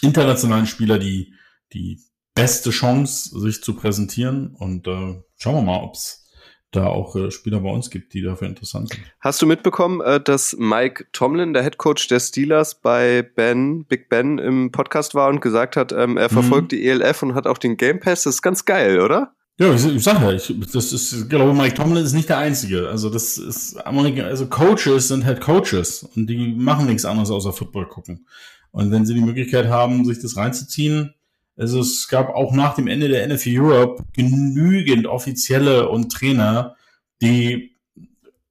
internationalen 0.00 0.66
Spieler, 0.66 1.00
die, 1.00 1.34
die 1.72 2.00
beste 2.36 2.70
Chance, 2.70 3.40
sich 3.40 3.64
zu 3.64 3.74
präsentieren. 3.74 4.54
Und 4.56 4.86
äh, 4.86 5.20
schauen 5.36 5.54
wir 5.56 5.62
mal, 5.62 5.82
ob 5.82 5.94
es 5.94 6.24
da 6.70 6.86
auch 6.86 7.16
äh, 7.16 7.30
Spieler 7.32 7.60
bei 7.60 7.70
uns 7.70 7.90
gibt, 7.90 8.14
die 8.14 8.22
dafür 8.22 8.46
interessant 8.46 8.90
sind. 8.90 9.02
Hast 9.20 9.42
du 9.42 9.46
mitbekommen, 9.46 10.00
äh, 10.02 10.20
dass 10.20 10.54
Mike 10.58 11.06
Tomlin, 11.12 11.54
der 11.54 11.64
Head 11.64 11.78
Coach 11.78 12.06
der 12.06 12.20
Steelers, 12.20 12.80
bei 12.80 13.22
Ben, 13.22 13.84
Big 13.86 14.08
Ben 14.08 14.38
im 14.38 14.70
Podcast 14.70 15.14
war 15.14 15.28
und 15.28 15.40
gesagt 15.40 15.76
hat, 15.76 15.90
ähm, 15.92 16.16
er 16.16 16.28
verfolgt 16.28 16.72
mhm. 16.72 16.76
die 16.76 16.86
ELF 16.86 17.22
und 17.22 17.34
hat 17.34 17.46
auch 17.46 17.58
den 17.58 17.76
Game 17.76 17.98
Pass? 17.98 18.22
Das 18.22 18.36
ist 18.36 18.42
ganz 18.42 18.64
geil, 18.64 19.00
oder? 19.00 19.32
Ja, 19.58 19.72
ich, 19.72 19.86
ich 19.86 20.02
sag 20.02 20.20
ja, 20.20 20.32
ich, 20.32 20.54
das 20.70 20.92
ist, 20.92 21.12
ich 21.12 21.28
glaube, 21.30 21.54
Mike 21.54 21.74
Tomlin 21.74 22.04
ist 22.04 22.12
nicht 22.12 22.28
der 22.28 22.38
Einzige. 22.38 22.90
Also 22.90 23.08
das 23.08 23.38
ist 23.38 23.76
Amerika, 23.86 24.24
also 24.24 24.46
Coaches 24.46 25.08
sind 25.08 25.24
halt 25.24 25.40
Coaches 25.40 26.02
und 26.02 26.26
die 26.26 26.54
machen 26.54 26.86
nichts 26.86 27.06
anderes 27.06 27.30
außer 27.30 27.54
Football 27.54 27.88
gucken. 27.88 28.26
Und 28.70 28.90
wenn 28.90 29.06
sie 29.06 29.14
die 29.14 29.22
Möglichkeit 29.22 29.68
haben, 29.68 30.04
sich 30.04 30.20
das 30.20 30.36
reinzuziehen, 30.36 31.14
also 31.56 31.80
es 31.80 32.08
gab 32.08 32.28
auch 32.30 32.52
nach 32.52 32.74
dem 32.74 32.86
Ende 32.86 33.08
der 33.08 33.26
NFL 33.26 33.58
Europe 33.58 34.04
genügend 34.12 35.06
Offizielle 35.06 35.88
und 35.88 36.10
Trainer, 36.10 36.76
die 37.22 37.76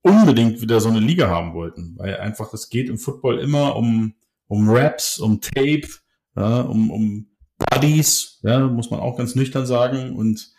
unbedingt 0.02 0.62
wieder 0.62 0.80
so 0.80 0.90
eine 0.90 1.00
Liga 1.00 1.30
haben 1.30 1.54
wollten, 1.54 1.96
weil 1.98 2.18
einfach 2.18 2.54
es 2.54 2.70
geht 2.70 2.90
im 2.90 2.98
Football 2.98 3.40
immer 3.40 3.76
um 3.76 4.16
um 4.48 4.70
Raps, 4.70 5.18
um 5.18 5.42
Tape, 5.42 5.88
ja, 6.36 6.62
um 6.62 6.92
um 6.92 7.28
Buddies, 7.58 8.40
ja, 8.44 8.60
muss 8.68 8.92
man 8.92 9.00
auch 9.00 9.18
ganz 9.18 9.36
nüchtern 9.36 9.66
sagen 9.66 10.16
und 10.16 10.54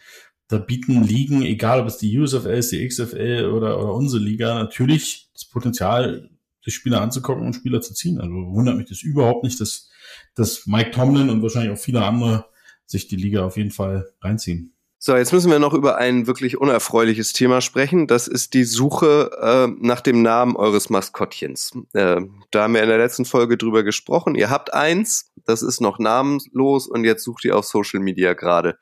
da 0.48 0.58
bieten 0.58 1.02
Ligen, 1.02 1.42
egal 1.42 1.80
ob 1.80 1.88
es 1.88 1.98
die 1.98 2.16
USFL 2.18 2.50
ist, 2.50 2.72
die 2.72 2.86
XFL 2.86 3.50
oder, 3.52 3.78
oder 3.78 3.94
unsere 3.94 4.22
Liga, 4.22 4.54
natürlich 4.54 5.30
das 5.34 5.44
Potenzial, 5.44 6.30
sich 6.62 6.74
Spieler 6.74 7.00
anzugucken 7.00 7.44
und 7.44 7.54
Spieler 7.54 7.80
zu 7.80 7.94
ziehen. 7.94 8.20
Also 8.20 8.32
wundert 8.32 8.76
mich 8.76 8.88
das 8.88 9.02
überhaupt 9.02 9.44
nicht, 9.44 9.60
dass 9.60 9.90
dass 10.36 10.66
Mike 10.66 10.92
Tomlin 10.92 11.30
und 11.30 11.42
wahrscheinlich 11.42 11.72
auch 11.72 11.82
viele 11.82 12.04
andere 12.04 12.46
sich 12.86 13.08
die 13.08 13.16
Liga 13.16 13.44
auf 13.44 13.56
jeden 13.56 13.72
Fall 13.72 14.08
reinziehen. 14.20 14.72
So, 14.98 15.14
jetzt 15.14 15.32
müssen 15.32 15.50
wir 15.50 15.58
noch 15.58 15.74
über 15.74 15.98
ein 15.98 16.26
wirklich 16.26 16.58
unerfreuliches 16.58 17.32
Thema 17.32 17.60
sprechen. 17.60 18.06
Das 18.06 18.28
ist 18.28 18.54
die 18.54 18.64
Suche 18.64 19.30
äh, 19.40 19.68
nach 19.78 20.00
dem 20.00 20.22
Namen 20.22 20.56
eures 20.56 20.88
Maskottchens. 20.88 21.72
Äh, 21.92 22.22
da 22.50 22.62
haben 22.62 22.74
wir 22.74 22.82
in 22.82 22.88
der 22.88 22.98
letzten 22.98 23.24
Folge 23.24 23.56
drüber 23.56 23.82
gesprochen. 23.82 24.34
Ihr 24.34 24.48
habt 24.48 24.72
eins, 24.72 25.30
das 25.44 25.62
ist 25.62 25.80
noch 25.80 25.98
namenlos 25.98 26.86
und 26.86 27.04
jetzt 27.04 27.24
sucht 27.24 27.44
ihr 27.44 27.56
auf 27.56 27.66
Social 27.66 28.00
Media 28.00 28.32
gerade 28.32 28.78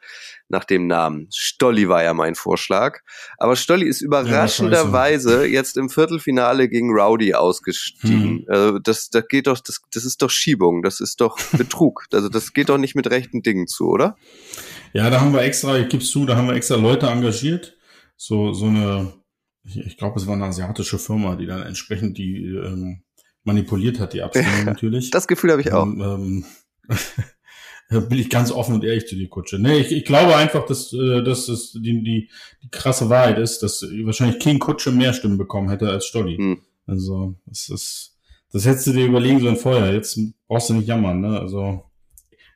nach 0.54 0.64
dem 0.64 0.86
Namen. 0.86 1.28
Stolli 1.34 1.88
war 1.88 2.02
ja 2.02 2.14
mein 2.14 2.34
Vorschlag. 2.34 3.00
Aber 3.36 3.56
Stolli 3.56 3.86
ist 3.86 4.00
überraschenderweise 4.00 5.46
ja, 5.46 5.52
jetzt 5.52 5.76
im 5.76 5.90
Viertelfinale 5.90 6.68
gegen 6.68 6.90
Rowdy 6.90 7.34
ausgestiegen. 7.34 8.38
Hm. 8.38 8.44
Also 8.48 8.78
das, 8.78 9.10
das 9.10 9.28
geht 9.28 9.48
doch, 9.48 9.58
das, 9.60 9.82
das 9.92 10.04
ist 10.04 10.22
doch 10.22 10.30
Schiebung, 10.30 10.82
das 10.82 11.00
ist 11.00 11.20
doch 11.20 11.36
Betrug. 11.52 12.06
also 12.12 12.28
das 12.28 12.52
geht 12.52 12.68
doch 12.68 12.78
nicht 12.78 12.94
mit 12.94 13.10
rechten 13.10 13.42
Dingen 13.42 13.66
zu, 13.66 13.88
oder? 13.88 14.16
Ja, 14.92 15.10
da 15.10 15.20
haben 15.20 15.32
wir 15.32 15.42
extra, 15.42 15.76
ich 15.76 15.88
gib's 15.88 16.10
zu, 16.10 16.24
da 16.24 16.36
haben 16.36 16.46
wir 16.46 16.54
extra 16.54 16.76
Leute 16.76 17.08
engagiert. 17.08 17.76
So, 18.16 18.52
so 18.52 18.66
eine, 18.66 19.12
ich, 19.64 19.78
ich 19.78 19.96
glaube, 19.96 20.20
es 20.20 20.26
war 20.26 20.34
eine 20.34 20.44
asiatische 20.44 20.98
Firma, 20.98 21.34
die 21.34 21.46
dann 21.46 21.62
entsprechend 21.62 22.16
die 22.16 22.46
ähm, 22.46 23.02
manipuliert 23.42 23.98
hat, 23.98 24.12
die 24.12 24.22
Abstimmung 24.22 24.64
natürlich. 24.64 25.10
Das 25.10 25.26
Gefühl 25.26 25.50
habe 25.50 25.62
ich 25.62 25.72
auch. 25.72 25.84
Ähm, 25.84 26.00
ähm, 26.00 26.44
bin 27.88 28.18
ich 28.18 28.30
ganz 28.30 28.50
offen 28.50 28.74
und 28.74 28.84
ehrlich 28.84 29.06
zu 29.06 29.14
dir, 29.14 29.28
Kutsche. 29.28 29.58
Nee, 29.58 29.78
ich, 29.78 29.92
ich 29.92 30.04
glaube 30.04 30.36
einfach, 30.36 30.66
dass, 30.66 30.92
äh, 30.92 31.22
dass 31.22 31.48
es 31.48 31.72
die, 31.72 32.02
die, 32.02 32.30
die 32.62 32.70
krasse 32.70 33.08
Wahrheit 33.10 33.38
ist, 33.38 33.62
dass 33.62 33.82
wahrscheinlich 33.82 34.38
King 34.38 34.58
Kutsche 34.58 34.90
mehr 34.90 35.12
Stimmen 35.12 35.38
bekommen 35.38 35.68
hätte 35.68 35.88
als 35.88 36.06
Stolli. 36.06 36.36
Hm. 36.36 36.60
Also, 36.86 37.34
das 37.46 37.68
ist, 37.68 38.16
das 38.52 38.66
hättest 38.66 38.86
du 38.88 38.92
dir 38.92 39.06
überlegen 39.06 39.40
sollen 39.40 39.56
vorher. 39.56 39.92
Jetzt 39.92 40.18
brauchst 40.48 40.70
du 40.70 40.74
nicht 40.74 40.88
jammern, 40.88 41.20
ne? 41.20 41.40
Also, 41.40 41.84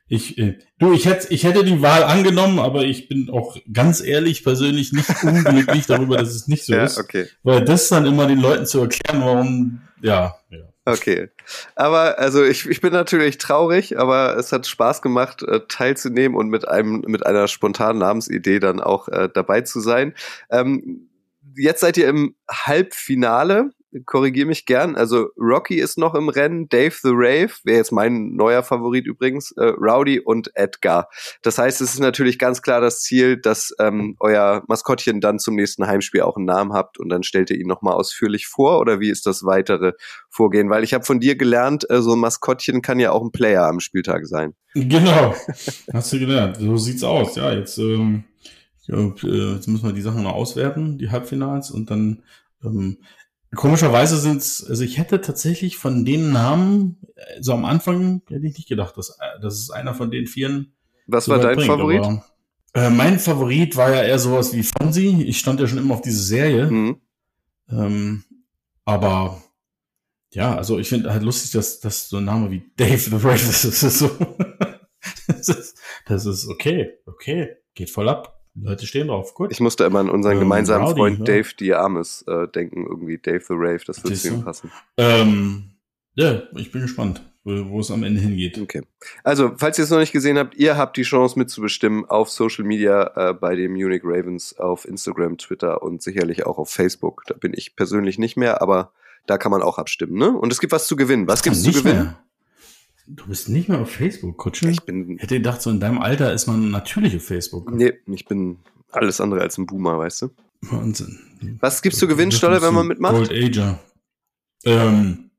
ich, 0.07 0.39
äh, 0.39 0.57
du, 0.79 0.91
ich 0.91 1.05
hätte, 1.05 1.31
ich 1.31 1.43
hätte 1.43 1.63
die 1.63 1.83
Wahl 1.83 2.03
angenommen, 2.03 2.57
aber 2.57 2.83
ich 2.83 3.07
bin 3.07 3.29
auch 3.29 3.57
ganz 3.71 4.01
ehrlich 4.01 4.43
persönlich 4.43 4.91
nicht 4.91 5.23
unglücklich 5.23 5.85
darüber, 5.85 6.17
dass 6.17 6.29
es 6.29 6.47
nicht 6.47 6.65
so 6.65 6.73
ja, 6.73 6.83
ist. 6.83 6.97
Okay. 6.97 7.27
Weil 7.43 7.63
das 7.63 7.89
dann 7.89 8.07
immer 8.07 8.25
den 8.25 8.39
Leuten 8.39 8.65
zu 8.65 8.81
erklären, 8.81 9.21
warum, 9.23 9.81
ja, 10.01 10.35
ja. 10.49 10.68
Okay. 10.85 11.29
Aber 11.75 12.17
also 12.19 12.43
ich, 12.43 12.67
ich 12.67 12.81
bin 12.81 12.93
natürlich 12.93 13.37
traurig, 13.37 13.99
aber 13.99 14.37
es 14.37 14.51
hat 14.51 14.65
Spaß 14.65 15.01
gemacht, 15.01 15.43
äh, 15.43 15.61
teilzunehmen 15.67 16.37
und 16.37 16.49
mit 16.49 16.67
einem, 16.67 17.03
mit 17.05 17.25
einer 17.25 17.47
spontanen 17.47 17.99
Namensidee 17.99 18.59
dann 18.59 18.79
auch 18.79 19.07
äh, 19.09 19.29
dabei 19.31 19.61
zu 19.61 19.79
sein. 19.79 20.15
Ähm, 20.49 21.09
jetzt 21.55 21.81
seid 21.81 21.97
ihr 21.97 22.07
im 22.07 22.35
Halbfinale 22.49 23.71
korrigiere 24.05 24.47
mich 24.47 24.65
gern. 24.65 24.95
Also 24.95 25.29
Rocky 25.37 25.79
ist 25.79 25.97
noch 25.97 26.13
im 26.15 26.29
Rennen, 26.29 26.69
Dave 26.69 26.95
the 27.01 27.11
Rave, 27.11 27.51
wäre 27.63 27.77
jetzt 27.77 27.91
mein 27.91 28.35
neuer 28.35 28.63
Favorit 28.63 29.05
übrigens, 29.05 29.51
äh, 29.57 29.63
Rowdy 29.63 30.19
und 30.19 30.51
Edgar. 30.55 31.09
Das 31.41 31.57
heißt, 31.57 31.81
es 31.81 31.93
ist 31.93 31.99
natürlich 31.99 32.37
ganz 32.37 32.61
klar 32.61 32.81
das 32.81 33.01
Ziel, 33.01 33.37
dass 33.37 33.73
ähm, 33.79 34.15
euer 34.19 34.63
Maskottchen 34.67 35.21
dann 35.21 35.39
zum 35.39 35.55
nächsten 35.55 35.87
Heimspiel 35.87 36.21
auch 36.21 36.37
einen 36.37 36.45
Namen 36.45 36.73
habt 36.73 36.99
und 36.99 37.09
dann 37.09 37.23
stellt 37.23 37.49
ihr 37.49 37.57
ihn 37.57 37.67
nochmal 37.67 37.93
ausführlich 37.93 38.47
vor 38.47 38.79
oder 38.79 38.99
wie 38.99 39.09
ist 39.09 39.25
das 39.25 39.43
weitere 39.43 39.93
Vorgehen? 40.29 40.69
Weil 40.69 40.83
ich 40.83 40.93
habe 40.93 41.05
von 41.05 41.19
dir 41.19 41.35
gelernt, 41.35 41.89
äh, 41.89 42.01
so 42.01 42.13
ein 42.13 42.19
Maskottchen 42.19 42.81
kann 42.81 42.99
ja 42.99 43.11
auch 43.11 43.23
ein 43.23 43.31
Player 43.31 43.65
am 43.65 43.79
Spieltag 43.79 44.27
sein. 44.27 44.53
Genau, 44.73 45.33
hast 45.93 46.13
du 46.13 46.19
gelernt. 46.19 46.57
So 46.57 46.77
sieht's 46.77 47.03
aus. 47.03 47.35
Ja, 47.35 47.51
jetzt, 47.53 47.77
ähm, 47.79 48.23
äh, 48.87 49.53
jetzt 49.53 49.67
müssen 49.67 49.85
wir 49.85 49.93
die 49.93 50.01
Sachen 50.01 50.23
noch 50.23 50.33
auswerten, 50.33 50.97
die 50.99 51.09
Halbfinals 51.09 51.71
und 51.71 51.89
dann 51.89 52.21
ähm, 52.63 52.97
Komischerweise 53.55 54.17
sind's, 54.17 54.63
also 54.67 54.83
ich 54.83 54.97
hätte 54.97 55.21
tatsächlich 55.21 55.77
von 55.77 56.05
den 56.05 56.31
Namen, 56.31 56.97
so 57.39 57.53
am 57.53 57.65
Anfang 57.65 58.21
hätte 58.29 58.45
ich 58.45 58.57
nicht 58.57 58.69
gedacht, 58.69 58.95
dass, 58.95 59.17
dass 59.41 59.55
es 59.55 59.71
einer 59.71 59.95
von 59.95 60.11
den 60.11 60.27
Vieren. 60.27 60.73
Was 61.07 61.25
so 61.25 61.31
war 61.31 61.39
dein 61.39 61.55
bringt, 61.55 61.67
Favorit? 61.67 62.03
Aber, 62.03 62.25
äh, 62.73 62.89
mein 62.91 63.17
Favorit 63.17 63.75
war 63.75 63.89
ja 63.89 64.03
eher 64.03 64.19
sowas 64.19 64.53
wie 64.53 64.63
Fonsi. 64.63 65.23
Ich 65.23 65.39
stand 65.39 65.59
ja 65.59 65.67
schon 65.67 65.79
immer 65.79 65.95
auf 65.95 66.01
diese 66.01 66.21
Serie. 66.21 66.69
Mhm. 66.69 67.01
Ähm, 67.71 68.23
aber 68.85 69.41
ja, 70.31 70.55
also 70.55 70.77
ich 70.77 70.89
finde 70.89 71.11
halt 71.11 71.23
lustig, 71.23 71.51
dass, 71.51 71.79
dass 71.79 72.09
so 72.09 72.17
ein 72.17 72.25
Name 72.25 72.51
wie 72.51 72.71
Dave 72.77 72.97
the 72.97 73.09
Brave, 73.09 73.31
das 73.31 73.63
ist 73.63 73.81
so. 73.81 74.09
das, 75.27 75.49
ist, 75.49 75.77
das 76.05 76.25
ist 76.25 76.47
okay, 76.47 76.99
okay, 77.07 77.55
geht 77.73 77.89
voll 77.89 78.09
ab. 78.09 78.38
Leute 78.63 78.85
stehen 78.85 79.07
drauf. 79.07 79.33
Gut. 79.33 79.51
Ich 79.51 79.59
musste 79.59 79.83
immer 79.83 79.99
an 79.99 80.09
unseren 80.09 80.33
ähm, 80.33 80.39
gemeinsamen 80.39 80.85
Rowdy, 80.85 80.99
Freund 80.99 81.19
ja. 81.19 81.25
Dave 81.25 81.49
Diamis 81.59 82.23
äh, 82.27 82.47
denken, 82.47 82.85
irgendwie 82.87 83.17
Dave 83.17 83.41
the 83.47 83.53
Rave, 83.55 83.81
das 83.85 84.03
würde 84.03 84.15
zu 84.15 84.27
ihm 84.29 84.43
passen. 84.43 84.71
Ähm, 84.97 85.71
ja, 86.15 86.43
ich 86.55 86.71
bin 86.71 86.81
gespannt, 86.81 87.21
wo, 87.43 87.69
wo 87.69 87.79
es 87.79 87.91
am 87.91 88.03
Ende 88.03 88.21
hingeht. 88.21 88.59
Okay. 88.59 88.81
Also, 89.23 89.53
falls 89.57 89.77
ihr 89.77 89.83
es 89.83 89.89
noch 89.89 89.99
nicht 89.99 90.11
gesehen 90.11 90.37
habt, 90.37 90.55
ihr 90.55 90.77
habt 90.77 90.97
die 90.97 91.03
Chance 91.03 91.39
mitzubestimmen 91.39 92.05
auf 92.05 92.29
Social 92.29 92.65
Media 92.65 93.29
äh, 93.29 93.33
bei 93.33 93.55
den 93.55 93.71
Munich 93.71 94.01
Ravens 94.03 94.57
auf 94.57 94.85
Instagram, 94.85 95.37
Twitter 95.37 95.81
und 95.81 96.01
sicherlich 96.01 96.45
auch 96.45 96.57
auf 96.57 96.69
Facebook. 96.69 97.23
Da 97.27 97.35
bin 97.35 97.53
ich 97.55 97.75
persönlich 97.75 98.19
nicht 98.19 98.35
mehr, 98.37 98.61
aber 98.61 98.91
da 99.27 99.37
kann 99.37 99.51
man 99.51 99.61
auch 99.61 99.77
abstimmen, 99.77 100.17
ne? 100.17 100.31
Und 100.31 100.51
es 100.51 100.59
gibt 100.59 100.73
was 100.73 100.87
zu 100.87 100.95
gewinnen. 100.95 101.27
Was 101.27 101.43
gibt's 101.43 101.63
zu 101.63 101.71
gewinnen? 101.71 102.03
Mehr. 102.03 102.23
Du 103.11 103.25
bist 103.25 103.49
nicht 103.49 103.69
mehr 103.69 103.79
auf 103.79 103.89
Facebook, 103.89 104.37
Kutsche? 104.37 104.69
Ich 104.69 104.83
bin. 104.83 105.17
Hätte 105.17 105.35
gedacht, 105.35 105.61
so 105.63 105.71
in 105.71 105.79
deinem 105.79 105.99
Alter 105.99 106.31
ist 106.31 106.45
man 106.45 106.69
natürlich 106.69 107.15
auf 107.15 107.23
Facebook. 107.23 107.71
Nee, 107.71 107.93
ich 108.05 108.25
bin 108.25 108.59
alles 108.91 109.19
andere 109.19 109.41
als 109.41 109.57
ein 109.57 109.65
Boomer, 109.65 109.97
weißt 109.97 110.23
du? 110.23 110.29
Wahnsinn. 110.61 111.19
Was 111.59 111.81
gibt's 111.81 111.97
zu 111.97 112.07
gewinnen, 112.07 112.31
Stolle, 112.31 112.61
wenn 112.61 112.73
man 112.73 112.85
mitmacht? 112.85 113.15
Gold 113.15 113.31
Ager. 113.31 113.79
Ähm, 114.63 115.31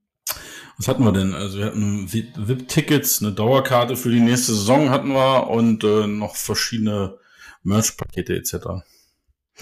was 0.79 0.89
hatten 0.89 1.05
wir 1.05 1.13
denn? 1.13 1.35
Also 1.35 1.59
wir 1.59 1.67
hatten 1.67 2.13
VIP-Tickets, 2.13 3.23
eine 3.23 3.33
Dauerkarte 3.33 3.97
für 3.97 4.11
die 4.11 4.21
nächste 4.21 4.53
Saison 4.53 4.91
hatten 4.91 5.13
wir 5.13 5.49
und 5.49 5.85
äh, 5.85 6.07
noch 6.07 6.37
verschiedene 6.37 7.19
Merch-Pakete 7.63 8.35
etc. 8.35 8.83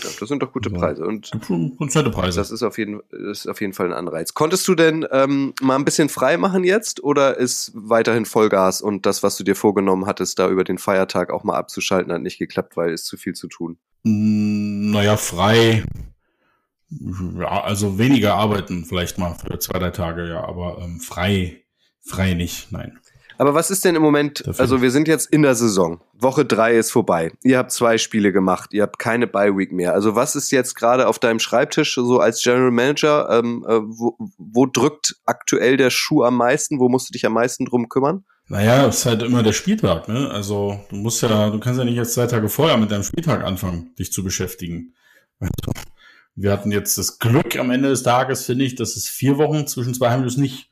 Ja, 0.03 0.11
das 0.19 0.29
sind 0.29 0.43
doch 0.43 0.53
gute 0.53 0.71
Preise. 0.71 1.05
Und 1.05 1.31
Preise. 2.11 2.39
Das 2.39 2.51
ist 2.51 2.63
auf 2.63 2.79
jeden, 2.79 3.01
das 3.11 3.41
ist 3.41 3.47
auf 3.49 3.61
jeden 3.61 3.73
Fall 3.73 3.87
ein 3.87 3.93
Anreiz. 3.93 4.35
Konntest 4.35 4.67
du 4.69 4.75
denn 4.75 5.07
ähm, 5.11 5.55
mal 5.61 5.77
ein 5.77 5.85
bisschen 5.85 6.09
frei 6.09 6.37
machen 6.37 6.65
jetzt 6.65 7.03
oder 7.03 7.37
ist 7.37 7.73
weiterhin 7.75 8.27
Vollgas 8.27 8.81
und 8.81 9.07
das, 9.07 9.23
was 9.23 9.37
du 9.37 9.45
dir 9.45 9.57
vorgenommen 9.57 10.07
hattest, 10.07 10.39
da 10.39 10.49
über 10.49 10.65
den 10.65 10.79
Feiertag 10.79 11.31
auch 11.31 11.45
mal 11.45 11.57
abzuschalten, 11.57 12.13
hat 12.13 12.23
nicht 12.23 12.39
geklappt, 12.39 12.77
weil 12.77 12.93
es 12.93 13.05
zu 13.05 13.17
viel 13.17 13.35
zu 13.35 13.49
tun? 13.49 13.79
Hm, 14.05 14.91
naja, 14.91 15.17
frei. 15.17 15.85
Ja, 16.91 17.63
also 17.63 17.99
weniger 17.99 18.35
arbeiten 18.35 18.85
vielleicht 18.85 19.19
mal 19.19 19.35
für 19.35 19.59
zwei, 19.59 19.79
drei 19.79 19.91
Tage, 19.91 20.29
ja, 20.29 20.43
aber 20.45 20.79
ähm, 20.81 21.01
frei, 21.01 21.65
frei 22.01 22.35
nicht, 22.35 22.73
nein. 22.73 22.99
Aber 23.39 23.55
was 23.55 23.71
ist 23.71 23.85
denn 23.85 23.95
im 23.95 24.03
Moment, 24.03 24.47
Dafür. 24.47 24.61
also 24.61 24.83
wir 24.83 24.91
sind 24.91 25.07
jetzt 25.07 25.27
in 25.33 25.43
der 25.43 25.55
Saison. 25.55 26.01
Woche 26.13 26.45
drei 26.45 26.77
ist 26.77 26.91
vorbei. 26.91 27.33
Ihr 27.45 27.57
habt 27.57 27.71
zwei 27.71 27.97
Spiele 27.97 28.33
gemacht. 28.33 28.75
Ihr 28.75 28.83
habt 28.83 28.99
keine 28.99 29.29
Bye 29.29 29.57
Week 29.57 29.73
mehr. 29.73 29.95
Also 29.95 30.17
was 30.17 30.35
ist 30.35 30.51
jetzt 30.51 30.75
gerade 30.75 31.07
auf 31.07 31.21
deinem 31.21 31.39
Schreibtisch 31.39 31.95
so 31.95 32.19
als 32.19 32.43
General 32.43 32.73
Manager? 32.73 33.31
Ähm, 33.31 33.65
äh, 33.69 33.79
wo, 33.81 34.17
wo 34.37 34.67
drückt 34.67 35.15
aktuell 35.25 35.77
der 35.77 35.91
Schuh 35.91 36.25
am 36.25 36.37
meisten? 36.37 36.81
Wo 36.81 36.89
musst 36.89 37.09
du 37.09 37.13
dich 37.13 37.25
am 37.25 37.33
meisten 37.33 37.65
drum 37.65 37.89
kümmern? 37.89 38.25
Naja, 38.49 38.87
es 38.89 38.99
ist 38.99 39.07
halt 39.07 39.23
immer 39.23 39.43
der 39.43 39.53
Spieltag, 39.53 40.09
ne? 40.09 40.31
Also 40.31 40.81
du 40.91 40.97
musst 40.97 41.23
ja, 41.23 41.51
du 41.51 41.61
kannst 41.61 41.79
ja 41.79 41.85
nicht 41.85 41.97
jetzt 41.97 42.15
zwei 42.15 42.27
Tage 42.27 42.49
vorher 42.49 42.77
mit 42.77 42.91
deinem 42.91 43.05
Spieltag 43.05 43.45
anfangen, 43.45 43.95
dich 43.99 44.11
zu 44.11 44.25
beschäftigen. 44.25 44.95
Also, 45.39 45.73
wir 46.35 46.51
hatten 46.51 46.73
jetzt 46.73 46.99
das 46.99 47.19
Glück 47.19 47.57
am 47.57 47.71
Ende 47.71 47.91
des 47.91 48.03
Tages, 48.03 48.47
finde 48.47 48.65
ich, 48.65 48.75
dass 48.75 48.97
es 48.97 49.07
vier 49.07 49.39
Wochen 49.39 49.67
zwischen 49.67 49.95
zwei 49.95 50.11
Heimlos 50.11 50.39
nicht 50.39 50.71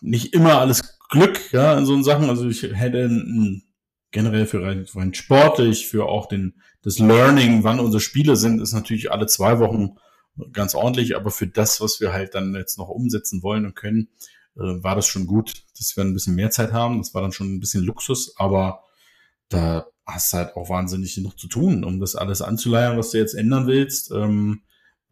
nicht 0.00 0.32
immer 0.32 0.58
alles 0.58 0.98
Glück, 1.10 1.52
ja, 1.52 1.76
in 1.78 1.86
so 1.86 2.00
Sachen. 2.02 2.28
Also 2.28 2.48
ich 2.48 2.62
hätte 2.62 3.04
ein, 3.04 3.62
generell 4.10 4.46
für 4.46 4.86
für 4.86 4.98
rein 4.98 5.14
sportlich, 5.14 5.86
für 5.86 6.06
auch 6.06 6.26
den, 6.26 6.54
das 6.82 6.98
Learning, 6.98 7.64
wann 7.64 7.80
unsere 7.80 8.00
Spiele 8.00 8.36
sind, 8.36 8.60
ist 8.60 8.72
natürlich 8.72 9.10
alle 9.10 9.26
zwei 9.26 9.58
Wochen 9.58 9.96
ganz 10.52 10.74
ordentlich, 10.74 11.16
aber 11.16 11.30
für 11.30 11.46
das, 11.46 11.80
was 11.80 12.00
wir 12.00 12.12
halt 12.12 12.34
dann 12.34 12.54
jetzt 12.54 12.78
noch 12.78 12.88
umsetzen 12.88 13.42
wollen 13.42 13.64
und 13.64 13.74
können, 13.74 14.08
äh, 14.56 14.60
war 14.60 14.94
das 14.94 15.06
schon 15.06 15.26
gut, 15.26 15.64
dass 15.78 15.96
wir 15.96 16.04
ein 16.04 16.14
bisschen 16.14 16.34
mehr 16.34 16.50
Zeit 16.50 16.72
haben. 16.72 16.98
Das 16.98 17.14
war 17.14 17.22
dann 17.22 17.32
schon 17.32 17.54
ein 17.54 17.60
bisschen 17.60 17.84
Luxus, 17.84 18.34
aber 18.36 18.82
da 19.48 19.86
hast 20.04 20.32
du 20.32 20.38
halt 20.38 20.56
auch 20.56 20.68
wahnsinnig 20.68 21.16
noch 21.18 21.34
zu 21.34 21.48
tun, 21.48 21.84
um 21.84 22.00
das 22.00 22.16
alles 22.16 22.42
anzuleiern, 22.42 22.98
was 22.98 23.10
du 23.10 23.18
jetzt 23.18 23.34
ändern 23.34 23.66
willst. 23.66 24.10
Ähm, 24.12 24.62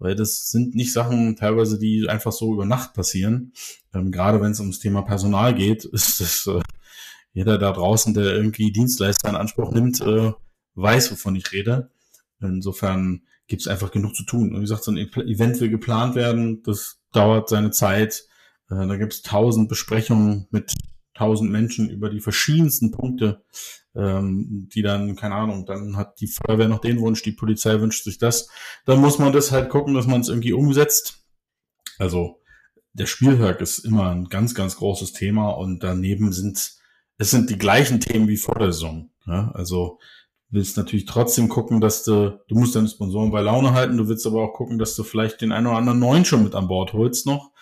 weil 0.05 0.15
das 0.15 0.51
sind 0.51 0.75
nicht 0.75 0.93
Sachen 0.93 1.35
teilweise, 1.35 1.79
die 1.79 2.11
einfach 2.11 2.31
so 2.31 2.53
über 2.53 2.67
Nacht 2.67 2.93
passieren. 2.93 3.55
Ähm, 3.95 4.13
gerade 4.13 4.39
wenn 4.43 4.53
es 4.53 4.61
ums 4.61 4.79
Thema 4.79 5.01
Personal 5.01 5.55
geht, 5.55 5.85
ist 5.93 6.21
das 6.21 6.47
äh, 6.47 6.61
jeder 7.33 7.57
da 7.57 7.73
draußen, 7.73 8.13
der 8.13 8.35
irgendwie 8.35 8.71
Dienstleister 8.71 9.31
in 9.31 9.35
Anspruch 9.35 9.73
nimmt, 9.73 10.03
äh, 10.03 10.33
weiß, 10.75 11.11
wovon 11.11 11.37
ich 11.37 11.51
rede. 11.53 11.91
Insofern 12.39 13.23
gibt 13.47 13.63
es 13.63 13.69
einfach 13.69 13.91
genug 13.93 14.15
zu 14.15 14.25
tun. 14.25 14.51
Und 14.51 14.57
wie 14.57 14.61
gesagt, 14.61 14.85
so 14.85 14.91
ein 14.91 14.99
Event 14.99 15.59
will 15.61 15.71
geplant 15.71 16.17
werden, 16.17 16.63
das 16.65 17.01
dauert 17.13 17.49
seine 17.49 17.71
Zeit. 17.71 18.27
Äh, 18.69 18.87
da 18.87 18.97
gibt 18.99 19.15
es 19.15 19.23
tausend 19.23 19.71
Besprechungen 19.71 20.49
mit 20.51 20.75
tausend 21.15 21.51
Menschen 21.51 21.89
über 21.89 22.11
die 22.11 22.21
verschiedensten 22.21 22.91
Punkte, 22.91 23.45
ähm, 23.95 24.69
die 24.75 24.83
dann, 24.83 25.17
keine 25.17 25.37
Ahnung, 25.37 25.67
dann 25.67 25.97
hat 25.97 26.21
die 26.21 26.27
Feuerwehr 26.27 26.69
noch 26.69 26.81
den 26.81 27.01
Wunsch, 27.01 27.23
die 27.23 27.33
Polizei 27.33 27.81
wünscht 27.81 28.05
sich 28.05 28.19
das. 28.19 28.49
Dann 28.85 29.01
muss 29.01 29.19
man 29.19 29.33
das 29.33 29.53
halt 29.53 29.71
gucken, 29.71 29.95
dass 29.95 30.07
man 30.07 30.21
es 30.21 30.29
irgendwie 30.29 30.53
umsetzt. 30.53 31.25
Also 31.99 32.41
der 32.93 33.07
Spieltag 33.07 33.61
ist 33.61 33.81
immer 33.81 34.11
ein 34.11 34.27
ganz, 34.27 34.55
ganz 34.55 34.77
großes 34.77 35.13
Thema 35.13 35.51
und 35.51 35.83
daneben 35.83 36.33
sind 36.33 36.79
es 37.19 37.31
sind 37.31 37.51
die 37.51 37.59
gleichen 37.59 38.01
Themen 38.01 38.29
wie 38.29 38.37
vor 38.37 38.57
der 38.57 38.73
Saison. 38.73 39.11
Ja? 39.27 39.51
Also 39.55 39.99
willst 40.51 40.77
natürlich 40.77 41.07
trotzdem 41.07 41.49
gucken, 41.49 41.81
dass 41.81 42.05
du, 42.05 42.41
du 42.49 42.55
musst 42.55 42.77
deine 42.77 42.89
Sponsoren 42.89 43.31
bei 43.31 43.41
Laune 43.41 43.73
halten, 43.73 43.97
du 43.97 44.09
willst 44.09 44.27
aber 44.27 44.43
auch 44.43 44.53
gucken, 44.53 44.79
dass 44.79 44.95
du 44.95 45.03
vielleicht 45.03 45.41
den 45.41 45.53
einen 45.53 45.67
oder 45.67 45.77
anderen 45.77 45.99
neuen 45.99 46.25
schon 46.25 46.45
mit 46.45 46.55
an 46.55 46.69
Bord 46.69 46.93
holst 46.93 47.27
noch. 47.27 47.53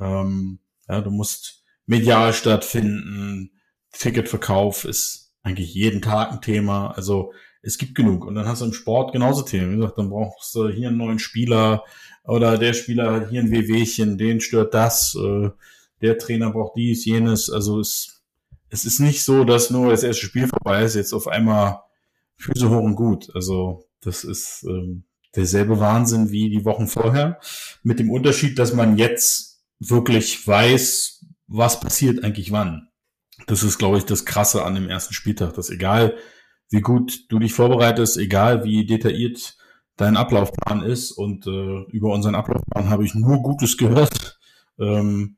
Ähm, 0.00 0.58
ja, 0.88 1.00
du 1.00 1.10
musst 1.10 1.61
medial 1.92 2.32
stattfinden, 2.32 3.50
Ticketverkauf 3.92 4.84
ist 4.84 5.34
eigentlich 5.42 5.74
jeden 5.74 6.00
Tag 6.00 6.32
ein 6.32 6.40
Thema. 6.40 6.88
Also 6.92 7.32
es 7.60 7.76
gibt 7.76 7.94
genug. 7.94 8.24
Und 8.24 8.34
dann 8.34 8.46
hast 8.46 8.62
du 8.62 8.64
im 8.64 8.72
Sport 8.72 9.12
genauso 9.12 9.42
Themen. 9.42 9.72
Wie 9.72 9.76
gesagt, 9.76 9.98
dann 9.98 10.08
brauchst 10.08 10.54
du 10.54 10.68
hier 10.68 10.88
einen 10.88 10.96
neuen 10.96 11.18
Spieler 11.18 11.84
oder 12.24 12.56
der 12.56 12.72
Spieler 12.72 13.12
hat 13.12 13.30
hier 13.30 13.40
ein 13.40 13.50
Wehwehchen, 13.50 14.16
den 14.16 14.40
stört 14.40 14.74
das, 14.74 15.14
äh, 15.16 15.50
der 16.00 16.18
Trainer 16.18 16.50
braucht 16.50 16.76
dies, 16.76 17.04
jenes. 17.04 17.50
Also 17.50 17.78
es, 17.80 18.22
es 18.70 18.84
ist 18.84 18.98
nicht 18.98 19.22
so, 19.22 19.44
dass 19.44 19.70
nur 19.70 19.90
das 19.90 20.02
erste 20.02 20.24
Spiel 20.24 20.48
vorbei 20.48 20.84
ist, 20.84 20.96
jetzt 20.96 21.12
auf 21.12 21.28
einmal 21.28 21.82
Füße 22.36 22.70
hoch 22.70 22.82
und 22.82 22.96
gut. 22.96 23.30
Also 23.34 23.84
das 24.00 24.24
ist 24.24 24.64
ähm, 24.64 25.04
derselbe 25.36 25.78
Wahnsinn 25.78 26.30
wie 26.30 26.48
die 26.48 26.64
Wochen 26.64 26.86
vorher. 26.86 27.38
Mit 27.82 27.98
dem 27.98 28.10
Unterschied, 28.10 28.58
dass 28.58 28.72
man 28.72 28.96
jetzt 28.96 29.52
wirklich 29.78 30.46
weiß, 30.46 31.24
was 31.52 31.80
passiert 31.80 32.24
eigentlich 32.24 32.52
wann. 32.52 32.88
Das 33.46 33.62
ist, 33.62 33.78
glaube 33.78 33.98
ich, 33.98 34.04
das 34.04 34.24
Krasse 34.24 34.64
an 34.64 34.74
dem 34.74 34.88
ersten 34.88 35.14
Spieltag, 35.14 35.54
dass 35.54 35.70
egal 35.70 36.16
wie 36.70 36.80
gut 36.80 37.26
du 37.28 37.38
dich 37.38 37.52
vorbereitest, 37.52 38.16
egal 38.16 38.64
wie 38.64 38.86
detailliert 38.86 39.56
dein 39.96 40.16
Ablaufplan 40.16 40.82
ist 40.82 41.12
und 41.12 41.46
äh, 41.46 41.82
über 41.90 42.12
unseren 42.12 42.34
Ablaufplan 42.34 42.88
habe 42.88 43.04
ich 43.04 43.14
nur 43.14 43.42
Gutes 43.42 43.76
gehört. 43.76 44.38
Ähm, 44.78 45.36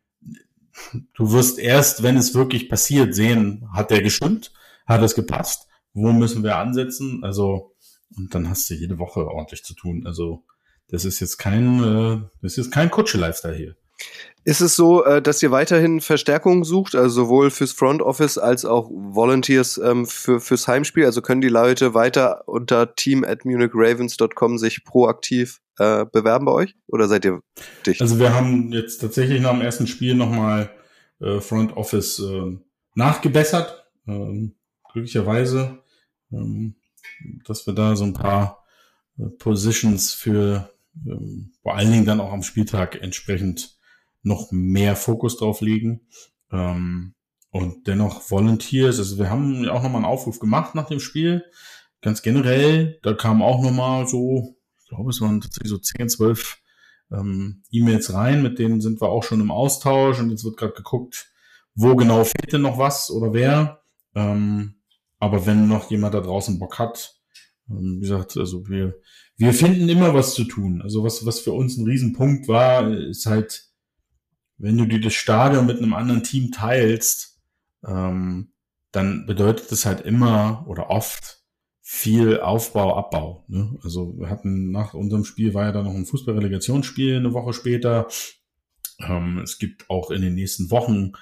du 1.15 1.33
wirst 1.33 1.59
erst, 1.59 2.03
wenn 2.03 2.17
es 2.17 2.35
wirklich 2.35 2.69
passiert, 2.69 3.15
sehen, 3.15 3.69
hat 3.73 3.91
der 3.91 4.03
gestimmt, 4.03 4.53
hat 4.87 5.03
es 5.03 5.15
gepasst, 5.15 5.67
wo 5.93 6.13
müssen 6.13 6.45
wir 6.45 6.57
ansetzen, 6.57 7.25
also 7.25 7.75
und 8.17 8.33
dann 8.35 8.49
hast 8.49 8.71
du 8.71 8.75
jede 8.75 8.99
Woche 8.99 9.27
ordentlich 9.27 9.65
zu 9.65 9.75
tun. 9.75 10.07
Also 10.07 10.45
das 10.89 11.05
ist 11.05 11.19
jetzt 11.21 11.39
kein, 11.39 11.83
äh, 11.83 12.21
das 12.43 12.59
ist 12.59 12.71
kein 12.71 12.91
Kutsche-Lifestyle 12.91 13.57
hier. 13.57 13.77
Ist 14.47 14.61
es 14.61 14.77
so, 14.77 15.05
äh, 15.05 15.23
dass 15.23 15.43
ihr 15.43 15.51
weiterhin 15.51 16.03
Verstärkung 16.03 16.65
sucht, 16.65 16.95
also 16.95 17.23
sowohl 17.23 17.51
fürs 17.51 17.73
Front 17.73 18.03
Office 18.03 18.37
als 18.37 18.67
auch 18.67 18.91
Volunteers 18.91 19.79
ähm, 19.79 20.05
für, 20.05 20.39
fürs 20.39 20.69
Heimspiel? 20.69 21.07
Also 21.07 21.23
können 21.23 21.41
die 21.41 21.49
Leute 21.49 21.95
weiter 21.95 22.47
unter 22.47 22.95
team 22.95 23.25
at 23.25 23.47
munichravens.com 23.47 24.59
sich 24.59 24.85
proaktiv 24.85 25.63
äh, 25.79 26.05
bewerben 26.05 26.45
bei 26.45 26.53
euch? 26.53 26.77
Oder 26.89 27.09
seid 27.09 27.25
ihr 27.25 27.41
dicht? 27.87 28.03
Also 28.03 28.19
wir 28.19 28.35
haben 28.35 28.71
jetzt 28.73 28.99
tatsächlich 28.99 29.41
nach 29.41 29.53
dem 29.53 29.63
ersten 29.63 29.87
Spiel 29.87 30.15
nochmal 30.15 30.71
äh, 31.21 31.41
Front 31.41 31.75
Office 31.79 32.19
äh, 32.19 32.59
nachgebessert, 32.95 33.87
ähm, 34.07 34.57
glücklicherweise, 34.93 35.79
ähm, 36.31 36.75
dass 37.47 37.67
wir 37.67 37.73
da 37.73 37.97
so 37.97 38.05
ein 38.05 38.13
paar 38.13 38.63
äh, 39.19 39.25
Positions 39.39 40.13
für 40.13 40.71
ähm, 41.07 41.53
vor 41.63 41.77
allen 41.77 41.91
Dingen 41.91 42.05
dann 42.05 42.21
auch 42.21 42.33
am 42.33 42.43
Spieltag 42.43 43.01
entsprechend 43.01 43.74
noch 44.25 44.51
mehr 44.51 44.97
Fokus 44.97 45.37
drauf 45.37 45.61
legen. 45.61 46.01
Ähm, 46.51 47.15
und 47.51 47.87
dennoch 47.87 48.29
Volunteers, 48.31 48.99
also 48.99 49.19
wir 49.19 49.31
haben 49.31 49.69
auch 49.69 49.83
nochmal 49.83 50.03
einen 50.03 50.13
Aufruf 50.13 50.41
gemacht 50.41 50.75
nach 50.75 50.89
dem 50.89 50.99
Spiel, 50.99 51.45
ganz 52.01 52.23
generell, 52.23 52.99
da 53.03 53.15
kam 53.15 53.43
auch 53.43 53.63
nochmal 53.63 54.09
so, 54.09 54.57
ich 54.83 54.89
glaube 54.89 55.11
es 55.11 55.21
waren 55.21 55.41
tatsächlich 55.41 55.71
so 55.71 55.79
10, 55.79 56.09
12 56.09 56.59
ähm, 57.13 57.63
E-Mails 57.71 58.13
rein, 58.13 58.43
mit 58.43 58.59
denen 58.59 58.81
sind 58.81 59.01
wir 59.01 59.09
auch 59.09 59.23
schon 59.23 59.41
im 59.41 59.53
Austausch 59.53 60.19
und 60.19 60.31
jetzt 60.31 60.45
wird 60.45 60.57
gerade 60.57 60.73
geguckt, 60.73 61.31
wo 61.77 61.95
genau 61.95 62.25
fehlt 62.25 62.53
denn 62.53 62.63
noch 62.63 62.79
was 62.79 63.11
oder 63.11 63.33
wer. 63.33 63.83
Ähm, 64.15 64.81
aber 65.19 65.47
wenn 65.47 65.69
noch 65.69 65.91
jemand 65.91 66.15
da 66.15 66.21
draußen 66.21 66.59
Bock 66.59 66.79
hat, 66.79 67.15
ähm, 67.71 67.97
wie 67.97 68.01
gesagt, 68.01 68.37
also 68.37 68.69
wir, 68.69 69.01
wir 69.37 69.55
finden 69.55 69.89
immer 69.89 70.13
was 70.13 70.35
zu 70.35 70.45
tun. 70.45 70.83
Also 70.83 71.05
was, 71.05 71.25
was 71.25 71.41
für 71.41 71.53
uns 71.53 71.77
ein 71.77 71.87
Riesenpunkt 71.87 72.49
war, 72.49 72.91
ist 72.93 73.27
halt, 73.27 73.69
wenn 74.59 74.77
du 74.77 74.87
dir 74.87 75.01
das 75.01 75.15
Stadion 75.15 75.67
mit 75.67 75.79
einem 75.79 75.95
anderen 75.95 76.23
Team 76.23 76.53
teilst, 76.53 77.41
ähm, 77.87 78.53
dann 78.93 79.27
bedeutet 79.27 79.73
das 79.73 79.87
halt 79.87 80.03
immer 80.03 80.65
oder 80.69 80.91
oft 80.91 81.43
viel 81.83 82.41
Aufbau, 82.41 82.97
Abbau. 82.97 83.45
Ne? 83.49 83.77
Also 83.83 84.19
wir 84.19 84.31
hatten 84.31 84.71
nach 84.71 84.95
unserem 84.95 85.25
Spiel 85.25 85.53
war 85.53 85.65
ja 85.65 85.73
dann 85.73 85.85
noch 85.85 85.95
ein 85.95 86.07
Fußballrelegationsspiel 86.07 87.17
eine 87.17 87.35
Woche 87.35 87.53
später. 87.53 88.07
Ähm, 89.01 89.41
es 89.43 89.59
gibt 89.59 89.91
auch 89.91 90.11
in 90.11 90.23
den 90.23 90.35
nächsten 90.35 90.71
Wochen 90.71 91.13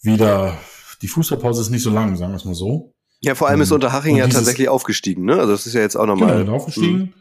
wieder, 0.00 0.56
die 1.02 1.08
Fußballpause 1.08 1.62
ist 1.62 1.70
nicht 1.70 1.82
so 1.82 1.90
lang, 1.90 2.16
sagen 2.16 2.32
wir 2.32 2.36
es 2.36 2.44
mal 2.44 2.54
so. 2.54 2.94
Ja, 3.20 3.34
vor 3.34 3.48
allem 3.48 3.62
ist 3.62 3.70
ähm, 3.70 3.76
Unterhaching 3.76 4.16
ja 4.16 4.28
tatsächlich 4.28 4.68
aufgestiegen, 4.68 5.24
ne? 5.24 5.36
Also 5.36 5.52
das 5.52 5.66
ist 5.66 5.72
ja 5.72 5.80
jetzt 5.80 5.96
auch 5.96 6.06
nochmal. 6.06 6.44
Genau, 6.44 6.54
aufgestiegen. 6.54 6.98
Mhm. 6.98 7.12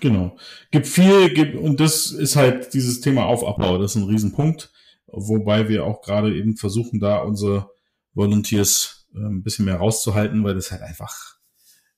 Genau. 0.00 0.36
Gibt 0.70 0.86
viel, 0.86 1.32
gibt, 1.32 1.56
und 1.56 1.80
das 1.80 2.10
ist 2.10 2.36
halt 2.36 2.74
dieses 2.74 3.00
Thema 3.00 3.24
Aufabbau, 3.24 3.78
das 3.78 3.92
ist 3.92 4.02
ein 4.02 4.08
Riesenpunkt, 4.08 4.72
wobei 5.16 5.68
wir 5.68 5.84
auch 5.84 6.02
gerade 6.02 6.36
eben 6.36 6.56
versuchen, 6.56 7.00
da 7.00 7.18
unsere 7.18 7.70
Volunteers 8.12 9.08
äh, 9.14 9.18
ein 9.18 9.42
bisschen 9.42 9.64
mehr 9.64 9.76
rauszuhalten, 9.76 10.44
weil 10.44 10.54
das 10.54 10.70
halt 10.70 10.82
einfach 10.82 11.36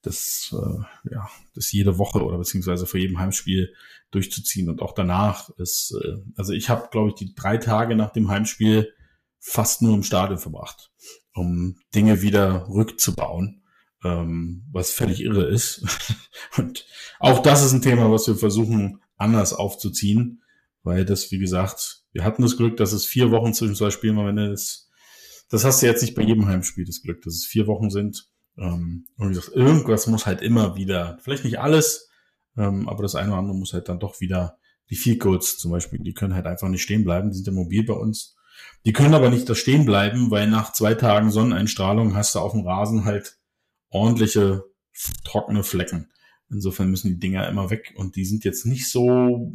das, 0.03 0.55
äh, 0.55 1.13
ja, 1.13 1.29
das 1.55 1.73
jede 1.73 1.99
Woche 1.99 2.25
oder 2.25 2.39
beziehungsweise 2.39 2.87
vor 2.87 3.01
jedem 3.01 3.19
Heimspiel 3.19 3.75
durchzuziehen 4.13 4.69
und 4.71 4.81
auch 4.83 4.93
danach 4.93 5.51
ist, 5.59 5.95
äh, 6.03 6.19
also 6.37 6.53
ich 6.53 6.69
habe, 6.69 6.89
glaube 6.91 7.09
ich, 7.09 7.15
die 7.15 7.35
drei 7.35 7.57
Tage 7.59 7.97
nach 7.97 8.13
dem 8.13 8.29
Heimspiel 8.29 8.93
fast 9.41 9.83
nur 9.83 9.95
im 9.95 10.03
Stadion 10.03 10.39
verbracht, 10.39 10.91
um 11.35 11.77
Dinge 11.95 12.23
wieder 12.23 12.69
rückzubauen 12.69 13.63
ähm, 14.07 14.65
was 14.73 14.91
völlig 14.91 15.21
irre 15.21 15.45
ist. 15.45 15.83
und 16.57 16.87
auch 17.19 17.41
das 17.41 17.65
ist 17.65 17.73
ein 17.73 17.83
Thema, 17.83 18.11
was 18.11 18.27
wir 18.27 18.37
versuchen 18.37 19.01
anders 19.17 19.53
aufzuziehen, 19.53 20.43
weil 20.83 21.05
das, 21.05 21.31
wie 21.31 21.39
gesagt, 21.39 22.03
wir 22.17 22.25
hatten 22.25 22.41
das 22.41 22.57
Glück, 22.57 22.79
dass 22.79 22.93
es 22.93 23.05
vier 23.05 23.31
Wochen 23.31 23.53
zwischen 23.53 23.75
zwei 23.75 23.91
Spielen 23.91 24.17
war. 24.17 24.27
Wenn 24.27 24.37
das, 24.37 24.89
das 25.51 25.65
hast 25.65 25.83
du 25.83 25.87
jetzt 25.87 26.01
nicht 26.01 26.15
bei 26.15 26.23
jedem 26.23 26.47
Heimspiel 26.47 26.87
das 26.87 27.03
Glück, 27.03 27.21
dass 27.23 27.35
es 27.35 27.45
vier 27.45 27.67
Wochen 27.67 27.91
sind. 27.91 28.31
Ähm, 28.57 29.07
und 29.19 29.29
wie 29.29 29.35
gesagt, 29.35 29.55
irgendwas 29.55 30.07
muss 30.07 30.25
halt 30.25 30.41
immer 30.41 30.77
wieder, 30.77 31.19
vielleicht 31.21 31.45
nicht 31.45 31.61
alles, 31.61 32.09
ähm, 32.57 32.89
aber 32.89 33.03
das 33.03 33.15
eine 33.15 33.29
oder 33.29 33.39
andere 33.39 33.57
muss 33.57 33.75
halt 33.75 33.91
dann 33.91 34.01
doch 34.01 34.19
wieder 34.21 34.57
die 34.89 34.97
Field 34.97 35.21
Goals 35.21 35.59
zum 35.59 35.73
Beispiel, 35.73 35.99
die 35.99 36.15
können 36.15 36.35
halt 36.35 36.47
einfach 36.47 36.69
nicht 36.69 36.83
stehen 36.83 37.05
bleiben, 37.05 37.29
die 37.29 37.37
sind 37.37 37.49
ja 37.49 37.53
mobil 37.53 37.85
bei 37.85 37.93
uns. 37.93 38.35
Die 38.87 38.95
können 38.95 39.13
aber 39.13 39.29
nicht 39.29 39.47
da 39.51 39.55
stehen 39.55 39.85
bleiben, 39.85 40.31
weil 40.31 40.49
nach 40.49 40.73
zwei 40.73 40.95
Tagen 40.95 41.31
Sonneneinstrahlung 41.31 42.15
hast 42.15 42.35
du 42.35 42.39
auf 42.39 42.53
dem 42.53 42.67
Rasen 42.67 43.05
halt 43.05 43.37
ordentliche 43.91 44.65
trockene 45.23 45.65
Flecken. 45.65 46.11
Insofern 46.49 46.89
müssen 46.89 47.09
die 47.09 47.19
Dinger 47.19 47.47
immer 47.49 47.69
weg 47.69 47.93
und 47.97 48.17
die 48.17 48.25
sind 48.25 48.45
jetzt 48.45 48.65
nicht 48.65 48.89
so, 48.89 49.53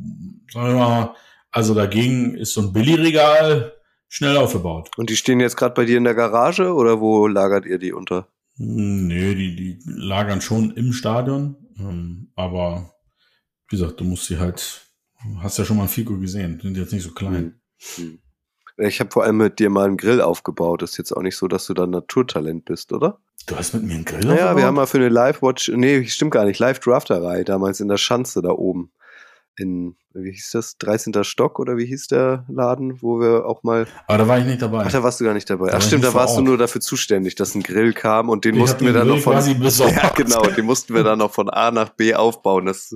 sagen 0.51 0.67
wir 0.67 0.75
mal, 0.75 1.15
also 1.51 1.73
dagegen 1.73 2.35
ist 2.35 2.53
so 2.53 2.61
ein 2.61 2.73
Billigregal 2.73 3.73
schnell 4.07 4.37
aufgebaut. 4.37 4.89
Und 4.97 5.09
die 5.09 5.15
stehen 5.15 5.39
jetzt 5.39 5.57
gerade 5.57 5.73
bei 5.73 5.85
dir 5.85 5.97
in 5.97 6.03
der 6.03 6.15
Garage 6.15 6.73
oder 6.73 6.99
wo 6.99 7.27
lagert 7.27 7.65
ihr 7.65 7.77
die 7.77 7.93
unter? 7.93 8.27
Hm, 8.57 9.07
nee, 9.07 9.35
die, 9.35 9.55
die 9.55 9.79
lagern 9.85 10.41
schon 10.41 10.71
im 10.71 10.93
Stadion, 10.93 11.55
ähm, 11.79 12.31
aber 12.35 12.93
wie 13.69 13.77
gesagt, 13.77 13.99
du 13.99 14.03
musst 14.03 14.25
sie 14.25 14.37
halt, 14.37 14.81
hast 15.39 15.57
ja 15.57 15.65
schon 15.65 15.77
mal 15.77 15.83
ein 15.83 15.89
Figo 15.89 16.17
gesehen, 16.17 16.59
sind 16.61 16.77
jetzt 16.77 16.93
nicht 16.93 17.03
so 17.03 17.11
klein. 17.11 17.61
Hm. 17.95 18.03
Hm. 18.05 18.19
Ich 18.77 18.99
habe 18.99 19.11
vor 19.11 19.23
allem 19.23 19.37
mit 19.37 19.59
dir 19.59 19.69
mal 19.69 19.85
einen 19.85 19.97
Grill 19.97 20.21
aufgebaut. 20.21 20.81
Ist 20.81 20.97
jetzt 20.97 21.11
auch 21.11 21.21
nicht 21.21 21.35
so, 21.37 21.47
dass 21.47 21.67
du 21.67 21.73
da 21.73 21.85
Naturtalent 21.85 22.65
bist, 22.65 22.91
oder? 22.93 23.19
Du 23.45 23.55
hast 23.55 23.73
mit 23.73 23.83
mir 23.83 23.95
einen 23.95 24.05
Grill 24.05 24.19
naja, 24.19 24.31
aufgebaut? 24.31 24.49
Ja, 24.49 24.57
wir 24.57 24.65
haben 24.65 24.75
mal 24.75 24.87
für 24.87 24.97
eine 24.97 25.09
Live-Watch, 25.09 25.69
nee, 25.75 26.05
stimmt 26.05 26.31
gar 26.31 26.45
nicht, 26.45 26.59
Live-Drafterei 26.59 27.43
damals 27.43 27.79
in 27.79 27.89
der 27.89 27.97
Schanze 27.97 28.41
da 28.41 28.49
oben. 28.49 28.91
In, 29.57 29.95
wie 30.13 30.31
hieß 30.31 30.51
das, 30.51 30.77
13. 30.77 31.23
Stock 31.23 31.59
oder 31.59 31.77
wie 31.77 31.85
hieß 31.85 32.07
der 32.07 32.45
Laden, 32.47 33.01
wo 33.01 33.19
wir 33.19 33.45
auch 33.45 33.63
mal. 33.63 33.85
Aber 34.07 34.17
da 34.17 34.27
war 34.27 34.39
ich 34.39 34.45
nicht 34.45 34.61
dabei. 34.61 34.85
Ach, 34.85 34.91
da 34.91 35.03
warst 35.03 35.19
du 35.19 35.25
gar 35.25 35.33
nicht 35.33 35.49
dabei. 35.49 35.69
Da 35.69 35.77
Ach 35.77 35.81
stimmt, 35.81 36.03
da 36.03 36.13
warst 36.13 36.37
du 36.37 36.41
nur 36.41 36.57
dafür 36.57 36.81
zuständig, 36.81 37.35
dass 37.35 37.53
ein 37.53 37.63
Grill 37.63 37.93
kam 37.93 38.29
und 38.29 38.45
den 38.45 38.55
ich 38.55 38.61
mussten 38.61 38.85
wir 38.85 38.93
dann 38.93 39.07
Grill 39.07 39.17
noch 39.17 39.23
von. 39.23 39.33
Ja, 39.91 40.09
genau, 40.09 40.43
den 40.43 40.65
mussten 40.65 40.93
wir 40.93 41.03
dann 41.03 41.19
noch 41.19 41.31
von 41.31 41.49
A 41.49 41.71
nach 41.71 41.89
B 41.89 42.15
aufbauen. 42.15 42.65
Das, 42.65 42.95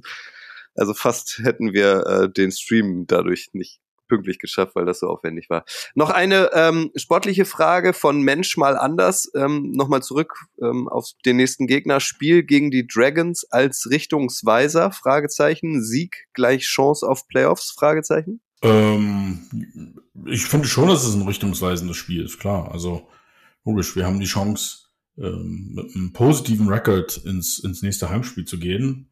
also 0.76 0.94
fast 0.94 1.42
hätten 1.44 1.74
wir 1.74 2.06
äh, 2.06 2.32
den 2.32 2.52
Stream 2.52 3.06
dadurch 3.06 3.50
nicht 3.54 3.82
pünktlich 4.08 4.40
geschafft, 4.40 4.76
weil 4.76 4.86
das 4.86 5.00
so 5.00 5.08
aufwendig 5.08 5.50
war. 5.50 5.66
Noch 5.94 6.10
eine 6.10 6.52
ähm, 6.54 6.92
sportliche 6.96 7.46
Frage 7.46 7.94
von 7.94 8.22
Mensch 8.22 8.58
mal 8.58 8.78
anders. 8.78 9.32
Ähm, 9.36 9.72
Nochmal 9.72 10.04
zurück 10.04 10.46
ähm, 10.62 10.88
auf 10.88 11.10
den 11.26 11.38
nächsten 11.38 11.68
Gegner. 11.68 12.00
Spiel 12.00 12.44
gegen 12.44 12.72
die 12.72 12.88
Dragons 12.88 13.46
als 13.52 13.88
Richtungsweiser? 13.90 14.92
Fragezeichen. 14.92 15.84
Sieg 15.84 16.28
gleich 16.34 16.64
Chance 16.64 17.08
auf 17.08 17.28
Playoffs? 17.28 17.72
Fragezeichen. 17.72 18.42
Ähm, 18.62 19.96
ich 20.26 20.46
finde 20.46 20.68
schon, 20.68 20.88
dass 20.88 21.06
es 21.06 21.14
ein 21.14 21.28
richtungsweisendes 21.28 21.98
Spiel 21.98 22.24
ist, 22.24 22.40
klar. 22.40 22.72
Also 22.72 23.08
logisch, 23.64 23.96
wir 23.96 24.06
haben 24.06 24.20
die 24.20 24.26
Chance, 24.26 24.86
ähm, 25.18 25.72
mit 25.74 25.96
einem 25.96 26.14
positiven 26.14 26.68
Record 26.68 27.18
ins, 27.26 27.60
ins 27.60 27.82
nächste 27.82 28.10
Heimspiel 28.10 28.46
zu 28.46 28.60
gehen. 28.60 29.12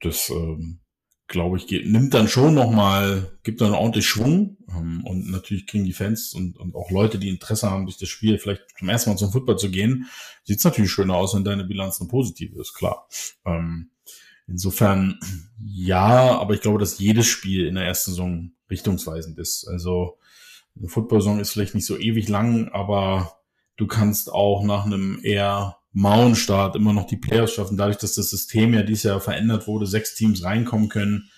Das 0.00 0.30
ähm, 0.30 0.80
glaube 1.28 1.56
ich, 1.56 1.66
geht, 1.66 1.86
nimmt 1.86 2.14
dann 2.14 2.28
schon 2.28 2.54
nochmal, 2.54 3.32
gibt 3.42 3.60
dann 3.60 3.72
ordentlich 3.72 4.06
Schwung. 4.06 4.56
Ähm, 4.68 5.04
und 5.04 5.30
natürlich 5.30 5.66
kriegen 5.66 5.84
die 5.84 5.92
Fans 5.92 6.34
und, 6.34 6.58
und 6.58 6.74
auch 6.74 6.90
Leute, 6.90 7.18
die 7.18 7.28
Interesse 7.28 7.70
haben, 7.70 7.86
durch 7.86 7.98
das 7.98 8.08
Spiel 8.08 8.38
vielleicht 8.38 8.62
zum 8.78 8.88
ersten 8.88 9.10
Mal 9.10 9.16
zum 9.16 9.32
Football 9.32 9.58
zu 9.58 9.70
gehen, 9.70 10.06
sieht 10.44 10.58
es 10.58 10.64
natürlich 10.64 10.90
schöner 10.90 11.16
aus, 11.16 11.34
wenn 11.34 11.44
deine 11.44 11.64
Bilanz 11.64 12.00
eine 12.00 12.08
positive 12.08 12.60
ist, 12.60 12.74
klar. 12.74 13.08
Ähm, 13.44 13.90
insofern 14.46 15.18
ja, 15.64 16.38
aber 16.38 16.54
ich 16.54 16.60
glaube, 16.60 16.78
dass 16.78 16.98
jedes 16.98 17.26
Spiel 17.26 17.66
in 17.66 17.74
der 17.74 17.84
ersten 17.84 18.12
Saison 18.12 18.52
richtungsweisend 18.70 19.38
ist. 19.38 19.66
Also 19.66 20.18
eine 20.78 20.88
Football-Saison 20.88 21.40
ist 21.40 21.50
vielleicht 21.50 21.74
nicht 21.74 21.86
so 21.86 21.98
ewig 21.98 22.28
lang, 22.28 22.68
aber 22.68 23.38
du 23.76 23.86
kannst 23.86 24.30
auch 24.30 24.62
nach 24.62 24.84
einem 24.84 25.20
eher 25.22 25.78
Mauenstart 25.96 26.76
immer 26.76 26.92
noch 26.92 27.06
die 27.06 27.16
Playoffs 27.16 27.54
schaffen. 27.54 27.78
Dadurch, 27.78 27.96
dass 27.96 28.16
das 28.16 28.28
System 28.28 28.74
ja 28.74 28.82
dieses 28.82 29.04
Jahr 29.04 29.18
verändert 29.18 29.66
wurde, 29.66 29.86
sechs 29.86 30.14
Teams 30.14 30.44
reinkommen 30.44 30.90
können, 30.90 31.30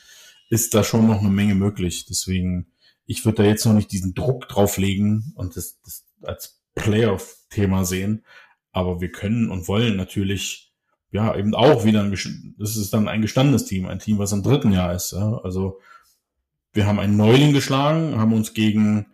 ist 0.51 0.75
da 0.75 0.83
schon 0.83 1.07
noch 1.07 1.21
eine 1.21 1.31
Menge 1.31 1.55
möglich. 1.55 2.07
Deswegen, 2.07 2.67
ich 3.07 3.25
würde 3.25 3.45
da 3.45 3.49
jetzt 3.49 3.65
noch 3.65 3.73
nicht 3.73 3.93
diesen 3.93 4.15
Druck 4.15 4.49
drauflegen 4.49 5.33
und 5.37 5.57
das, 5.57 5.81
das 5.85 6.09
als 6.23 6.61
Playoff-Thema 6.75 7.85
sehen. 7.85 8.25
Aber 8.73 9.01
wir 9.01 9.13
können 9.13 9.49
und 9.49 9.69
wollen 9.69 9.97
natürlich, 9.97 10.73
ja, 11.13 11.37
eben 11.37 11.55
auch 11.55 11.85
wieder 11.85 12.03
ein, 12.03 12.11
das 12.59 12.77
ist 12.77 12.93
dann 12.93 13.07
ein 13.07 13.23
gestandenes 13.23 13.65
Team, 13.65 13.87
ein 13.87 14.01
Team, 14.01 14.19
was 14.19 14.33
im 14.33 14.43
dritten 14.43 14.73
Jahr 14.73 14.93
ist. 14.93 15.13
Ja. 15.13 15.39
Also, 15.45 15.79
wir 16.73 16.85
haben 16.85 16.99
einen 16.99 17.17
Neuling 17.17 17.53
geschlagen, 17.53 18.19
haben 18.19 18.33
uns 18.33 18.55
gegen 18.55 19.07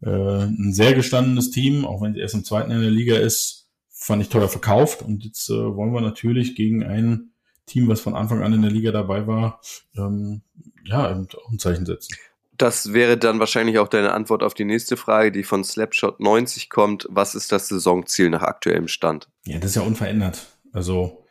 äh, 0.00 0.44
ein 0.44 0.72
sehr 0.72 0.94
gestandenes 0.94 1.50
Team, 1.50 1.84
auch 1.84 2.02
wenn 2.02 2.12
es 2.12 2.18
erst 2.18 2.34
im 2.34 2.44
zweiten 2.44 2.70
Jahr 2.70 2.78
in 2.78 2.84
der 2.84 2.92
Liga 2.92 3.16
ist, 3.16 3.61
fand 4.02 4.22
ich 4.22 4.28
teuer 4.28 4.48
verkauft. 4.48 5.02
Und 5.02 5.24
jetzt 5.24 5.48
äh, 5.48 5.54
wollen 5.54 5.92
wir 5.92 6.00
natürlich 6.00 6.54
gegen 6.54 6.84
ein 6.84 7.32
Team, 7.66 7.88
was 7.88 8.00
von 8.00 8.14
Anfang 8.14 8.42
an 8.42 8.52
in 8.52 8.62
der 8.62 8.70
Liga 8.70 8.90
dabei 8.90 9.26
war, 9.26 9.60
ähm, 9.96 10.42
ja, 10.84 11.08
ein 11.08 11.58
Zeichen 11.58 11.86
setzen. 11.86 12.16
Das 12.58 12.92
wäre 12.92 13.16
dann 13.16 13.40
wahrscheinlich 13.40 13.78
auch 13.78 13.88
deine 13.88 14.12
Antwort 14.12 14.42
auf 14.42 14.54
die 14.54 14.64
nächste 14.64 14.96
Frage, 14.96 15.32
die 15.32 15.42
von 15.42 15.64
Slapshot 15.64 16.20
90 16.20 16.68
kommt. 16.68 17.06
Was 17.08 17.34
ist 17.34 17.50
das 17.50 17.68
Saisonziel 17.68 18.30
nach 18.30 18.42
aktuellem 18.42 18.88
Stand? 18.88 19.28
Ja, 19.46 19.58
das 19.58 19.70
ist 19.70 19.76
ja 19.76 19.82
unverändert. 19.82 20.46
Also 20.72 21.24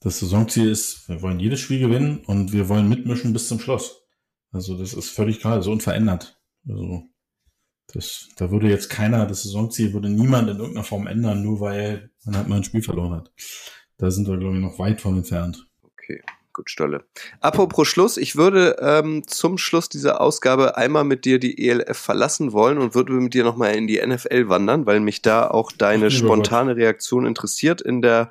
das 0.00 0.20
Saisonziel 0.20 0.70
ist, 0.70 1.08
wir 1.08 1.22
wollen 1.22 1.40
jedes 1.40 1.60
Spiel 1.60 1.80
gewinnen 1.80 2.22
und 2.26 2.52
wir 2.52 2.68
wollen 2.68 2.88
mitmischen 2.88 3.32
bis 3.32 3.48
zum 3.48 3.58
Schluss. 3.58 4.02
Also 4.52 4.78
das 4.78 4.94
ist 4.94 5.10
völlig 5.10 5.40
klar, 5.40 5.60
so 5.62 5.72
unverändert. 5.72 6.38
Also 6.68 7.02
das, 7.92 8.28
da 8.36 8.50
würde 8.50 8.68
jetzt 8.68 8.90
keiner, 8.90 9.26
das 9.26 9.42
Saisonziel 9.42 9.92
würde 9.92 10.08
niemand 10.08 10.48
in 10.48 10.58
irgendeiner 10.58 10.84
Form 10.84 11.06
ändern, 11.06 11.42
nur 11.42 11.60
weil 11.60 12.10
man 12.24 12.36
halt 12.36 12.48
mal 12.48 12.56
ein 12.56 12.64
Spiel 12.64 12.82
verloren 12.82 13.12
hat. 13.12 13.32
Da 13.98 14.10
sind 14.10 14.26
wir, 14.26 14.36
glaube 14.36 14.56
ich, 14.56 14.62
noch 14.62 14.78
weit 14.78 15.00
von 15.00 15.16
entfernt. 15.16 15.66
Okay. 15.82 16.22
Gut, 16.52 16.70
Stolle. 16.70 17.04
Apropos 17.40 17.88
Schluss, 17.88 18.16
ich 18.16 18.36
würde 18.36 18.76
ähm, 18.80 19.26
zum 19.26 19.58
Schluss 19.58 19.88
dieser 19.88 20.20
Ausgabe 20.20 20.76
einmal 20.76 21.02
mit 21.02 21.24
dir 21.24 21.40
die 21.40 21.68
ELF 21.68 21.98
verlassen 21.98 22.52
wollen 22.52 22.78
und 22.78 22.94
würde 22.94 23.12
mit 23.14 23.34
dir 23.34 23.42
nochmal 23.42 23.74
in 23.74 23.88
die 23.88 24.00
NFL 24.04 24.48
wandern, 24.48 24.86
weil 24.86 25.00
mich 25.00 25.20
da 25.20 25.48
auch 25.48 25.72
deine 25.72 26.12
spontane 26.12 26.76
Reaktion 26.76 27.26
interessiert. 27.26 27.80
In 27.80 28.02
der 28.02 28.30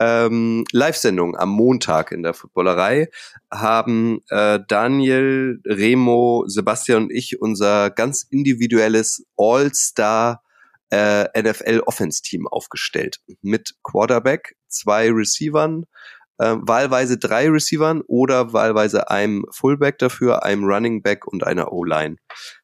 ähm, 0.00 0.64
Live-Sendung 0.72 1.36
am 1.36 1.50
Montag 1.50 2.12
in 2.12 2.22
der 2.22 2.34
Footballerei 2.34 3.08
haben 3.52 4.20
äh, 4.28 4.60
Daniel, 4.66 5.60
Remo, 5.64 6.44
Sebastian 6.46 7.04
und 7.04 7.12
ich 7.12 7.40
unser 7.40 7.90
ganz 7.90 8.26
individuelles 8.28 9.24
All-Star 9.36 10.42
äh, 10.90 11.26
NFL 11.40 11.80
Offense 11.86 12.22
Team 12.22 12.46
aufgestellt. 12.46 13.20
Mit 13.42 13.74
Quarterback, 13.82 14.56
zwei 14.68 15.10
Receivern, 15.10 15.86
äh, 16.38 16.56
wahlweise 16.60 17.18
drei 17.18 17.48
Receivern 17.48 18.02
oder 18.06 18.52
wahlweise 18.52 19.10
einem 19.10 19.44
Fullback 19.50 19.98
dafür, 19.98 20.44
einem 20.44 20.64
Running 20.64 21.02
Back 21.02 21.26
und 21.26 21.44
einer 21.44 21.72
O-Line. 21.72 22.16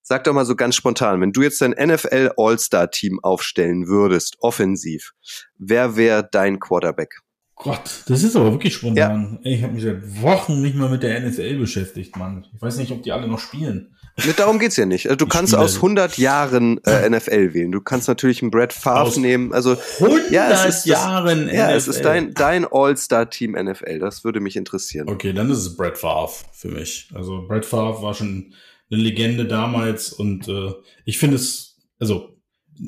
Sag 0.03 0.25
doch 0.25 0.33
mal 0.33 0.45
so 0.45 0.57
ganz 0.57 0.75
spontan, 0.75 1.21
wenn 1.21 1.33
du 1.33 1.43
jetzt 1.43 1.61
dein 1.61 1.71
NFL 1.71 2.33
All-Star-Team 2.37 3.21
aufstellen 3.23 3.87
würdest, 3.87 4.37
offensiv, 4.41 5.13
wer 5.59 5.97
wäre 5.97 6.29
dein 6.31 6.59
Quarterback? 6.59 7.21
Gott, 7.55 8.05
das 8.07 8.23
ist 8.23 8.37
aber 8.37 8.53
wirklich 8.53 8.75
spontan. 8.75 9.39
Ja. 9.43 9.51
Ich 9.51 9.63
habe 9.63 9.75
mich 9.75 9.83
seit 9.83 10.23
Wochen 10.23 10.63
nicht 10.63 10.77
mal 10.77 10.89
mit 10.89 11.03
der 11.03 11.21
NFL 11.21 11.59
beschäftigt, 11.59 12.17
Mann. 12.17 12.47
Ich 12.55 12.63
weiß 12.63 12.79
nicht, 12.79 12.91
ob 12.91 13.03
die 13.03 13.13
alle 13.13 13.29
noch 13.29 13.39
spielen. 13.39 13.95
Darum 14.37 14.59
geht's 14.59 14.77
ja 14.77 14.87
nicht. 14.87 15.07
Also 15.07 15.17
du 15.17 15.25
ich 15.27 15.31
kannst 15.31 15.55
aus 15.55 15.77
100 15.77 16.19
Jahren 16.19 16.83
äh, 16.85 17.09
NFL 17.09 17.55
wählen. 17.55 17.73
Du 17.73 17.81
kannst 17.81 18.09
natürlich 18.09 18.43
einen 18.43 18.51
Brad 18.51 18.73
Favre 18.73 19.01
aus 19.01 19.17
nehmen. 19.17 19.53
Also 19.53 19.77
100 20.01 20.31
ja, 20.31 20.51
es 20.51 20.77
ist 20.77 20.87
Jahren 20.87 21.47
das, 21.47 21.55
Ja, 21.55 21.73
es 21.73 21.89
ist 21.89 22.05
dein, 22.05 22.35
dein 22.35 22.67
All-Star-Team 22.71 23.53
NFL. 23.53 23.99
Das 23.99 24.25
würde 24.25 24.41
mich 24.41 24.57
interessieren. 24.57 25.09
Okay, 25.09 25.33
dann 25.33 25.51
ist 25.51 25.59
es 25.59 25.77
Brad 25.77 25.99
Favre 25.99 26.33
für 26.53 26.69
mich. 26.69 27.11
Also 27.15 27.47
Brad 27.47 27.65
Favre 27.65 28.03
war 28.03 28.15
schon 28.15 28.55
eine 28.91 29.01
Legende 29.03 29.47
damals 29.47 30.13
und 30.13 30.49
äh, 30.49 30.73
ich 31.05 31.19
finde 31.19 31.37
es, 31.37 31.79
also 31.99 32.37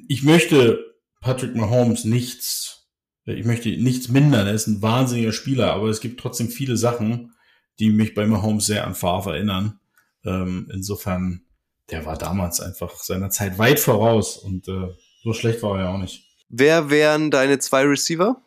ich 0.09 0.22
möchte 0.22 0.97
Patrick 1.20 1.55
Mahomes 1.55 2.05
nichts, 2.05 2.89
ich 3.24 3.45
möchte 3.45 3.68
nichts 3.70 4.09
mindern. 4.09 4.47
Er 4.47 4.55
ist 4.55 4.66
ein 4.66 4.83
wahnsinniger 4.83 5.33
Spieler, 5.33 5.72
aber 5.72 5.89
es 5.89 6.01
gibt 6.01 6.18
trotzdem 6.18 6.49
viele 6.49 6.76
Sachen, 6.76 7.33
die 7.78 7.91
mich 7.91 8.14
bei 8.14 8.26
Mahomes 8.26 8.66
sehr 8.66 8.87
an 8.87 8.95
Favre 8.95 9.35
erinnern. 9.37 9.78
Ähm, 10.24 10.70
insofern, 10.72 11.42
der 11.90 12.06
war 12.06 12.16
damals 12.16 12.60
einfach 12.60 12.96
seiner 12.96 13.30
Zeit 13.30 13.58
weit 13.58 13.80
voraus 13.80 14.36
und 14.36 14.68
äh, 14.68 14.88
so 15.22 15.32
schlecht 15.32 15.62
war 15.62 15.78
er 15.78 15.84
ja 15.84 15.94
auch 15.94 15.98
nicht. 15.98 16.24
Wer 16.48 16.90
wären 16.90 17.30
deine 17.30 17.58
zwei 17.58 17.82
Receiver? 17.82 18.40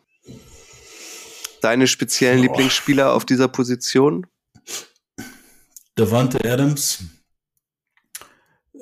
Deine 1.60 1.86
speziellen 1.86 2.40
oh. 2.40 2.42
Lieblingsspieler 2.42 3.12
auf 3.12 3.24
dieser 3.24 3.48
Position? 3.48 4.26
Devante 5.98 6.38
Adams 6.50 7.04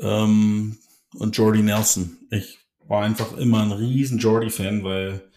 ähm, 0.01 0.79
und 1.15 1.37
Jordy 1.37 1.63
Nelson. 1.63 2.19
Ich 2.31 2.59
war 2.87 3.05
einfach 3.05 3.37
immer 3.37 3.63
ein 3.63 3.73
riesen 3.73 4.19
Jordy-Fan, 4.19 4.85
weil 4.85 5.31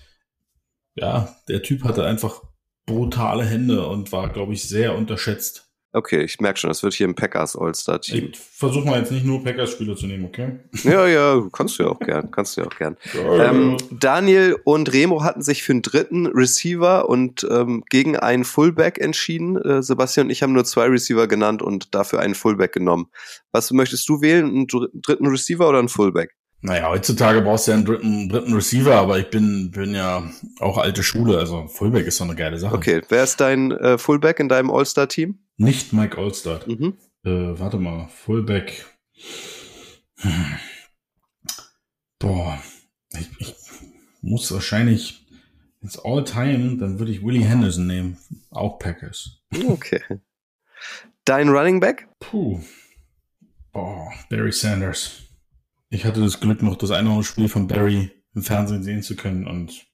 ja, 0.96 1.36
der 1.48 1.62
Typ 1.62 1.84
hatte 1.84 2.06
einfach 2.06 2.42
brutale 2.86 3.46
Hände 3.46 3.88
und 3.88 4.12
war, 4.12 4.30
glaube 4.30 4.54
ich, 4.54 4.68
sehr 4.68 4.96
unterschätzt. 4.96 5.67
Okay, 5.94 6.22
ich 6.22 6.40
merke 6.42 6.60
schon, 6.60 6.70
das 6.70 6.84
wird 6.84 6.94
hier 6.94 7.08
ein 7.08 7.16
Packers 7.16 7.56
All-Star-Team. 7.56 8.30
Ich 8.32 8.38
versuche 8.40 8.86
mal 8.86 9.00
jetzt 9.00 9.12
nicht 9.12 9.26
nur 9.26 9.42
Packers-Spieler 9.44 9.96
zu 9.96 10.06
nehmen, 10.06 10.26
okay? 10.26 10.60
Ja, 10.84 11.08
ja, 11.08 11.42
kannst 11.54 11.80
du 11.80 11.84
ja 11.84 11.90
auch 11.90 12.00
gern, 12.00 12.30
kannst 12.30 12.58
du 12.58 12.62
ja 12.62 12.68
auch 12.68 12.76
gern. 12.76 12.98
ähm, 13.16 13.78
Daniel 13.92 14.58
und 14.66 14.92
Remo 14.92 15.24
hatten 15.24 15.42
sich 15.42 15.64
für 15.64 15.72
einen 15.72 15.82
dritten 15.82 16.28
Receiver 16.28 17.08
und 17.08 17.48
ähm, 17.50 17.84
gegen 17.90 18.18
einen 18.18 18.44
Fullback 18.44 19.00
entschieden. 19.00 19.56
Äh, 19.58 19.82
Sebastian 19.82 20.28
und 20.28 20.32
ich 20.32 20.44
haben 20.44 20.54
nur 20.54 20.66
zwei 20.66 20.88
Receiver 20.88 21.26
genannt 21.28 21.62
und 21.62 21.96
dafür 21.96 22.20
einen 22.20 22.36
Fullback 22.36 22.74
genommen. 22.74 23.10
Was 23.52 23.72
möchtest 23.72 24.08
du 24.10 24.22
wählen, 24.22 24.46
einen 24.46 24.68
dritten 24.68 25.28
Receiver 25.28 25.68
oder 25.70 25.80
einen 25.80 25.90
Fullback? 25.90 26.36
Naja, 26.62 26.90
heutzutage 26.90 27.42
brauchst 27.42 27.68
du 27.68 27.72
ja 27.72 27.78
einen 27.78 27.86
dritten, 27.86 28.30
dritten 28.30 28.54
Receiver, 28.54 28.96
aber 28.96 29.20
ich 29.20 29.30
bin, 29.30 29.72
bin 29.72 29.94
ja 29.94 30.30
auch 30.60 30.78
alte 30.78 31.04
Schule, 31.04 31.38
also 31.38 31.68
Fullback 31.68 32.08
ist 32.08 32.20
doch 32.20 32.26
eine 32.26 32.36
geile 32.36 32.58
Sache. 32.58 32.76
Okay, 32.76 33.02
wer 33.10 33.24
ist 33.24 33.40
dein 33.40 33.72
äh, 33.72 33.98
Fullback 33.98 34.40
in 34.40 34.50
deinem 34.50 34.72
All-Star-Team? 34.72 35.38
Nicht 35.58 35.94
Mike 35.94 36.18
Allstad. 36.18 36.68
Mhm. 36.68 36.98
Äh, 37.24 37.60
warte 37.60 37.78
mal, 37.78 38.08
Fullback. 38.08 38.86
Hm. 40.20 40.58
Boah, 42.20 42.58
ich, 43.14 43.30
ich 43.40 43.56
muss 44.22 44.52
wahrscheinlich 44.52 45.28
ins 45.82 46.00
All-Time, 46.00 46.78
dann 46.78 46.98
würde 46.98 47.12
ich 47.12 47.24
Willie 47.24 47.46
Henderson 47.46 47.86
nehmen. 47.86 48.18
Auch 48.50 48.80
Packers. 48.80 49.44
Okay. 49.68 50.02
Dein 51.24 51.50
Running 51.50 51.80
Back? 51.80 52.08
Puh. 52.20 52.60
Boah, 53.72 54.12
Barry 54.30 54.52
Sanders. 54.52 55.27
Ich 55.90 56.06
hatte 56.06 56.22
das 56.22 56.40
Glück, 56.40 56.62
noch 56.62 56.76
das 56.76 56.92
eine 56.92 57.24
Spiel 57.24 57.50
von 57.50 57.68
Barry 57.68 58.12
im 58.36 58.44
Fernsehen 58.44 58.84
sehen 58.84 59.02
zu 59.02 59.16
können 59.16 59.48
und 59.48 59.86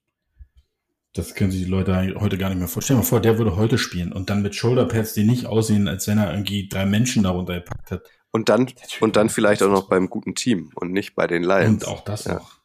das 1.14 1.36
können 1.36 1.52
sich 1.52 1.64
die 1.64 1.70
Leute 1.70 2.16
heute 2.20 2.40
gar 2.40 2.50
nicht 2.50 2.58
mehr 2.58 2.68
vorstellen. 2.68 2.84
Stell 2.84 2.96
dir 2.96 3.04
mal 3.04 3.08
vor, 3.08 3.22
der 3.22 3.38
würde 3.38 3.56
heute 3.56 3.78
spielen 3.78 4.12
und 4.12 4.32
dann 4.32 4.42
mit 4.42 4.56
Shoulderpads, 4.56 5.14
die 5.14 5.24
nicht 5.24 5.46
aussehen, 5.46 5.88
als 5.88 6.08
wenn 6.08 6.18
er 6.18 6.32
irgendwie 6.32 6.68
drei 6.68 6.86
Menschen 6.86 7.22
darunter 7.22 7.54
gepackt 7.56 7.92
hat. 7.92 8.02
Und 8.32 8.50
dann, 8.50 8.68
und 9.00 9.16
dann 9.16 9.30
vielleicht 9.30 9.62
auch 9.62 9.70
noch 9.70 9.88
beim 9.88 10.10
guten 10.10 10.34
Team 10.34 10.72
und 10.74 10.92
nicht 10.92 11.14
bei 11.14 11.28
den 11.28 11.44
Lions. 11.44 11.84
Und 11.84 11.90
auch 11.92 12.04
das 12.04 12.26
ja. 12.26 12.34
noch. 12.34 12.58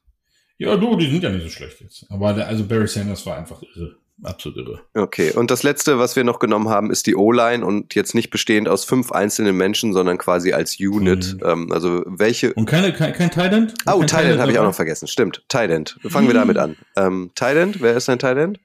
Ja, 0.56 0.76
du, 0.76 0.96
die 0.96 1.10
sind 1.10 1.22
ja 1.22 1.30
nicht 1.30 1.42
so 1.42 1.50
schlecht 1.50 1.82
jetzt. 1.82 2.06
Aber 2.08 2.32
der, 2.32 2.48
also 2.48 2.66
Barry 2.66 2.88
Sanders 2.88 3.26
war 3.26 3.36
einfach 3.36 3.62
irre 3.76 3.98
absolut 4.22 4.58
irre. 4.58 4.80
Okay, 4.94 5.32
und 5.32 5.50
das 5.50 5.62
letzte, 5.62 5.98
was 5.98 6.16
wir 6.16 6.24
noch 6.24 6.38
genommen 6.38 6.68
haben, 6.68 6.90
ist 6.90 7.06
die 7.06 7.16
O-Line 7.16 7.64
und 7.64 7.94
jetzt 7.94 8.14
nicht 8.14 8.30
bestehend 8.30 8.68
aus 8.68 8.84
fünf 8.84 9.12
einzelnen 9.12 9.56
Menschen, 9.56 9.92
sondern 9.92 10.18
quasi 10.18 10.52
als 10.52 10.78
Unit. 10.80 11.34
Mhm. 11.34 11.40
Ähm, 11.44 11.72
also 11.72 12.02
welche. 12.06 12.52
Und 12.54 12.66
keine, 12.66 12.92
kein, 12.92 13.12
kein 13.12 13.30
Thailand? 13.30 13.74
Oh, 13.86 14.02
Thailand 14.02 14.40
habe 14.40 14.52
ich 14.52 14.58
auch 14.58 14.64
noch 14.64 14.74
vergessen. 14.74 15.08
Stimmt, 15.08 15.44
Thailand. 15.48 15.98
Fangen 16.08 16.26
mhm. 16.26 16.30
wir 16.30 16.34
damit 16.34 16.58
an. 16.58 16.76
Ähm, 16.96 17.30
Thailand, 17.34 17.80
wer 17.80 17.96
ist 17.96 18.08
dein 18.08 18.18
Thailand? 18.18 18.60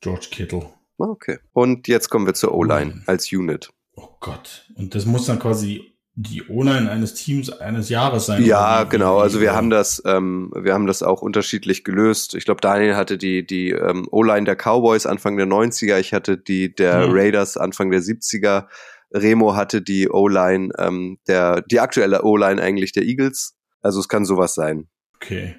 George 0.00 0.28
Kittle. 0.30 0.66
Ah, 0.98 1.04
okay. 1.04 1.38
Und 1.52 1.88
jetzt 1.88 2.08
kommen 2.08 2.26
wir 2.26 2.34
zur 2.34 2.54
O-Line 2.54 2.92
mhm. 2.94 3.02
als 3.06 3.32
Unit. 3.32 3.70
Oh 3.96 4.08
Gott. 4.20 4.68
Und 4.76 4.94
das 4.94 5.06
muss 5.06 5.26
dann 5.26 5.38
quasi 5.38 5.93
die 6.16 6.44
O-Line 6.48 6.88
eines 6.88 7.14
Teams 7.14 7.50
eines 7.50 7.88
Jahres 7.88 8.26
sein. 8.26 8.44
Ja, 8.44 8.84
genau. 8.84 9.18
Also 9.18 9.40
wir 9.40 9.52
haben 9.54 9.68
das, 9.70 10.00
ähm, 10.06 10.52
wir 10.54 10.72
haben 10.72 10.86
das 10.86 11.02
auch 11.02 11.22
unterschiedlich 11.22 11.82
gelöst. 11.82 12.34
Ich 12.34 12.44
glaube, 12.44 12.60
Daniel 12.60 12.94
hatte 12.94 13.18
die 13.18 13.44
die 13.44 13.70
ähm, 13.70 14.06
O-Line 14.10 14.44
der 14.44 14.54
Cowboys 14.54 15.06
Anfang 15.06 15.36
der 15.36 15.46
90er. 15.46 15.98
Ich 15.98 16.12
hatte 16.12 16.38
die 16.38 16.72
der 16.72 17.08
mhm. 17.08 17.14
Raiders 17.14 17.56
Anfang 17.56 17.90
der 17.90 18.00
70er. 18.00 18.66
Remo 19.12 19.56
hatte 19.56 19.82
die 19.82 20.08
O-Line 20.08 20.70
ähm, 20.78 21.18
der 21.26 21.62
die 21.62 21.80
aktuelle 21.80 22.22
O-Line 22.22 22.62
eigentlich 22.62 22.92
der 22.92 23.04
Eagles. 23.04 23.56
Also 23.82 23.98
es 23.98 24.08
kann 24.08 24.24
sowas 24.24 24.54
sein. 24.54 24.88
Okay. 25.16 25.56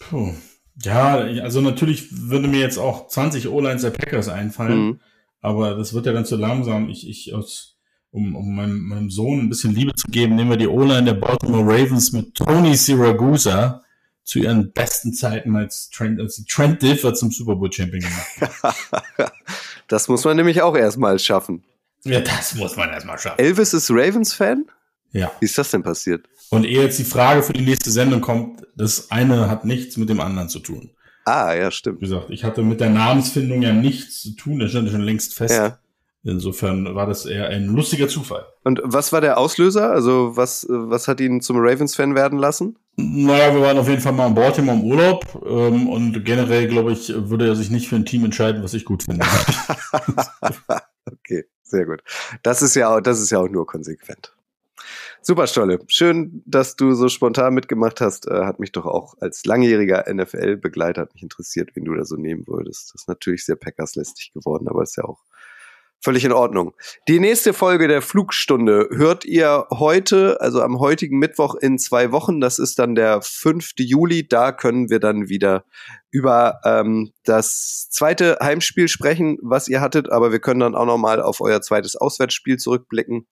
Puh. 0.00 0.34
Ja, 0.82 1.16
also 1.42 1.62
natürlich 1.62 2.08
würde 2.28 2.48
mir 2.48 2.60
jetzt 2.60 2.76
auch 2.76 3.08
20 3.08 3.48
O-Lines 3.48 3.80
der 3.80 3.90
Packers 3.90 4.28
einfallen, 4.28 4.78
mhm. 4.78 5.00
aber 5.40 5.74
das 5.74 5.94
wird 5.94 6.04
ja 6.04 6.12
dann 6.12 6.26
zu 6.26 6.36
langsam. 6.36 6.90
Ich 6.90 7.08
ich 7.08 7.32
aus 7.32 7.75
um, 8.16 8.34
um 8.34 8.56
meinem, 8.56 8.80
meinem 8.88 9.10
Sohn 9.10 9.40
ein 9.40 9.48
bisschen 9.50 9.74
Liebe 9.74 9.94
zu 9.94 10.08
geben, 10.08 10.36
nehmen 10.36 10.48
wir 10.48 10.56
die 10.56 10.66
O-Line 10.66 11.04
der 11.04 11.14
Baltimore 11.14 11.62
Ravens 11.62 12.12
mit 12.12 12.34
Tony 12.34 12.74
Siragusa 12.74 13.82
zu 14.24 14.38
ihren 14.38 14.72
besten 14.72 15.12
Zeiten 15.12 15.54
als 15.54 15.90
Trent, 15.90 16.18
als 16.18 16.42
Trent 16.46 16.80
Dilfer 16.80 17.12
zum 17.12 17.30
Super 17.30 17.56
Bowl 17.56 17.70
Champion 17.70 18.02
gemacht. 18.02 18.72
das 19.88 20.08
muss 20.08 20.24
man 20.24 20.36
nämlich 20.36 20.62
auch 20.62 20.74
erstmal 20.74 21.18
schaffen. 21.18 21.62
Ja, 22.04 22.20
das 22.20 22.54
muss 22.54 22.76
man 22.76 22.88
erstmal 22.88 23.18
schaffen. 23.18 23.38
Elvis 23.38 23.74
ist 23.74 23.90
Ravens-Fan? 23.90 24.64
Ja. 25.12 25.30
Wie 25.38 25.44
ist 25.44 25.58
das 25.58 25.70
denn 25.70 25.82
passiert? 25.82 26.26
Und 26.48 26.64
ehe 26.64 26.82
jetzt 26.82 26.98
die 26.98 27.04
Frage 27.04 27.42
für 27.42 27.52
die 27.52 27.64
nächste 27.64 27.90
Sendung 27.90 28.22
kommt, 28.22 28.66
das 28.76 29.10
eine 29.10 29.50
hat 29.50 29.66
nichts 29.66 29.98
mit 29.98 30.08
dem 30.08 30.20
anderen 30.20 30.48
zu 30.48 30.60
tun. 30.60 30.90
Ah, 31.26 31.52
ja, 31.54 31.70
stimmt. 31.70 32.00
Wie 32.00 32.06
gesagt, 32.06 32.30
ich 32.30 32.44
hatte 32.44 32.62
mit 32.62 32.80
der 32.80 32.90
Namensfindung 32.90 33.60
ja 33.60 33.72
nichts 33.72 34.22
zu 34.22 34.30
tun, 34.30 34.60
das 34.60 34.70
stand 34.70 34.90
schon 34.90 35.02
längst 35.02 35.34
fest. 35.34 35.54
Ja. 35.54 35.78
Insofern 36.26 36.96
war 36.96 37.06
das 37.06 37.24
eher 37.24 37.48
ein 37.48 37.66
lustiger 37.66 38.08
Zufall. 38.08 38.46
Und 38.64 38.80
was 38.82 39.12
war 39.12 39.20
der 39.20 39.38
Auslöser? 39.38 39.92
Also 39.92 40.36
was, 40.36 40.66
was 40.68 41.06
hat 41.06 41.20
ihn 41.20 41.40
zum 41.40 41.56
Ravens-Fan 41.58 42.16
werden 42.16 42.38
lassen? 42.40 42.76
Naja, 42.96 43.54
wir 43.54 43.60
waren 43.60 43.78
auf 43.78 43.88
jeden 43.88 44.00
Fall 44.00 44.12
mal 44.12 44.26
in 44.26 44.34
Baltimore 44.34 44.76
im 44.76 44.84
Urlaub 44.84 45.24
ähm, 45.46 45.88
und 45.88 46.24
generell, 46.24 46.66
glaube 46.66 46.92
ich, 46.92 47.12
würde 47.14 47.46
er 47.46 47.54
sich 47.54 47.70
nicht 47.70 47.88
für 47.88 47.94
ein 47.94 48.06
Team 48.06 48.24
entscheiden, 48.24 48.64
was 48.64 48.74
ich 48.74 48.84
gut 48.84 49.04
finde. 49.04 49.24
okay, 51.12 51.44
sehr 51.62 51.86
gut. 51.86 52.02
Das 52.42 52.60
ist 52.60 52.74
ja 52.74 52.96
auch, 52.96 53.00
das 53.00 53.20
ist 53.20 53.30
ja 53.30 53.38
auch 53.38 53.48
nur 53.48 53.64
konsequent. 53.64 54.32
Super, 55.22 55.46
Stolle. 55.46 55.78
Schön, 55.86 56.42
dass 56.46 56.74
du 56.74 56.94
so 56.94 57.08
spontan 57.08 57.54
mitgemacht 57.54 58.00
hast. 58.00 58.26
Äh, 58.26 58.44
hat 58.44 58.58
mich 58.58 58.72
doch 58.72 58.86
auch 58.86 59.14
als 59.20 59.44
langjähriger 59.44 60.12
NFL-Begleiter 60.12 61.08
mich 61.12 61.22
interessiert, 61.22 61.70
wen 61.74 61.84
du 61.84 61.94
da 61.94 62.04
so 62.04 62.16
nehmen 62.16 62.46
würdest. 62.46 62.94
Das 62.94 63.02
ist 63.02 63.08
natürlich 63.08 63.44
sehr 63.44 63.56
Packers-lästig 63.56 64.32
geworden, 64.32 64.68
aber 64.68 64.82
ist 64.82 64.96
ja 64.96 65.04
auch 65.04 65.18
Völlig 66.02 66.24
in 66.24 66.32
Ordnung. 66.32 66.72
Die 67.08 67.18
nächste 67.18 67.52
Folge 67.52 67.88
der 67.88 68.02
Flugstunde 68.02 68.88
hört 68.92 69.24
ihr 69.24 69.66
heute, 69.70 70.40
also 70.40 70.62
am 70.62 70.78
heutigen 70.78 71.18
Mittwoch 71.18 71.54
in 71.54 71.78
zwei 71.78 72.12
Wochen. 72.12 72.40
Das 72.40 72.58
ist 72.58 72.78
dann 72.78 72.94
der 72.94 73.22
5. 73.22 73.72
Juli. 73.78 74.28
Da 74.28 74.52
können 74.52 74.88
wir 74.90 75.00
dann 75.00 75.28
wieder 75.28 75.64
über 76.16 76.60
ähm, 76.64 77.12
das 77.24 77.90
zweite 77.90 78.38
Heimspiel 78.40 78.88
sprechen, 78.88 79.36
was 79.42 79.68
ihr 79.68 79.82
hattet, 79.82 80.10
aber 80.10 80.32
wir 80.32 80.38
können 80.38 80.60
dann 80.60 80.74
auch 80.74 80.86
noch 80.86 80.96
mal 80.96 81.20
auf 81.20 81.42
euer 81.42 81.60
zweites 81.60 81.94
Auswärtsspiel 81.94 82.56
zurückblicken. 82.56 83.26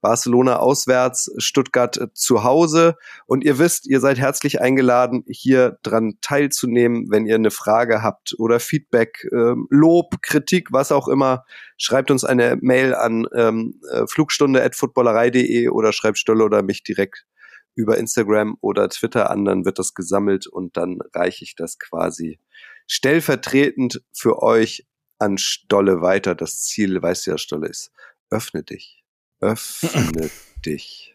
Barcelona 0.00 0.56
auswärts, 0.56 1.30
Stuttgart 1.36 1.98
äh, 1.98 2.06
zu 2.14 2.42
Hause. 2.42 2.96
Und 3.26 3.44
ihr 3.44 3.58
wisst, 3.58 3.86
ihr 3.86 4.00
seid 4.00 4.18
herzlich 4.18 4.58
eingeladen, 4.58 5.22
hier 5.28 5.76
dran 5.82 6.14
teilzunehmen, 6.22 7.08
wenn 7.10 7.26
ihr 7.26 7.34
eine 7.34 7.50
Frage 7.50 8.02
habt 8.02 8.34
oder 8.38 8.58
Feedback, 8.58 9.28
ähm, 9.34 9.66
Lob, 9.68 10.22
Kritik, 10.22 10.72
was 10.72 10.92
auch 10.92 11.08
immer. 11.08 11.44
Schreibt 11.76 12.10
uns 12.10 12.24
eine 12.24 12.56
Mail 12.62 12.94
an 12.94 13.26
ähm, 13.34 13.82
äh, 13.92 14.06
flugstunde.footballerei.de 14.06 15.68
oder 15.68 15.92
schreibt 15.92 16.16
Stolle 16.16 16.44
oder 16.44 16.62
mich 16.62 16.84
direkt 16.84 17.26
über 17.74 17.98
Instagram 17.98 18.56
oder 18.60 18.88
Twitter 18.88 19.30
an, 19.30 19.44
dann 19.44 19.64
wird 19.64 19.78
das 19.78 19.94
gesammelt 19.94 20.46
und 20.46 20.76
dann 20.76 20.98
reiche 21.14 21.44
ich 21.44 21.54
das 21.54 21.78
quasi 21.78 22.38
stellvertretend 22.86 24.02
für 24.12 24.42
euch 24.42 24.86
an 25.18 25.38
Stolle 25.38 26.00
weiter. 26.00 26.34
Das 26.34 26.62
Ziel, 26.62 27.00
weißt 27.00 27.26
du 27.26 27.32
ja, 27.32 27.38
Stolle 27.38 27.68
ist, 27.68 27.92
öffne 28.30 28.62
dich. 28.62 29.04
Öffne 29.40 30.30
dich. 30.66 31.14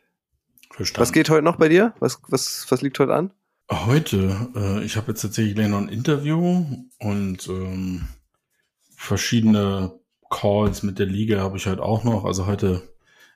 Verstanden. 0.71 1.01
Was 1.01 1.13
geht 1.13 1.29
heute 1.29 1.43
noch 1.43 1.57
bei 1.57 1.69
dir? 1.69 1.93
Was, 1.99 2.21
was, 2.27 2.65
was 2.69 2.81
liegt 2.81 2.99
heute 2.99 3.13
an? 3.13 3.33
Heute, 3.71 4.49
äh, 4.55 4.83
ich 4.83 4.95
habe 4.95 5.11
jetzt 5.11 5.21
tatsächlich 5.21 5.55
gleich 5.55 5.69
noch 5.69 5.79
ein 5.79 5.89
Interview 5.89 6.65
und 6.99 7.47
ähm, 7.47 8.07
verschiedene 8.95 9.99
Calls 10.29 10.83
mit 10.83 10.99
der 10.99 11.05
Liga 11.05 11.39
habe 11.39 11.57
ich 11.57 11.65
heute 11.65 11.81
auch 11.81 12.03
noch. 12.03 12.25
Also 12.25 12.45
heute 12.45 12.94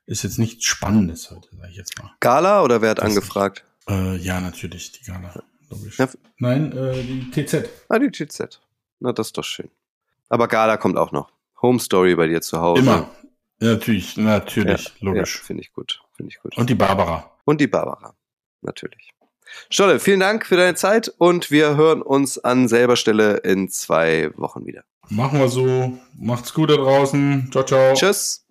ist 0.09 0.23
jetzt 0.23 0.39
nichts 0.39 0.65
Spannendes 0.65 1.29
heute, 1.29 1.49
sage 1.55 1.69
ich 1.69 1.77
jetzt 1.77 1.97
mal. 2.01 2.11
Gala 2.19 2.63
oder 2.63 2.81
wer 2.81 2.91
hat 2.91 2.97
das 2.97 3.05
angefragt? 3.05 3.63
Äh, 3.87 4.17
ja, 4.17 4.41
natürlich, 4.41 4.91
die 4.91 5.03
Gala. 5.03 5.43
Logisch. 5.69 5.99
Ja. 5.99 6.09
Nein, 6.39 6.71
äh, 6.75 7.03
die 7.03 7.29
TZ. 7.29 7.69
Ah, 7.89 7.99
die 7.99 8.09
TZ. 8.09 8.59
Na, 8.99 9.13
das 9.13 9.27
ist 9.27 9.37
doch 9.37 9.43
schön. 9.43 9.69
Aber 10.27 10.47
Gala 10.47 10.77
kommt 10.77 10.97
auch 10.97 11.11
noch. 11.11 11.31
Home 11.61 11.79
Story 11.79 12.15
bei 12.15 12.27
dir 12.27 12.41
zu 12.41 12.59
Hause. 12.59 12.81
Immer. 12.81 13.09
Natürlich, 13.59 14.17
natürlich, 14.17 14.85
ja, 14.85 14.91
logisch. 15.01 15.35
Ja, 15.39 15.45
Finde 15.45 15.61
ich 15.61 15.73
gut, 15.73 16.01
finde 16.15 16.31
ich 16.31 16.41
gut. 16.41 16.57
Und 16.57 16.69
die 16.69 16.75
Barbara. 16.75 17.29
Und 17.43 17.59
die 17.59 17.67
Barbara, 17.67 18.15
natürlich. 18.61 19.13
Stolle, 19.69 19.99
vielen 19.99 20.21
Dank 20.21 20.45
für 20.45 20.55
deine 20.55 20.75
Zeit 20.75 21.13
und 21.17 21.51
wir 21.51 21.75
hören 21.75 22.01
uns 22.01 22.37
an 22.37 22.67
selber 22.67 22.95
Stelle 22.95 23.37
in 23.37 23.69
zwei 23.69 24.31
Wochen 24.37 24.65
wieder. 24.65 24.83
Machen 25.09 25.39
wir 25.39 25.49
so. 25.49 25.97
Macht's 26.17 26.53
gut 26.53 26.69
da 26.69 26.75
draußen. 26.75 27.49
Ciao, 27.51 27.65
ciao. 27.65 27.93
Tschüss. 27.95 28.45